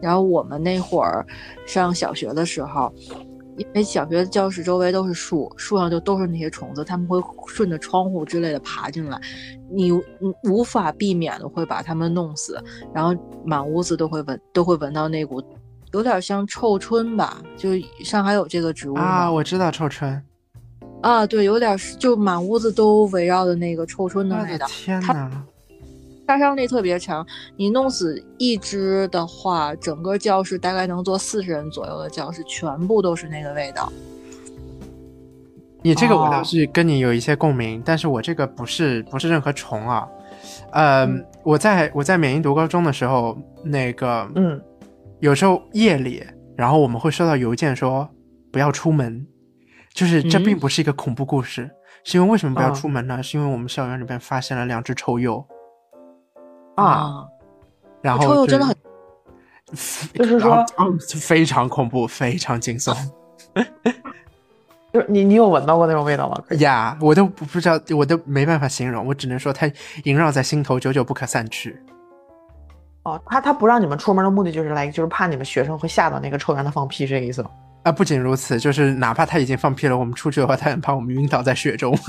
[0.00, 1.26] 然后我们那会儿
[1.66, 2.90] 上小学的时候，
[3.56, 9.20] 因为小学教室周围都是树，树上就都是那些虫子，他们会顺着窗户之类的爬进来，
[9.68, 12.62] 你你无法避免的会把它们弄死，
[12.94, 13.12] 然后
[13.44, 15.42] 满屋子都会闻都会闻到那股
[15.92, 17.70] 有点像臭椿吧，就
[18.04, 20.22] 上海有这个植物啊，我知道臭椿。
[21.00, 25.30] 啊，对，有点是就满屋子都围绕的那个臭椿的味道，天哪！
[26.26, 27.24] 杀伤力特别强。
[27.56, 33.90] 你弄死一只的话，整个教室大概能坐四十人左右的教室，全部都是那个味道。
[35.80, 40.06] 你这个我倒哦是跟你有一些共鸣，但是我这个不是不是任何虫啊。
[40.72, 44.60] 呃，嗯我在我在缅因读高中的时候，那个嗯，
[45.20, 46.24] 有时候夜里，
[46.56, 48.08] 然后我们会收到邮件说
[48.52, 49.26] 不要出门，
[49.92, 50.44] 就是这嗯。
[50.44, 51.68] 并不是一个恐怖故事，
[52.04, 53.22] 是因为为什么不要啊出门呢？
[53.22, 55.44] 是因为我们校园里边发现了两只臭鼬，
[56.76, 57.26] 啊，，
[58.00, 58.76] 然后臭鼬真的很，
[60.14, 60.64] 就是说
[61.20, 62.96] 非常恐怖，非常惊悚。
[64.90, 66.42] 就是你你有闻到过那种味道吗？
[66.60, 69.70] 呀我都不不知道，我都没办法形容，我只能说它
[70.04, 71.78] 萦绕在心头，久久不可散去。
[73.08, 77.50] 哦，他他不让你们出门的目的就是来，就是怕你们学生会吓到那个臭让他放屁，这个意思吗？
[77.84, 81.96] 啊，不仅如此，就是哪怕他已经放屁了，我们出去的话，他很怕我们晕倒在雪中。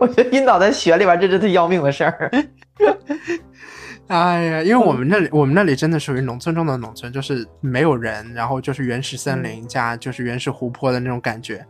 [0.00, 2.30] 我觉得晕倒在雪里边，这是最要命的事儿。
[4.08, 11.64] 哎呀，因为我们那里，我们那里真的属于农村中的农村，就是没有人，然后就是原始森林加就是原始湖泊的那种感觉，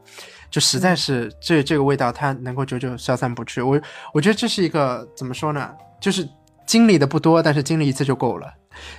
[0.50, 3.62] 就实在是这这个味道，它能够久久消散不去。
[3.62, 3.80] 我
[4.12, 5.70] 我觉得这是一个怎么说呢？
[6.05, 6.28] 就是
[6.66, 8.47] 经历的不多，但是经历一次就够了。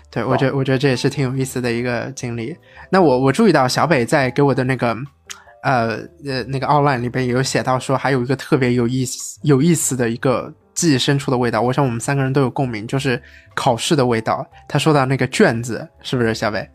[0.09, 2.57] 对我觉得，我觉得这也是挺有意思的一个经历。
[2.89, 4.97] 那我我注意到小北在给我的那个
[5.61, 13.21] 呃呃那个 outline 里边也有写到说，还有一个特别有意思有意思的一个记忆深处的味道，我想我们三个人都有共鸣，就是
[13.53, 14.43] 考试的味道。
[14.67, 16.67] 他说到那个卷子，是不是小北？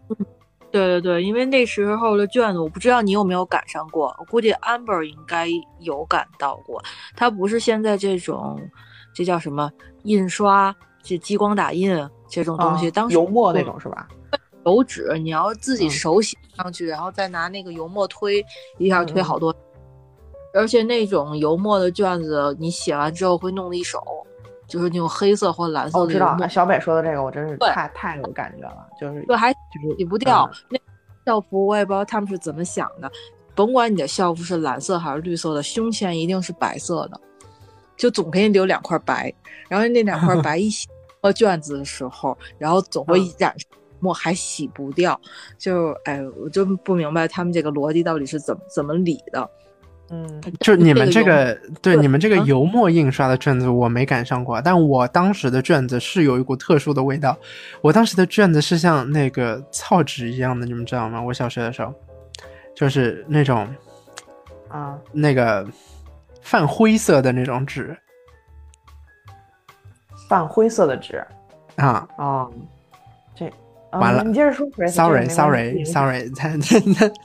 [0.70, 5.48] 对对对，因为那时候的卷子，我不知道你有没有赶上过，我估计 Amber 应该
[5.80, 6.80] 有赶到过。
[7.16, 8.56] 他不是现在这种，
[9.12, 9.68] 这叫什么
[10.04, 11.90] 印刷，这激光打印
[12.28, 14.08] 这种东西，啊当时油墨那种是吧？
[14.66, 18.44] 油纸，你要自己嗯手写上去，然后再拿那个油墨推，
[18.78, 19.54] 一下推好多。
[20.52, 24.02] 而且那种油墨的卷子，你写完之后会弄一手，
[24.66, 30.50] 就是那种黑色或蓝哦，我知道，小北说的这个，我真是太太有感觉了，就是对，还就是洗不掉。
[30.52, 30.78] 嗯
[31.24, 33.10] 那校服我也不知道他们是怎么想的，
[33.54, 37.20] 甭管你的校服是蓝色还是绿色的，胸前一定是白色的，
[38.00, 39.30] 就总给你留两块白，
[39.68, 40.88] 然后那两块 白一洗
[41.20, 43.54] 到卷子的时候，然后总会嗯染
[43.98, 45.20] 墨，还洗不掉。
[45.58, 49.50] 就哎，我就不明白他们这个逻辑到底是怎么怎么理的。
[50.08, 57.36] 嗯，就你们这个对对你们这个啊油墨印刷的卷子我没赶上过，但我当时的卷子是有一股特殊的味道。
[57.82, 61.20] 我当时的卷子是像那个草纸一样的，你们知道吗？
[61.20, 61.92] 我小学的时候，
[62.74, 63.68] 就是那种
[64.68, 65.64] 啊，那个
[66.40, 67.96] 泛灰色的那种纸
[70.28, 71.24] 泛灰色的纸
[71.76, 72.08] 啊。
[72.16, 72.48] 啊，
[73.34, 73.52] 这啊
[73.92, 76.48] 完了你接着说 Chris，Sorry, 这个没关系 sorry, sorry，它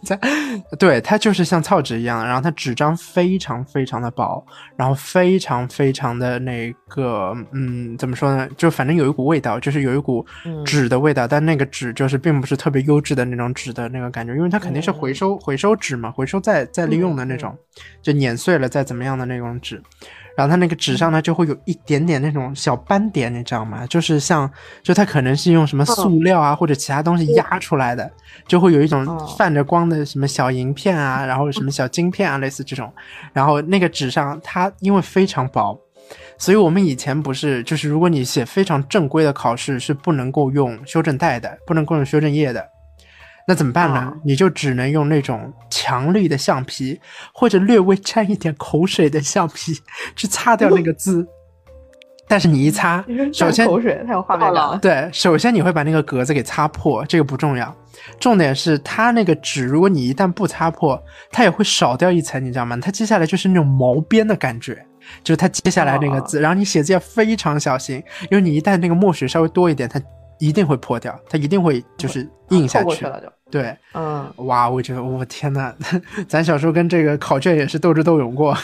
[0.05, 4.43] 它它，对，它就是像草纸一样，然后它纸张非常非常的薄，
[4.75, 8.47] 然后非常非常的那个，嗯，怎么说呢？
[8.57, 17.55] 就反正有一股味道，就是有一股嗯纸的味道，但那个纸就是并不是特别优质的那种纸的那个感觉，因为它肯定是回收、回收纸嘛，回收再再利用的那种，
[18.01, 19.81] 就碾碎了再怎么样的那种纸。
[20.35, 23.85] 然后它那个纸上呢，就会有一点点那种小斑点，你知道吗？
[23.87, 24.49] 就是像，
[24.83, 28.11] 就它可能是用什么塑料啊、或者其他东西压出来的，
[28.47, 32.91] 就会有一种哦泛着光的什么小银片啊，然后什么小晶片啊，类似这种。
[33.31, 35.79] 然后那个纸上它因为非常薄，
[36.37, 42.74] 所以我们以前不是就是如果你写非常正规的考试是不能够用修正带的，不能够用修正液的。
[43.47, 44.11] 那怎么办呢？
[44.11, 46.99] 哦你就只能用那种强力的橡皮，
[47.33, 49.73] 或者略微沾一点口水的橡皮
[50.15, 51.27] 去擦掉那个 字。
[52.27, 54.79] 但是你一擦，首先口水太有画面感了。
[54.81, 57.71] 对，首先你会把那个格子给擦破，这个不重要，
[58.19, 60.99] 重点是它那个纸，如果你一旦不擦破，
[61.29, 62.75] 它也会少掉一层，你知道吗？
[62.81, 64.83] 它接下来就是那种毛边的感觉，
[65.23, 68.01] 就是它接下来那个字，然后你写字要非常小心，
[68.31, 70.01] 因为你一旦那个墨水稍微多一点，它
[70.39, 73.05] 一定会破掉，它一定会就是硬下去去。
[73.05, 75.73] 了就，对，嗯，哇，我觉得我天呐，
[76.27, 78.55] 咱小时候跟这个考卷也是斗智斗勇过。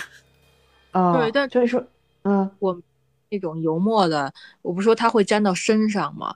[0.92, 1.82] 啊，对但所以说，
[2.24, 2.78] 嗯，我
[3.30, 6.36] 那种油墨的，我不是说它会粘到身上吗？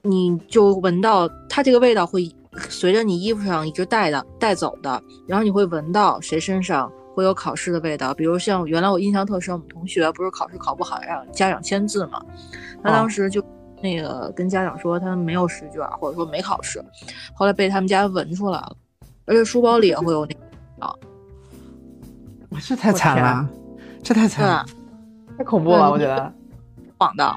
[0.00, 2.28] 你就闻到它这个味道会
[2.68, 8.12] 随着你衣服上一直带的带走的，然后你会闻到谁身上会有考试的味道。
[8.12, 12.20] 比如像原来我印象特深，我们同学不是考试考不好让家长签字嘛，
[12.82, 13.44] 他当时就
[13.82, 16.82] 那个跟家长说他没有试卷，或者说没考试，
[17.34, 18.76] 后来被他们家闻出来了，
[19.26, 20.40] 而且书包里也会有那个
[22.60, 23.48] 这太惨了，
[24.02, 24.64] 这太惨了。
[25.38, 26.32] 太恐怖了，我觉得，
[26.98, 27.36] 谎的。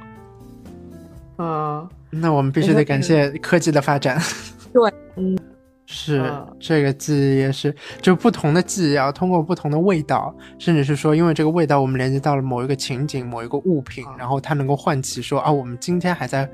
[1.38, 4.22] 嗯，那我们必须得感谢科技的发展。
[4.74, 5.38] 对，嗯，
[5.86, 16.50] 是嗯这个记忆也是，就不同的记忆啊，通过不同的味道，甚至是说，因为这个味道，我们连接到了某一个情景、某一个物品，嗯然后它能够唤起说啊，我们今天还在。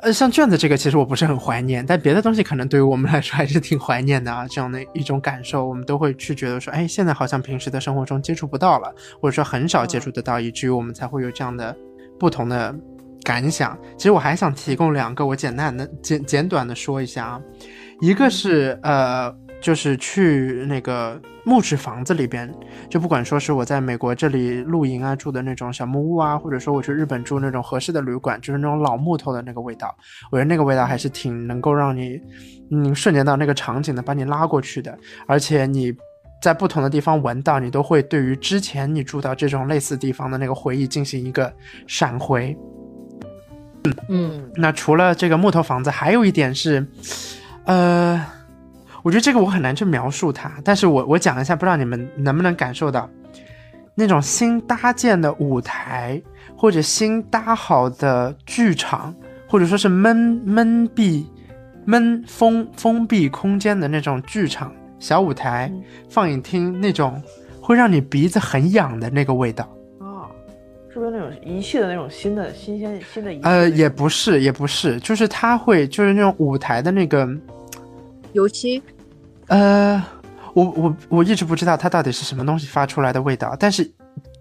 [0.00, 4.46] 呃，像卷子这个，其实我不是很怀念，但别的东西可能对于我们来说还是挺怀念的啊。
[4.46, 11.76] 这样的一种感受，我们都会去觉得说，哎，现在好像平时的生活中接触不到了，或者说很少接触得到，以至于我们才会有这样的
[12.16, 12.72] 不同的
[13.24, 13.76] 感想。
[13.96, 17.40] 其实我还想提供两个，我简单的简简短的说一下啊。
[18.00, 22.52] 一个是呃，就是去那个木质房子里边，
[22.88, 29.94] 就不管说是我在美国这里露营啊住的那种小木屋啊，或者说我去日本住那种合适的旅馆，就是那种老木头的那个味道，
[30.30, 32.20] 我觉得那个味道还是挺能够让你
[32.70, 34.96] 嗯瞬间到那个场景的，把你拉过去的，
[35.26, 35.94] 而且你。
[36.40, 41.52] 在不同的地方闻到，你都会对于之前你住到这种类似地方的那个回忆进行一个
[41.88, 42.56] 闪回。
[44.08, 46.86] 嗯，那除了这个木头房子，还有一点是，
[47.68, 48.18] 呃，
[49.02, 53.06] 我觉得这个我很难去描述它，但是我我讲一下，不知道你们能不能感受到，
[53.94, 56.18] 那种新搭建的舞台，
[56.56, 59.14] 或者新搭好的剧场，
[59.46, 60.16] 或者说是闷
[60.46, 61.30] 闷闭、
[61.84, 67.22] 闷封封闭空间的那种剧场、小舞台、嗯放映厅那种
[67.60, 69.64] 会让你鼻子很痒的那个味道。
[70.00, 70.24] 啊，
[70.90, 73.42] 是不是那种仪器的那种新的新鲜新的仪器？
[73.42, 77.28] 呃，也不是，也不是，就是它会就是那种舞台的那个。
[78.38, 78.80] 油漆，
[79.48, 80.02] 呃，
[80.54, 83.90] 我我我一直不知道它到底是什么东西发出来的味道，但是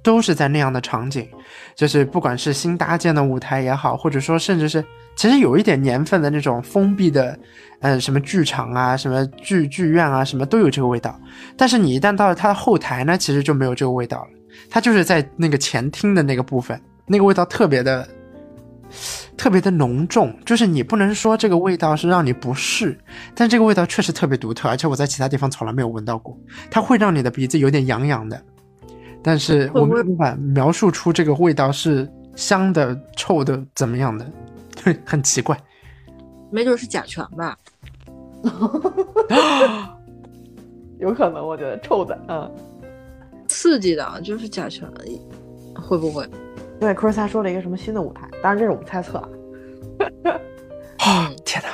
[0.03, 1.27] 都是在那样的场景，
[1.75, 7.37] 就是不管是新搭建的舞台也好，或者说甚至是其实有一点年份的那种封闭的，
[7.79, 11.19] 呃，什么剧场啊，什么剧剧院啊，什么都有这个味道。
[11.57, 14.29] 但是你一旦到了它的后台呢，其实就没有这个味道了，
[14.69, 18.07] 它就是在那个前厅的那个部分，那个味道特别的。
[19.35, 22.97] 特别的浓重，就是你不能说这个味道是让你不适，
[23.35, 26.37] 但这个味道确实特别独特，而且我在其他地方从来没有闻到过。
[26.69, 28.41] 它会让你的鼻子有点痒痒的，
[29.21, 34.25] 但是我没有办法描述出这个味道是香的、臭的、怎么样的，
[35.05, 35.57] 很奇怪。
[36.51, 37.57] 没准是甲醛吧？
[40.99, 42.49] 有可能，我觉得臭的，嗯。
[43.47, 44.91] 刺激的，就是甲醛，
[45.73, 46.27] 会不会？
[46.79, 49.19] 对，科尔萨说了一个什么新的舞台，当然这是我们猜测
[51.43, 51.69] 天哪，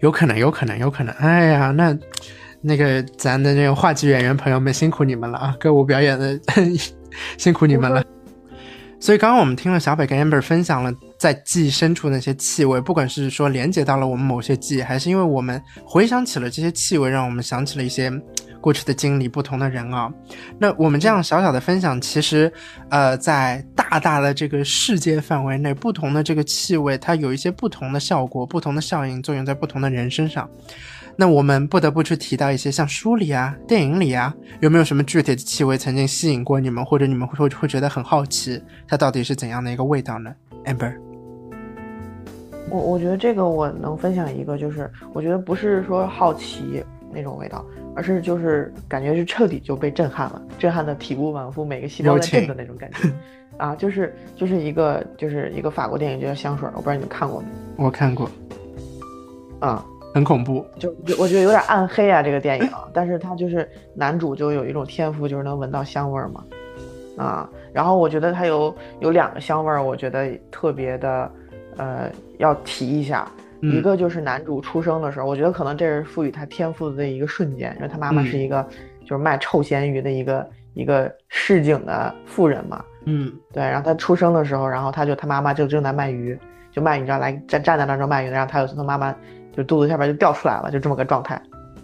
[0.00, 1.14] 有可能，有可能，有可能。
[1.16, 1.96] 哎呀，那
[2.60, 6.38] 那个咱的那个话剧演员朋友们辛苦你们了啊，歌舞表演的
[7.38, 8.04] 辛苦你们了。
[8.98, 18.10] 所以刚刚我们听了小北跟 Amber 分享了在记忆深处那些气味，不管是说连接到了我们某些记忆，还是因为我们回想起了这些气味，让我们想起了一些
[18.60, 20.12] 过去的经历、不同的人啊。
[20.58, 22.52] 那我们这样小小的分享，其实
[22.88, 30.48] 呃，在大大的这个世界范围内，不同的这个气味，它有一些不同的效果、不同的效应作用在不同的人身上。
[31.18, 40.30] 那我们不得不去提到一些像书里啊、电影里啊，有没有什么具体的气味曾经吸引过你们，或者你们会会觉得很好奇，它到底是怎样的一个味道呢
[40.66, 40.94] ？Amber，
[42.68, 46.84] 我我觉得这个我能分享一个，就是我觉得不是说好奇
[47.16, 47.64] 那种味道，
[47.94, 53.10] 而是就是感觉是彻底就被震撼了，震撼的体无完肤，每个细胞在震的那种感觉。
[53.56, 57.46] 啊，就是就是一个就是一个法国电影，就叫香水，我不知道你们看过没？
[57.82, 58.28] 我看过，
[59.60, 59.82] 啊、
[60.12, 60.62] 很恐怖。
[60.78, 66.44] 就就我觉得有点暗黑啊，这个电影，但是它就是男主就有一种天赋，就是能闻到香味儿嘛，
[67.16, 71.30] 啊，然后我觉得它有有两个香味儿，我觉得特别的，
[71.78, 78.26] 呃，要提一下，嗯一个就是男主出生的时候，我觉得可能这是赋予他天赋的一个瞬间，因为他妈妈嗯。
[78.26, 78.66] 是一个
[79.02, 83.32] 就是卖臭咸鱼的一个一个市井的妇人嘛，嗯。
[83.52, 86.38] 对，然后他出生的时候，然后他就他妈妈就正在卖鱼，
[86.70, 89.14] 就卖鱼，你知道来站站在那儿正卖鱼呢，然后他有他妈妈
[89.52, 91.40] 就肚子下边就掉出来了，就这么个状态。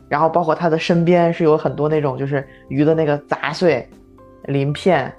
[0.09, 3.89] 然后包括他的身边是有很多那种就是鱼的那个杂碎、
[4.45, 5.11] 鳞片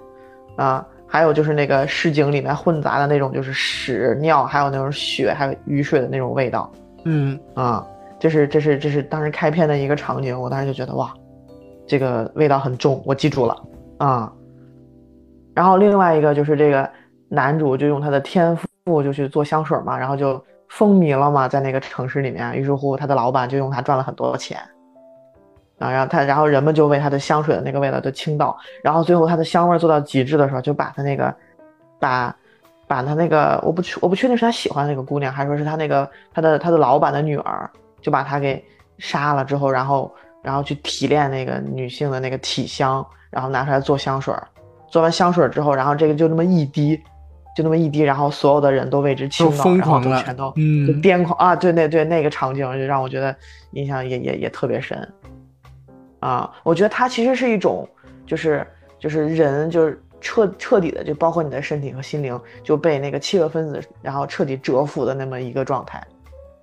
[0.56, 6.72] 啊，还有就是那个市井里面混杂的那种就是屎尿，还有那种血，还有雨水的那种味道
[7.06, 7.86] 嗯啊。
[8.20, 11.14] 这是这是这是当时开篇的一个场景，我当时就觉得哇，
[11.86, 13.56] 这个味道很重，我记住了
[14.00, 14.34] 啊。
[15.54, 16.90] 然后另外一个就是这个
[17.30, 24.58] 男主就用他的天赋就去做香水嘛，然后就风靡了嘛，在那个城市里面，于是乎他的老板就用他赚了很多钱。
[25.80, 31.34] 啊，然后他，然后人们就为他的香水的那个味道就倾倒，然后最后他的香味做到极致的时候，就把他那个，
[32.00, 32.34] 把，
[32.88, 37.70] 把他那个，我不确我不确定是他喜欢那个姑娘，还是说是他那个他的他的老板的女儿，
[38.02, 38.64] 就把他给
[39.00, 44.48] 杀了之后，然后然后去提炼那个女性的那个体香，然后拿出来做香水儿，
[44.88, 46.96] 做完香水儿之后，然后这个就那么一滴，
[47.56, 51.56] 就那么一滴，然后所有的人都为之倾倒，然后疯狂了都全都嗯就癫狂啊！
[51.56, 53.36] 对对对，那个场景就让我觉得
[53.72, 54.98] 印象也也也特别深
[56.24, 56.50] 啊！
[56.64, 57.86] 我觉得它其实是一种，
[58.26, 58.66] 就是
[58.98, 65.98] 就是人就是彻彻底的，就包括你的身体和心灵就被那个七个分子然后彻底折服的那么一个状态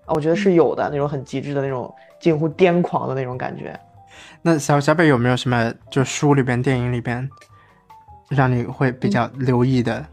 [0.06, 0.14] 啊！
[0.14, 3.78] 我觉得是有的那种很极致的那种近乎癫狂的那种感觉。
[4.40, 7.28] 那小小北有没有什么就书里边、电影里边
[8.30, 10.06] 让你会比较留意的？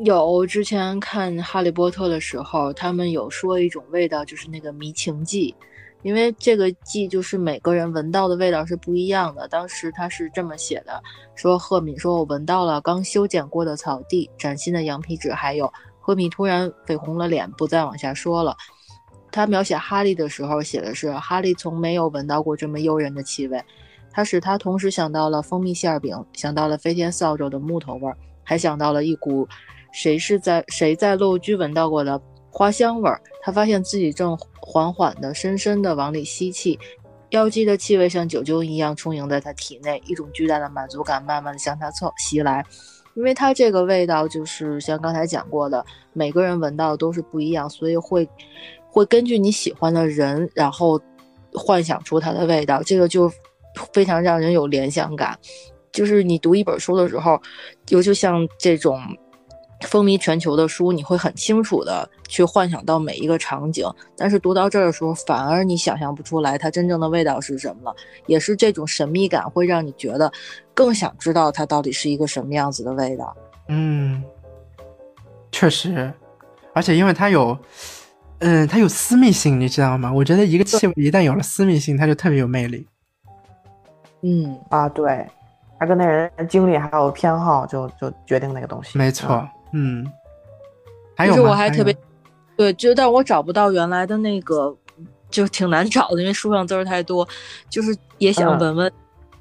[0.00, 5.54] 有之前看《哈利波特》的时候，他们有说一种味道，就是那个迷情剂，
[6.02, 9.48] 因为这个剂就是每个人闻到的味道是不一样的。
[9.48, 11.02] 当时他是这么写的：
[11.34, 18.56] 说赫敏说，我闻到了刚修剪过的草地、崭新的羊皮纸，还有赫敏突然绯红了脸，不再往下说了。
[19.32, 23.62] 他描写哈利的时候写的是，哈利从没有闻到过这么诱人的气味，
[24.10, 29.46] 它使他同时想到了蜂蜜馅饼，想到了飞天扫帚的木头味儿，还想到了一股
[29.92, 32.18] 谁是在谁在陋居闻到过的
[32.56, 33.20] 花香味儿。
[33.42, 36.78] 他发现自己正缓缓的、深深的往里吸气，
[37.28, 42.64] 药剂的气味像酒精一样充盈在他体内，一种巨大的满足感慢慢的向他凑袭来。
[43.14, 45.84] 因为它这个味道就是像刚才讲过的，
[46.14, 48.26] 每个人闻到都是不一样，所以会
[48.88, 50.98] 会根据你喜欢的人，然后
[51.52, 53.30] 幻想出它的味道，这个就
[53.92, 55.38] 非常让人有联想感。
[55.92, 57.40] 就是你读一本书的时候，
[57.86, 59.00] 就就像这种
[59.82, 63.86] 风靡全球的书，你会很清楚的去幻想到每一个场景，
[64.16, 67.96] 但是读到这儿的时候，反而你想象不出来它真正的味道是什么了。
[68.26, 70.32] 也是这种神秘感会让你觉得
[70.72, 73.36] 更想知道它到底是一个什么样子的味道。
[73.68, 74.22] 嗯，
[75.52, 76.12] 确实，
[76.72, 77.58] 而且因为它有，
[78.38, 80.12] 嗯，它有私密性，你知道吗？
[80.12, 82.86] 我觉得一个气味一旦有了私密性，它就特别有魅力。
[84.22, 85.26] 嗯，啊，对，
[85.78, 88.98] 他跟那人的经历还有偏好就就决定那个东西。
[88.98, 90.10] 没错啊，嗯，
[91.14, 91.98] 还有其实吗我还特别有
[92.56, 94.74] 对，就但我找不到原来的那个，
[95.28, 97.28] 就挺难找的，因为书上字儿太多。
[97.68, 98.92] 就是也想嗯闻闻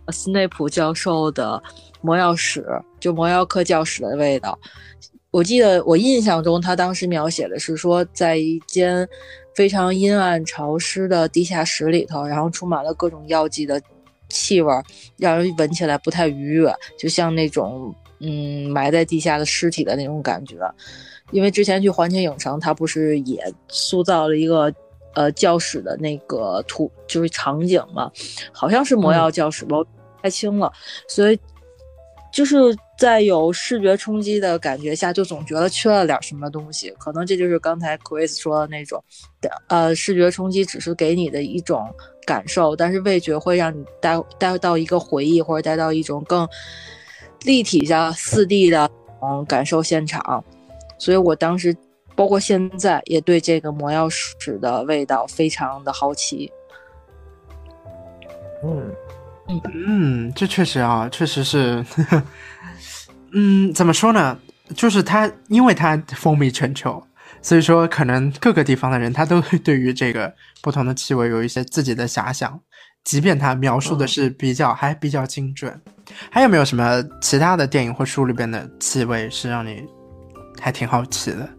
[0.10, 1.62] 斯内普教授的
[2.02, 2.68] 魔药史，
[3.00, 4.60] 就魔药课教室的味道。
[5.32, 9.08] 我记得我印象中，他当时描写的是说，在一间
[9.56, 13.82] 非常阴暗潮湿的地下室里头，然后充满了各种药剂的
[14.28, 14.74] 气味，
[15.18, 20.58] 让人闻起来不太愉悦，就像那种嗯埋在地下的尸体的那种感觉。
[21.32, 24.72] 因为之前去环球影城，它不是也塑造了一个
[25.16, 28.12] 呃教室的那个图，就是场景嘛，
[28.52, 29.78] 好像是魔药教室吧，
[30.22, 30.72] 太清了，
[31.08, 31.40] 所以
[32.32, 32.56] 就是
[32.98, 36.94] 在有视觉冲击的感觉下，就总觉得缺了点什么东西。
[37.00, 39.04] 可能这就是刚才 Chris 说的那种，
[39.68, 41.92] 呃，视觉冲击只是给你的一种
[42.24, 46.48] 感受，但是味觉会让你带带到一个回忆，或者带到一种更
[47.46, 48.90] 立体的四 D 的
[49.22, 50.44] 嗯感受现场。
[50.98, 51.76] 所以我当时，
[52.16, 56.52] 包括现在，也对这个魔药史的味道非常的好奇。
[58.64, 58.92] 嗯，
[59.74, 61.86] 嗯，这确实啊，确实是，
[63.34, 64.40] 嗯，怎么说呢？
[64.76, 67.04] 就是它，因为它风靡全球，
[67.42, 72.60] 所以说可能各个地方的人他都会对于这个不同的气味有一些自己的遐想，
[73.04, 75.80] 即便他描述的是比较、还比较精准。
[76.30, 79.84] 还有没有什么其他的电影或书里边的气味是让你
[80.60, 81.50] 还挺好奇的？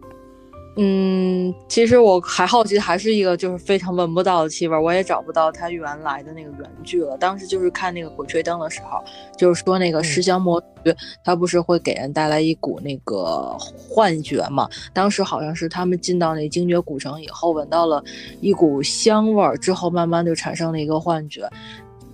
[0.79, 7.17] 嗯，其实我还好奇，还是一个就是非常闻不到的气味，我也找不到它原来的那个原句了。
[7.17, 9.03] 当时就是看那个《鬼吹灯》的时候，
[9.35, 13.57] 就是说那个尸香魔芋，它不是会给人带来一股那个
[13.89, 14.69] 幻觉嘛？
[14.93, 18.03] 当时好像是他们进到那精绝古城以后，闻到了
[18.39, 21.49] 一股香味儿，之后慢慢就产生了一个幻觉。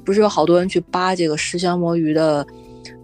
[0.03, 2.45] 不是有好多人去扒这个石香魔芋的，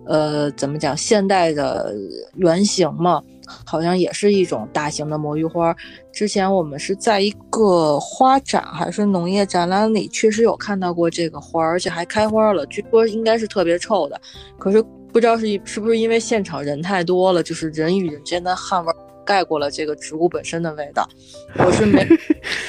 [0.05, 1.95] 呃，怎么讲现代的
[2.35, 3.21] 原型嘛？
[3.65, 5.75] 好像也是一种大型的魔芋花。
[6.11, 12.63] 之前我们是在一个花展还是农业展览里，确实有看到过这个花，而且还开花了。
[12.67, 14.21] 据说应该是特别臭的，
[14.59, 18.93] 可是不知道是是不是因为现场人太多了，就是人与人之间的汗味
[19.25, 21.09] 盖过了这个植物本身的味道。
[21.57, 22.07] 我是没，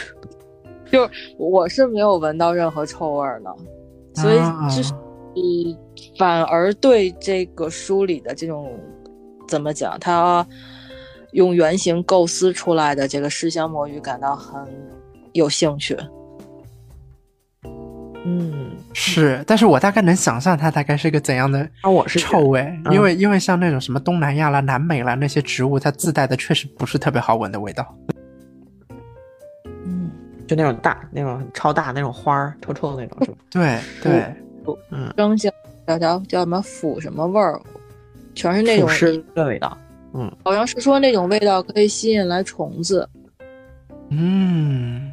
[0.90, 3.54] 就是我是没有闻到任何臭味的，
[4.20, 4.38] 所以
[4.76, 4.92] 就是。
[5.36, 5.78] 嗯，
[6.18, 8.76] 反而对这个书里的这种
[9.46, 10.44] 怎么讲，他
[11.30, 14.60] 用原型构思出来的这个尸香魔芋感到很
[15.32, 15.96] 有兴趣。
[18.24, 27.86] 嗯，是，但是我大概能想象它大概是一个怎样的啊我是臭味，嗯因为因为像那种什么东南亚啦、南美啦那些植物，它自带的确实不是特别好闻的味道。
[30.50, 33.38] 嗯，就那种大、那种超大那种花儿，臭臭的那种，是吧？
[33.50, 34.36] 对 对，
[34.90, 35.52] 嗯，生香
[35.86, 37.60] 叫叫叫什么腐什么味儿，
[38.34, 39.76] 全是那种腐尸的味道。
[40.12, 43.08] 嗯，好像是说那种味道可以吸引来虫子。
[44.08, 45.12] 嗯，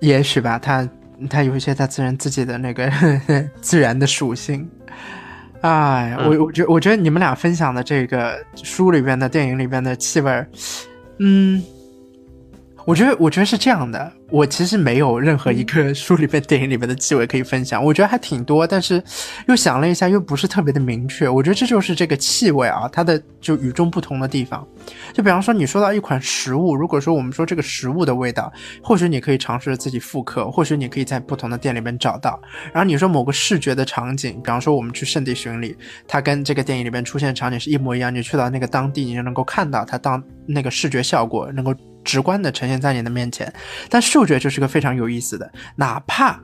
[0.00, 0.88] 也许吧，它
[1.30, 2.90] 它有一些它自然自己的那个
[3.62, 4.68] 自然的属性。
[5.60, 10.46] 哎，嗯我我觉我觉得你们俩分享的这个书里边的、电影里边的气味，
[11.20, 11.62] 嗯，
[12.86, 14.12] 我觉得我觉得是这样的。
[14.30, 19.02] 我其实没有任何一个书里面、 电影里面的气味可以分享，我觉得还挺多，但是
[19.46, 21.28] 又想了一下，又不是特别的明确。
[21.28, 24.66] 我觉得这就是这个气味啊，它的就与众不同的地方。
[25.12, 28.52] 就比方说，你说到一款食物，如果说我们说这个食物的味道，
[28.82, 32.40] 或许你可以尝试自己复刻，或许你可以在不同的店里面找到。
[32.72, 35.76] 然后你说某个视觉的场景，比方说我们去圣地巡礼，
[36.08, 41.72] 它跟这个电影里面出现的场景是一模一样，你去到那个当地，你就能够看到它当那个视觉效果能够
[42.04, 43.52] 直观的呈现在你的面前。
[43.88, 46.38] 但嗅觉就是个非常有意思的，哪怕。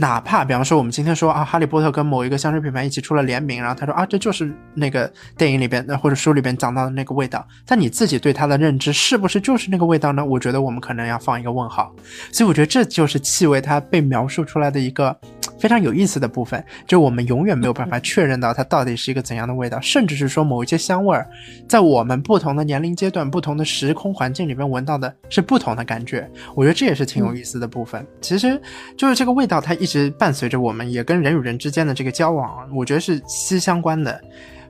[0.00, 10.24] 哪怕比方说，我们今天说啊，哈利波特跟某一个香水品牌一起出了联名，然后他说啊，这就是那个电影里边的或者书里边讲到的那个味道，但你自己对它的认知是不是就是那个味道呢？
[10.24, 11.92] 我觉得我们可能要放一个问号。
[12.30, 15.14] 所以我觉得这就是气味它被描述出来的一个
[15.58, 21.28] 非常有意思的部分，就我们永远没有办法确认到它到底是一个怎样的味道，甚至是说某一些香味儿，
[21.68, 26.30] 在我们不同的年龄阶段、不同的时空环境里面闻到的是不同的感觉。
[26.54, 28.06] 我觉得这也是挺有意思的部分。
[28.20, 28.60] 其实
[28.96, 34.20] 就是这个味道，它一直伴随着我们，也跟人与人之间的这个交往，我觉得是息息相关的。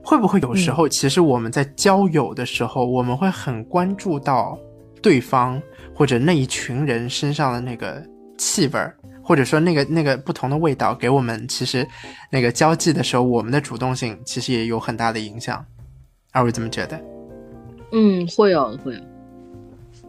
[0.01, 4.57] 会不会有时候，其实我们在交友的时候，我们会很关注到
[5.01, 5.61] 对方
[5.93, 8.01] 或者那一群人身上的那个
[8.37, 11.85] 气味儿，或者说那个那个不同的味道，给我们其实
[12.31, 15.63] 那个交际的时候，我们的主动性其实也有很大的影响。
[16.31, 16.99] 二位怎么觉得？
[17.91, 18.99] 嗯，会有会有，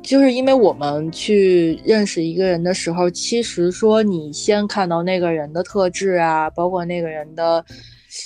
[0.03, 7.65] 就是因为我们去认识一个人的时候，其实说你先看到那个人的特质啊，包括那个人的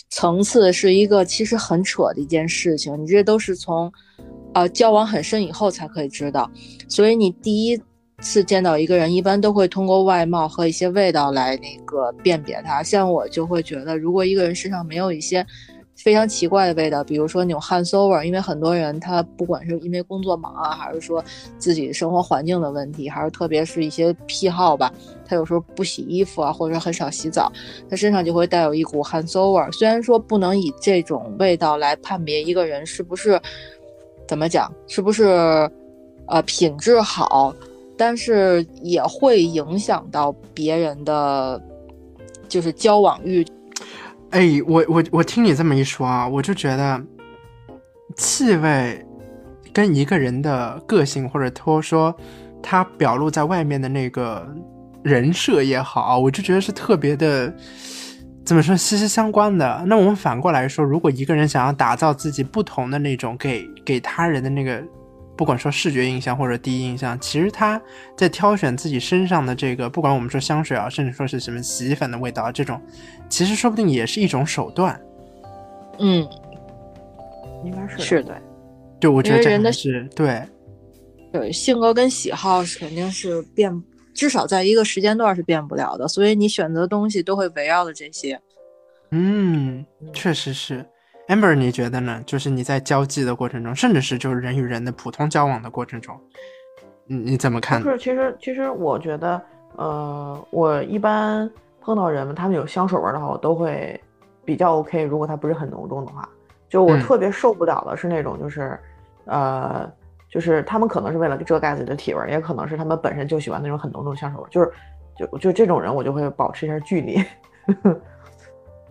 [0.09, 3.01] 层次，是一个其实很扯的一件事情。
[3.03, 3.93] 你这都是从
[4.55, 6.51] 呃交往很深以后才可以知道，
[6.89, 7.79] 所以你第一
[8.21, 12.83] 次见到一个人，一般都会通过外貌和一些味道来那个辨别他。
[12.83, 15.45] 像我就会觉得，如果一个人身上没有一些
[15.97, 21.25] 非常奇怪的味道，比如说那种汗馊味儿，因为很多人他不管是因为工作忙啊，还是说
[21.57, 24.93] 自己生活环境的问题，还是特别是一些癖好吧，
[25.25, 27.51] 他有时候不洗衣服啊，或者很少洗澡，
[27.89, 29.71] 他身上就会带有一股汗馊味儿。
[29.73, 33.41] 虽然说不能以这种味道来判别一个人是不是
[34.27, 35.71] 怎么讲，是不是
[36.27, 37.55] 呃品质好，
[37.97, 41.63] 但是也会影响到别人的
[42.49, 43.47] 就是交往欲。
[44.35, 47.01] 哎，我我我听你这么一说啊，我就觉得
[48.17, 49.07] 气味
[49.73, 52.13] 跟一个人的个性，或者说说
[52.61, 54.45] 他表露在外面的那个
[55.05, 57.55] 人设也好，我就觉得是特别的，
[58.45, 59.85] 怎么说息息相关的。
[59.87, 64.83] 那我们反过来说，如果一个人想要打造自己不同的那种给给他人的那个。
[65.37, 67.81] 不管说视觉印象或者第一印象，其实他
[68.17, 72.81] 在挑选自己身上的这个，不管我们说香水啊，甚至说是什么洗衣粉的味道啊，这种，
[73.29, 75.01] 其实说不定也是一种手段。
[75.99, 76.27] 嗯，
[77.65, 78.35] 应该是是对。
[79.01, 80.43] 就我觉得这因为人的是对，
[81.33, 83.71] 对，性格跟喜好是肯定是变，
[84.15, 88.41] 至少在一个时间段是变不了的，所以你选择的东西都会围绕着这些。
[89.11, 90.87] 嗯，确实是。
[91.29, 92.23] Amber，你觉得呢？
[92.27, 96.15] 就是你在交际的过程中，甚至是就是人与人的普通交往的过程中，
[97.07, 97.91] 你你怎么看就？
[97.91, 99.41] 是其实其实我觉得，
[99.77, 103.99] 呃，我一般碰到人们，他们有香水味儿的话，我都会
[104.45, 105.03] 比较 OK。
[105.03, 106.29] 如果它不是很浓重的话，
[106.69, 108.79] 就我嗯特别受不了的是那种就是，
[109.25, 109.91] 呃，
[110.29, 114.71] 就是他们可能是为了遮盖自己的体味儿，也可能是他们本身就喜欢那种很浓重的香水味儿，就是
[115.17, 117.25] 就就这种人，我就会保持一下距离。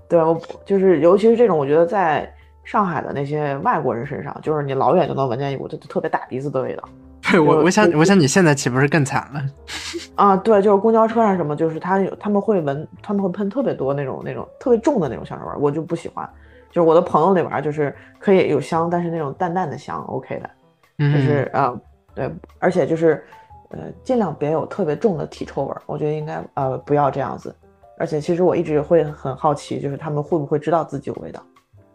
[0.07, 2.31] 对，我就是尤其是这种，我觉得在
[2.63, 6.83] 上海的那些外国人身上，就是你老远就能闻见一股就特别大鼻子的味道。
[7.31, 9.41] 对我，我想我想你现在岂不是更惨了？
[10.15, 16.29] 啊，对，就是公交车上什么，就是他有他们会闻，他们会喷特别多那种那种特别重的那种香水味儿，我就不喜欢。
[16.69, 20.49] 就是我的朋友里边儿，就是可以有香，但是那种淡淡的香，OK 的，
[20.97, 21.73] 嗯，就是啊、
[22.13, 23.23] 对，而且就是
[23.69, 27.55] 呃，尽量别有特别重的体臭味儿，我觉得应该呃不要这样子。
[27.97, 31.43] 而且其实我一直会很好奇，就是他们会不会知道自己有味道？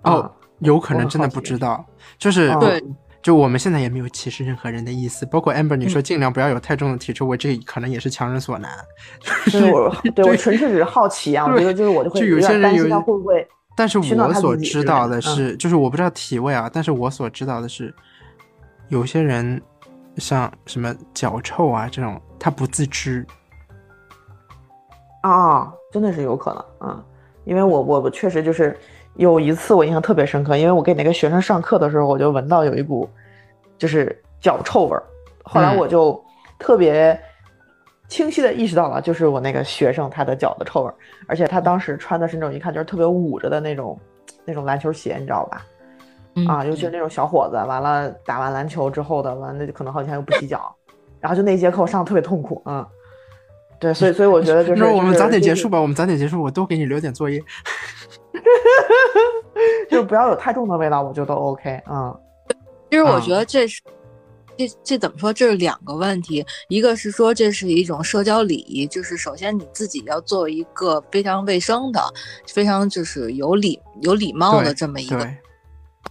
[0.03, 1.85] 哦啊，有可能真的不知道，
[2.19, 2.83] 就是哦对
[3.20, 8.70] 就我们现在也没有歧视任何人的意思，包括 Amber 你嗯说尽量不要有太重的体臭味，这可能也是强人所难。
[9.47, 13.47] 就是我 对我纯粹只是好奇啊，我觉得就是我就会就有些人有点担心他会不会
[13.77, 17.93] 但是我所知道的是，就是我不知道体味啊，但是我所知道的是，
[18.89, 19.61] 有些人
[20.16, 23.27] 像什么脚臭啊这种，他不自知。
[25.23, 27.05] 啊，真的是有可能啊，
[27.44, 28.77] 因为我我我确实就是
[29.16, 33.09] 有一次我印象特别深刻，因为我给那个学生上课的时候，我就闻到有一股
[33.77, 35.02] 就是脚臭味儿。
[35.43, 36.23] 后来我就
[36.59, 37.19] 特别
[38.09, 40.94] 清晰的意识到了，就是我那个学生他的脚的臭味儿，
[41.27, 43.98] 而且他当时穿的是那种一看就是特别捂着的那种
[44.44, 45.66] 那种篮球鞋，你知道吧？
[46.47, 50.73] 啊，尤其是那种小伙子，完了打完篮球之后的，完了可能好几天又不洗脚，
[51.19, 52.86] 然后就那节课我上的特别痛苦，嗯，
[53.81, 57.39] 对，所以所以我觉得就是， 那我们早点结束吧，我们早点结束，我多给你留点作业，
[59.91, 62.17] 就是不要有太重的味道，我觉得都 OK，嗯，
[62.91, 63.81] 其实我觉得这是。
[64.59, 65.33] 这这怎么说？
[65.33, 72.03] 这是两个问题，一个是说这是一种社交礼仪，就是首先你自己要做一个非常卫生的、
[72.49, 75.17] 非常就是有礼有礼貌的这么一个。
[75.17, 75.39] 然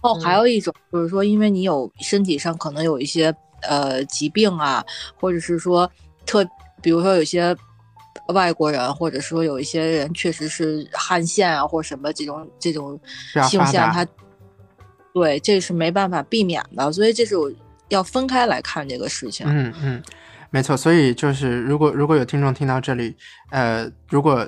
[0.00, 3.30] 后还有一种就是说，因为你有身体上可能有一些
[3.68, 4.82] 呃疾病啊，
[5.20, 5.86] 或者是说
[6.24, 6.42] 特，
[6.82, 7.56] 比如说有些
[8.28, 12.98] 外国人，或者说有一些人确实是汗腺啊或什么这种这种
[13.48, 14.06] 性腺，他
[15.12, 17.50] 对这是没办法避免的，所以这是我。
[17.90, 19.46] 要分开来看这个事情。
[19.48, 20.02] 嗯嗯，
[20.50, 20.76] 没错。
[20.76, 23.16] 所以就是，如果如果有听众听到这里，
[23.48, 24.46] 呃，如果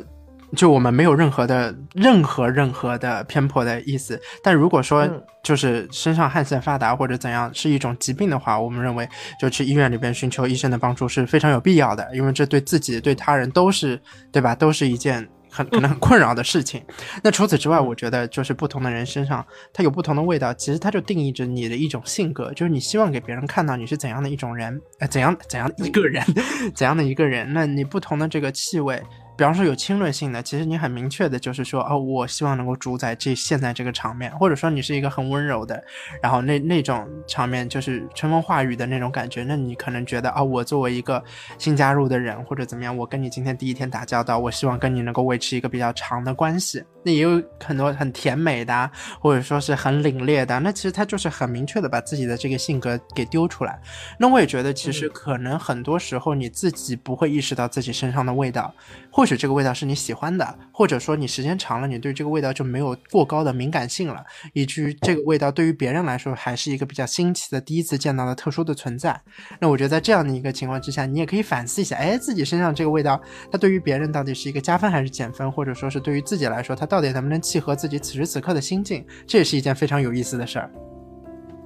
[0.57, 5.09] 就我们没有任何的任何任何的偏颇的意思，但如果说
[5.43, 9.09] 就是身上汗腺发达或者怎样是一种疾病的话，我们认为
[9.41, 14.01] 就去医院里边寻求医生的帮助是非常有必要的，因为这对自己对他人都是
[14.33, 14.55] 对吧？
[14.55, 15.29] 都是一件。
[15.53, 16.81] 很可能很困扰的事情。
[17.25, 26.25] 那除此之外，我觉得就是不同的人身上，它有不同的味道，其实它就定义着你的一种性格，就是你希望给别人看到你是怎样的一种人，呃，怎样怎样一个人，
[26.73, 27.53] 怎样的一个人。
[27.53, 29.03] 那你不同的这个气味。
[29.41, 35.83] 比方说有侵略性的，其实你很明确的就是说，哦，我希望能够主宰这现在这个场面，或者说你是一个很温柔的，
[36.21, 41.25] 然后那那种场面就是春风化雨的那种感觉，那你可能觉得，啊，我作为一个
[41.57, 46.85] 新加入的人或者怎么样，我跟你今天第一天打交道，我希望跟你能够维持一个比较长的关系。
[47.03, 53.81] 那也有很多很甜美的，或者说是很凛冽的，那其实他就是很明确的把自己的这个性格给丢出来。
[54.19, 58.71] 那我也觉得，其实可能很多时候你自己不会意识到自己身上的味道，
[59.11, 69.21] 或许这个味道是你喜欢的，或者说你时间长了，你对这个味道就没有过高的敏感性了，以至于这个味道对于别人来说还是一个比较新奇的、第一次见到的特殊的存在。
[69.59, 73.21] 那我觉得在这样的一个情况之下，你也可以反思一下，哎，自己身上这个味道，
[73.51, 80.71] 它对于别人到底是一个加分还是减分，或者说是对于自己来说，它到底能不能契合自己此时此刻的心境，这也是一件非常有意思的事儿。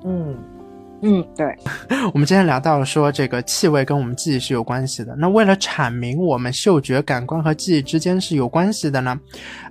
[0.05, 0.37] 嗯。
[1.03, 1.55] 嗯，对，
[2.15, 5.15] 我们今天聊到了说这个气味跟我们记忆是有关系的。
[5.17, 9.19] 那为了阐明我们嗅觉感官和记忆之间是有关系的呢，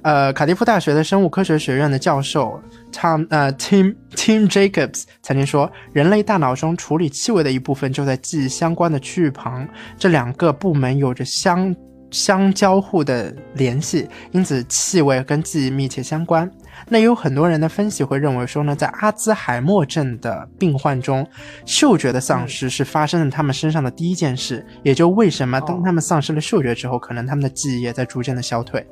[0.04, 9.68] 呃，卡迪夫大学的生物科学学院的教授 Tom 呃 Tim Tim Jacobs 曾经说，人类大脑中处理气味的一部分就在记忆相关的区域旁，
[9.98, 11.76] 这两个部门有着相
[12.12, 16.48] 相交互的联系，因此气味跟记忆密切相关。
[16.90, 21.28] 那有很多人的分析会认为说呢，在阿兹海默症的病患中，
[21.66, 28.86] 嗅觉的丧失是发生在他们身上的第一件事，也就为什么当他们丧失了嗅觉之后，可能他们的记忆也在逐渐的消退。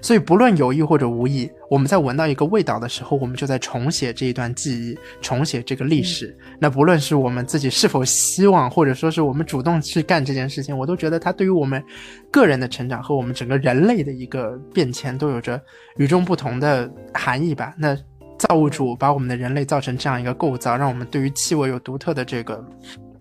[0.00, 6.36] 所以，不论有意或者无意，我们在闻到一个味道的时候，我们就在重写这一段记忆，重写这个历史。
[6.58, 11.82] 那不论是我们自己是否希望，或者说是我们主动去干这件事情，我都觉得它对于我们
[12.30, 15.60] 个人的成长和我们整个人类的一个变迁都有着
[15.96, 17.74] 与众不同的含义吧。
[17.78, 17.96] 那
[18.38, 22.64] 造物主把我们的人类造成这样一个构造，让我们对于气味有独特的这个。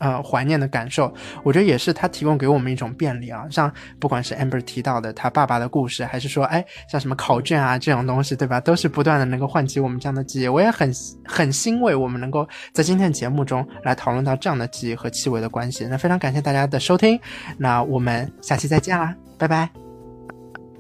[0.02, 1.14] 呃，怀念的感受，
[1.44, 3.45] 我觉得也是他提供给我们一种便利啊。
[3.52, 8.60] 像不管是 Amber 提到的他爸爸的故事，还是说，哎，像什么考卷啊这种东西，对吧？
[8.60, 10.48] 都是不断的能够唤起我们这样的记忆。
[10.48, 10.91] 我也很
[11.23, 15.86] 很欣慰，我们能够在今天的节目中来讨论到这样的记忆和气味的关系。
[15.86, 17.19] 那非常感谢大家的收听，
[17.60, 19.69] 那我们下期再见啦，拜拜，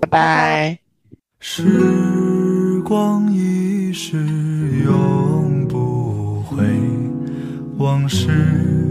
[0.01, 0.79] 拜拜。
[1.39, 4.17] 时光已逝，
[4.83, 6.63] 永不回，
[7.77, 8.90] 往事。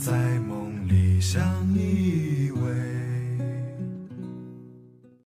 [0.00, 0.12] 在
[0.48, 1.59] 梦里相。